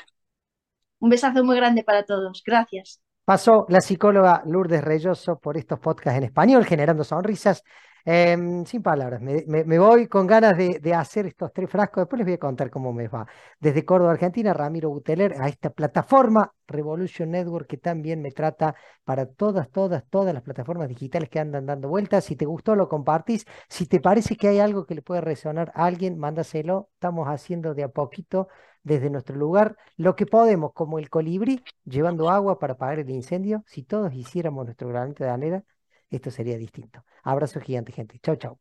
Un 0.99 1.11
besazo 1.11 1.45
muy 1.45 1.57
grande 1.57 1.85
para 1.85 2.05
todos. 2.05 2.43
Gracias. 2.45 3.01
Pasó 3.25 3.67
la 3.69 3.81
psicóloga 3.81 4.43
Lourdes 4.47 4.83
Reyoso 4.83 5.39
por 5.39 5.57
estos 5.57 5.79
podcasts 5.81 6.19
en 6.19 6.25
español, 6.25 6.65
generando 6.65 7.05
sonrisas. 7.05 7.63
Em, 8.09 8.65
sin 8.65 8.83
palabras, 8.85 9.21
me, 9.21 9.79
voy 9.79 10.07
con 10.07 10.29
ganas 10.29 10.57
de, 10.57 10.95
hacer 10.95 11.27
estos 11.27 11.53
tres 11.53 11.69
frascos. 11.69 12.03
Después 12.03 12.19
les 12.19 12.27
voy 12.27 12.35
a 12.35 12.39
contar 12.39 12.71
cómo 12.71 12.93
me 12.93 13.09
va. 13.09 13.27
Desde 13.59 13.85
Córdoba, 13.85 14.13
Argentina, 14.13 14.55
Ramiro 14.55 14.91
Buteler, 14.91 15.35
a 15.41 15.49
esta 15.49 15.71
plataforma 15.71 16.55
Revolution 16.69 17.33
Network 17.33 17.67
que 17.67 17.79
también 17.79 18.23
me 18.23 18.31
trata 18.31 18.77
para 19.05 19.27
todas, 19.27 19.69
todas, 19.71 20.05
todas 20.09 20.33
las 20.33 20.45
plataformas 20.45 20.89
digitales 20.89 21.29
que 21.29 21.41
andan 21.41 21.67
dando 21.67 21.89
vueltas. 21.89 22.25
Si 22.25 22.37
te 22.37 22.45
gustó, 22.45 22.77
lo 22.77 22.89
compartís. 22.89 23.45
Si 23.69 23.87
te 23.87 23.99
parece 24.01 24.37
que 24.37 24.47
hay 24.49 24.61
algo 24.61 24.87
que 24.87 24.95
le 24.95 25.03
puede 25.03 25.21
resonar 25.21 25.73
a 25.75 25.85
alguien, 25.87 26.17
mándaselo. 26.17 26.91
Estamos 26.95 27.27
haciendo 27.27 27.75
de 27.75 27.83
a 27.83 27.89
poquito 27.89 28.47
desde 28.85 29.11
nuestro 29.11 29.35
lugar 29.35 29.77
lo 29.97 30.15
que 30.15 30.27
podemos, 30.27 30.73
como 30.75 31.01
el 31.01 31.11
colibrí, 31.11 31.65
llevando 31.85 32.31
agua 32.31 32.61
para 32.61 32.75
apagar 32.75 33.01
el 33.01 33.11
incendio. 33.11 33.65
Si 33.67 33.83
todos 33.83 34.15
hiciéramos 34.15 34.65
nuestro 34.65 34.89
granito 34.89 35.25
de 35.25 35.31
arena, 35.31 35.65
esto 36.11 36.31
sería 36.31 36.59
distinto. 36.59 37.05
Abrazo 37.23 37.61
gigante, 37.61 37.93
gente. 37.93 38.19
Chau, 38.21 38.37
chau. 38.37 38.61